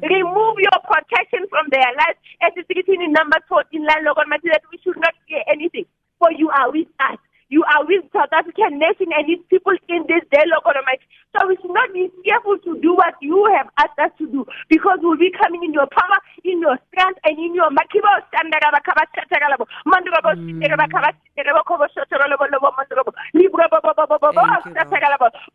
Remove 0.03 0.57
your 0.57 0.79
protection 0.89 1.45
from 1.53 1.69
their 1.69 1.93
lives 2.01 2.19
as 2.41 2.53
it's 2.57 2.69
written 2.73 3.05
in 3.05 3.13
number 3.13 3.37
14 3.49 3.85
line, 3.85 4.05
Lord 4.09 4.17
Almighty, 4.17 4.49
that 4.49 4.65
we 4.73 4.81
should 4.81 4.97
not 4.97 5.13
fear 5.29 5.45
anything, 5.53 5.85
for 6.19 6.33
you 6.33 6.49
are 6.49 6.73
with 6.73 6.89
us. 7.01 7.21
You 7.53 7.61
are 7.69 7.85
with 7.85 8.09
South 8.17 8.33
African 8.33 8.81
nation 8.81 9.13
and 9.13 9.29
its 9.29 9.45
people 9.53 9.77
in 9.93 10.09
this 10.09 10.25
day, 10.33 10.41
Lord 10.49 10.65
God 10.65 10.81
Almighty. 10.81 11.05
So 11.37 11.45
we 11.45 11.61
should 11.61 11.77
not 11.77 11.93
be 11.93 12.09
fearful 12.25 12.57
to 12.65 12.81
do 12.81 12.97
what 12.97 13.13
you 13.21 13.45
have 13.53 13.69
asked 13.77 14.01
us 14.01 14.09
to 14.25 14.27
do 14.33 14.49
because 14.73 15.05
we'll 15.05 15.21
be 15.21 15.29
coming 15.37 15.61
in 15.61 15.77
your 15.77 15.85
power, 15.93 16.17
in 16.49 16.65
your 16.65 16.81
strength, 16.89 17.21
and 17.29 17.37
in 17.37 17.53
your 17.53 17.69
makibo. 17.69 18.09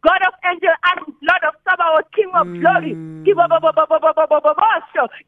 God 0.06 0.22
of 0.22 0.34
angel 0.46 0.76
arms, 0.86 1.16
Lord 1.26 1.44
of 1.50 1.54
Sabaoth, 1.66 2.06
King 2.14 2.30
of 2.38 2.48
glory, 2.62 2.98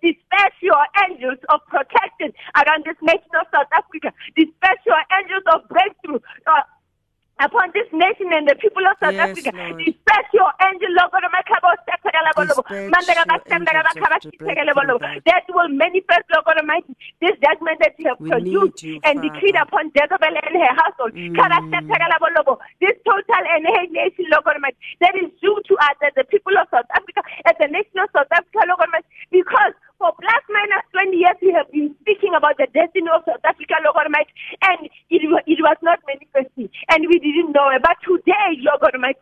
dispatch 0.01 0.53
your 0.61 0.85
angels 1.05 1.39
of 1.49 1.59
protection 1.67 2.31
around 2.55 2.85
this 2.85 2.95
nation 3.01 3.33
of 3.39 3.47
South 3.53 3.67
Africa. 3.73 4.13
Dispatch 4.35 4.79
your 4.85 5.01
angels 5.19 5.43
of 5.53 5.67
breakthrough. 5.67 6.19
Uh, 6.47 6.58
upon 7.39 7.71
this 7.73 7.87
nation 7.93 8.29
and 8.33 8.47
the 8.47 8.55
people 8.59 8.83
of 8.85 8.95
South 8.99 9.15
Yes, 9.15 9.31
Africa. 9.31 9.51
Lord. 9.55 9.79
Dispatch 9.85 10.29
your 10.33 10.51
angel, 10.63 10.91
Lord 10.95 11.11
God, 11.11 11.23
Almighty, 11.25 11.49
Dispatch 11.49 12.03
your 12.03 12.13
angels 12.27 12.57
of 12.59 12.65
breakthrough, 14.39 14.99
that 15.25 15.43
will 15.49 15.69
manifest, 15.69 16.25
Lord 16.33 16.45
God 16.45 16.57
Almighty, 16.59 16.93
this 17.21 17.35
judgment 17.43 17.77
that 17.81 17.95
you 17.99 18.07
have 18.09 18.19
We 18.19 18.29
produced 18.29 18.83
you, 18.83 18.99
and 19.03 19.21
decreed 19.21 19.55
upon 19.55 19.91
Jezebel 19.95 20.35
and 20.35 20.55
her 20.59 20.73
household. 20.75 21.13
Mm. 21.15 21.35
This 22.81 22.95
total 23.05 23.43
annihilation, 23.55 24.25
Lord 24.31 24.43
God 24.45 24.55
Almighty, 24.59 24.77
that 25.01 25.15
is 25.15 25.31
due 25.41 25.59
to 25.67 25.73
us 25.79 25.97
as 26.03 26.13
the 26.15 26.23
people 26.25 26.53
of 26.57 26.67
South 26.71 26.89
Africa, 26.95 27.21
as 27.45 27.55
the 27.59 27.67
nation 27.67 27.97
of 28.03 28.09
South 28.15 28.31
Africa, 28.31 28.67
Lord 28.67 28.79
God 28.79 28.89
Almighty, 28.91 29.09
because 29.31 29.73
for 29.99 30.11
plus 30.15 30.43
minus 30.47 30.85
20 30.95 31.11
years 31.17 31.37
we 31.43 31.51
have 31.51 31.67
been 31.75 31.91
speaking 32.01 32.31
about 32.35 32.55
the 32.57 32.67
destiny 32.71 33.07
of 33.11 33.23
South 33.27 33.43
Africa, 33.43 33.75
Lord 33.83 33.95
God 33.99 34.07
Almighty, 34.07 34.31
and 34.63 34.87
it, 35.11 35.21
wa- 35.27 35.43
it 35.45 35.59
was 35.59 35.75
not 35.83 35.99
manifesting, 36.07 36.69
and 36.89 36.99
we 37.07 37.19
didn't 37.19 37.51
know 37.51 37.67
it. 37.75 37.83
But 37.83 37.99
today, 38.03 38.47
Lord 38.63 38.79
God 38.79 38.95
Almighty, 38.95 39.19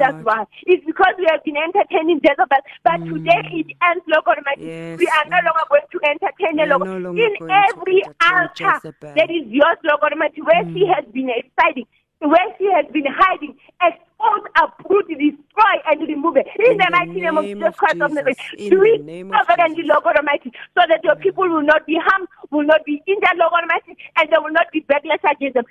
us 0.00 0.14
why. 0.22 0.44
It's 0.66 0.84
because 0.84 1.14
we 1.18 1.26
have 1.30 1.42
been 1.44 1.56
entertaining 1.56 2.20
Jezebel, 2.22 2.62
but 2.84 3.00
today 3.08 3.40
it 3.52 3.68
ends, 3.82 4.04
Lord 4.06 4.26
Almighty. 4.26 4.68
Yes, 4.68 4.98
we 4.98 5.06
are 5.08 5.26
no 5.30 5.38
longer 5.44 5.66
going 5.68 5.88
to 5.92 5.98
entertain 6.04 6.58
her, 6.58 6.66
Lord. 6.66 6.82
no 6.84 7.10
In 7.16 7.32
every 7.48 8.02
altar 8.22 8.76
Jezebel. 8.84 9.14
that 9.16 9.30
is 9.30 9.44
yours, 9.48 9.78
Lord 9.84 10.02
Almighty, 10.12 10.42
where 10.42 10.64
she 10.72 10.86
has 10.86 11.04
been 11.12 11.30
hiding, 11.58 11.86
where 12.20 12.48
she 12.58 12.66
has 12.74 12.86
been 12.92 13.06
hiding, 13.06 13.54
expose, 13.82 14.44
uproot, 14.58 15.06
destroy, 15.08 15.74
and 15.86 16.02
remove 16.08 16.36
it. 16.36 16.46
In, 16.58 16.72
In 16.72 16.76
the 16.78 16.84
the 16.84 16.90
mighty 16.90 17.20
name 17.20 17.36
of 17.38 17.44
Jesus 17.44 17.74
Christ 17.78 18.00
of 18.00 18.10
Nazareth, 18.12 18.38
do 18.70 18.78
it 18.82 19.02
name 19.04 19.30
sovereignly, 19.30 19.84
Lord 19.86 20.04
God 20.04 20.16
Almighty, 20.16 20.50
so 20.74 20.82
that 20.88 21.02
your 21.04 21.16
people 21.16 21.48
will 21.48 21.62
not 21.62 21.86
be 21.86 21.98
harmed, 22.00 22.28
will 22.50 22.66
not 22.66 22.84
be 22.84 23.02
injured, 23.06 23.36
Lord 23.38 23.52
God 23.54 23.62
Almighty, 23.66 23.96
and 24.16 24.26
there 24.30 24.42
will 24.42 24.52
not 24.52 24.66
be 24.72 24.82
backlash 24.82 25.22
against 25.30 25.54
them. 25.54 25.64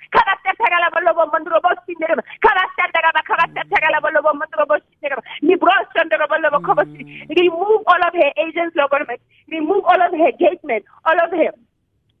Remove 7.28 7.82
all 7.86 8.02
of 8.06 8.12
her 8.14 8.32
agents, 8.38 8.76
Lord 8.76 8.92
Almighty. 8.92 9.22
Remove 9.48 9.84
all 9.84 10.00
of 10.00 10.12
her 10.12 10.32
gatemen, 10.38 10.80
all 11.04 11.18
of 11.18 11.30
her 11.30 11.52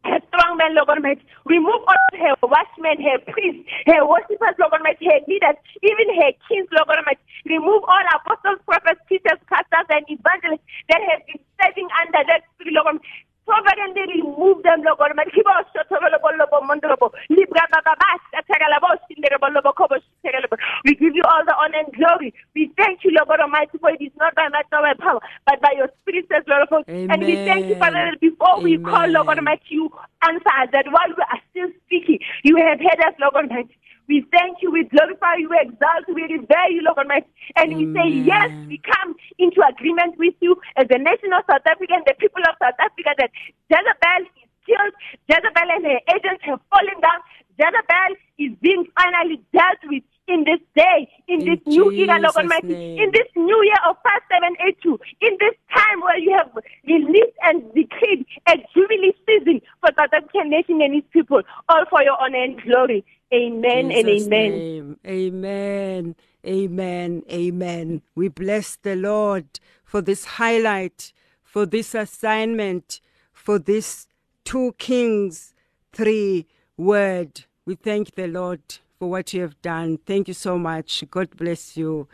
her 0.04 0.20
strong 0.28 0.56
men, 0.56 0.74
Lord 0.74 0.88
Almighty. 0.88 1.22
Remove 1.44 1.82
all 1.86 2.02
of 2.12 2.14
her 2.18 2.34
watchmen, 2.42 3.02
her 3.02 3.18
priests, 3.28 3.66
her 3.86 4.06
worshippers, 4.06 4.56
Lord 4.58 4.72
Almighty, 4.72 5.04
her 5.06 5.20
leaders, 5.26 5.58
even 5.82 6.14
her 6.16 6.32
kings, 6.48 6.68
Lord 6.72 6.88
Almighty. 6.88 7.20
Remove 7.46 7.82
all 7.84 8.04
apostles, 8.14 8.62
prophets, 8.64 9.00
teachers, 9.08 9.38
pastors, 9.50 9.88
and 9.90 10.04
evangelists 10.08 10.64
that 10.88 11.02
have 11.02 11.26
been 11.26 11.42
serving 11.60 11.88
under 12.06 12.22
that 12.24 12.42
Almighty. 12.62 13.04
Sovereignly 13.48 14.20
remove 14.20 14.60
them, 14.62 14.84
Lord 14.84 14.98
God 15.00 15.16
Almighty. 15.16 15.32
Kibo 15.32 15.52
shotolobo 15.72 16.28
lobo 16.36 16.60
mondolobo. 16.68 17.08
Libra 17.32 17.64
baba 17.72 17.96
basta 17.96 18.44
tagalabo 18.44 18.92
shinderebo 19.08 19.48
lobo 19.48 19.72
kobo 19.72 19.96
shiterelebo. 19.96 20.60
We 20.84 20.94
give 20.94 21.16
you 21.16 21.24
all 21.24 21.40
the 21.48 21.56
honor 21.56 21.80
and 21.80 21.92
glory. 21.96 22.34
We 22.54 22.70
thank 22.76 23.04
you, 23.04 23.10
Lord 23.16 23.28
God 23.28 23.40
Almighty, 23.40 23.78
for 23.78 23.88
it 23.88 24.02
is 24.04 24.12
not 24.20 24.34
by 24.34 24.48
might 24.52 24.68
nor 24.70 24.82
by 24.84 24.92
power, 25.00 25.20
but 25.46 25.62
by 25.64 25.72
your 25.80 25.88
spirit, 26.02 26.28
says 26.28 26.44
Lord 26.46 26.68
of. 26.70 26.84
And 27.08 27.24
we 27.24 27.40
thank 27.48 27.68
you, 27.72 27.76
Father, 27.80 27.96
that 27.96 28.20
before 28.20 28.60
we 28.60 28.76
call, 28.84 29.08
Lord 29.08 29.26
God 29.32 29.38
Almighty, 29.40 29.80
you 29.80 29.88
answer 30.28 30.52
us, 30.60 30.68
that 30.76 30.84
while 30.92 31.08
we 31.08 31.24
are 31.24 31.40
still 31.48 31.72
speaking, 31.86 32.20
you 32.44 32.56
have 32.60 32.78
heard 32.84 33.00
us, 33.08 33.16
Lord 33.16 33.32
God 33.32 33.48
Almighty. 33.48 33.72
We 34.08 34.24
thank 34.32 34.58
you, 34.62 34.70
we 34.72 34.84
glorify 34.84 35.36
you, 35.36 35.50
we 35.50 35.58
exalt 35.60 36.08
you, 36.08 36.14
we 36.14 36.22
revere 36.22 36.68
you, 36.72 36.80
Lord 36.82 36.96
Almighty. 36.96 37.28
And 37.56 37.76
we 37.76 37.86
say, 37.92 38.08
yes, 38.24 38.48
we 38.66 38.80
come 38.80 39.14
into 39.38 39.60
agreement 39.60 40.16
with 40.18 40.34
you 40.40 40.56
as 40.76 40.88
the 40.88 40.96
nation 40.96 41.28
of 41.36 41.44
South 41.44 41.64
Africa 41.68 41.92
and 41.92 42.04
the 42.06 42.16
people 42.18 42.40
of 42.48 42.56
South 42.56 42.78
Africa 42.80 43.12
that 43.20 43.30
Jezebel 43.68 44.24
is 44.24 44.48
killed, 44.64 44.94
Jezebel 45.28 45.68
and 45.76 45.84
her 45.84 46.00
agents 46.16 46.40
have 46.48 46.60
fallen 46.72 46.96
down, 47.04 47.20
Jezebel 47.60 48.12
is 48.40 48.52
being 48.64 48.88
finally 48.96 49.40
dealt 49.52 49.82
with 49.92 50.02
in 50.28 50.44
this 50.44 50.60
day, 50.76 51.08
in, 51.28 51.40
In 51.40 51.46
this 51.48 51.60
new 51.66 51.90
era, 51.96 52.16
Lord 52.20 52.36
Almighty, 52.36 52.76
name. 52.76 52.98
in 53.00 53.10
this 53.12 53.28
new 53.34 53.60
year 53.64 53.80
of 53.88 53.96
5782, 54.04 55.00
in 55.20 55.36
this 55.40 55.56
time 55.74 56.00
where 56.00 56.18
you 56.18 56.32
have 56.36 56.52
released 56.84 57.36
and 57.44 57.64
decreed 57.74 58.24
a 58.46 58.56
jubilee 58.72 59.16
season 59.26 59.60
for 59.80 59.88
South 59.98 60.12
African 60.12 60.50
nation 60.50 60.80
and 60.82 60.96
its 60.96 61.08
people, 61.12 61.40
all 61.68 61.84
for 61.88 62.02
your 62.02 62.20
honor 62.20 62.44
and 62.44 62.60
glory. 62.62 63.04
Amen 63.32 63.90
and 63.90 64.08
amen. 64.08 64.30
name. 64.30 64.96
Amen. 65.06 66.16
Amen. 66.46 67.22
Amen. 67.30 68.02
We 68.14 68.28
bless 68.28 68.76
the 68.76 68.96
Lord 68.96 69.60
for 69.84 70.00
this 70.00 70.24
highlight, 70.24 71.12
for 71.42 71.66
this 71.66 71.94
assignment, 71.94 73.00
for 73.32 73.58
this 73.58 74.06
two 74.44 74.74
kings, 74.78 75.54
three 75.92 76.46
word. 76.78 77.44
We 77.66 77.74
thank 77.74 78.14
the 78.14 78.28
Lord 78.28 78.62
for 78.98 79.10
what 79.10 79.34
you 79.34 79.42
have 79.42 79.60
done. 79.62 79.98
Thank 80.06 80.28
you 80.28 80.34
so 80.34 80.58
much. 80.58 81.04
God 81.10 81.36
bless 81.36 81.76
you. 81.76 82.08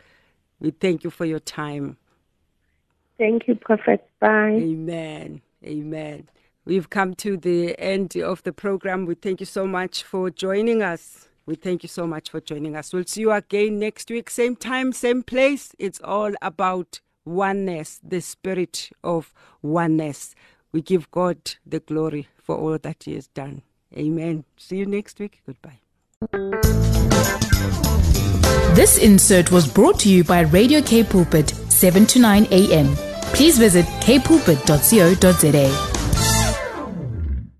We 0.59 0.71
thank 0.71 1.03
you 1.05 1.09
for 1.09 1.25
your 1.25 1.39
time. 1.39 1.97
Thank 3.17 3.47
you, 3.47 3.55
Prophet. 3.55 4.07
Bye. 4.19 4.59
Amen. 4.59 5.41
Amen. 5.63 6.27
We've 6.65 6.89
come 6.89 7.13
to 7.15 7.37
the 7.37 7.79
end 7.79 8.17
of 8.17 8.41
the 8.43 8.51
program. 8.51 9.05
We 9.05 9.13
thank 9.15 9.39
you 9.39 9.45
so 9.45 9.67
much 9.67 10.01
for 10.03 10.31
joining 10.31 10.81
us. 10.81 11.29
We 11.45 11.53
thank 11.53 11.83
you 11.83 11.89
so 11.89 12.07
much 12.07 12.31
for 12.31 12.41
joining 12.41 12.75
us. 12.75 12.91
We'll 12.91 13.05
see 13.05 13.21
you 13.21 13.31
again 13.31 13.77
next 13.77 14.09
week, 14.09 14.31
same 14.31 14.55
time, 14.55 14.91
same 14.91 15.21
place. 15.21 15.75
It's 15.77 16.01
all 16.03 16.33
about 16.41 17.01
oneness, 17.23 17.99
the 18.03 18.19
spirit 18.19 18.89
of 19.03 19.31
oneness. 19.61 20.33
We 20.71 20.81
give 20.81 21.11
God 21.11 21.37
the 21.65 21.81
glory 21.81 22.27
for 22.35 22.57
all 22.57 22.79
that 22.79 23.03
He 23.03 23.13
has 23.13 23.27
done. 23.27 23.61
Amen. 23.95 24.43
See 24.57 24.77
you 24.77 24.87
next 24.87 25.19
week. 25.19 25.43
Goodbye. 25.45 25.79
This 28.73 28.97
insert 28.97 29.51
was 29.51 29.67
brought 29.71 29.99
to 29.99 30.09
you 30.09 30.23
by 30.23 30.41
Radio 30.41 30.81
K 30.81 31.03
Pulpit, 31.03 31.49
7 31.69 32.07
to 32.07 32.19
9 32.19 32.47
a.m. 32.49 32.95
Please 33.33 33.59
visit 33.59 33.85
kpulpit.co.za. 34.01 35.94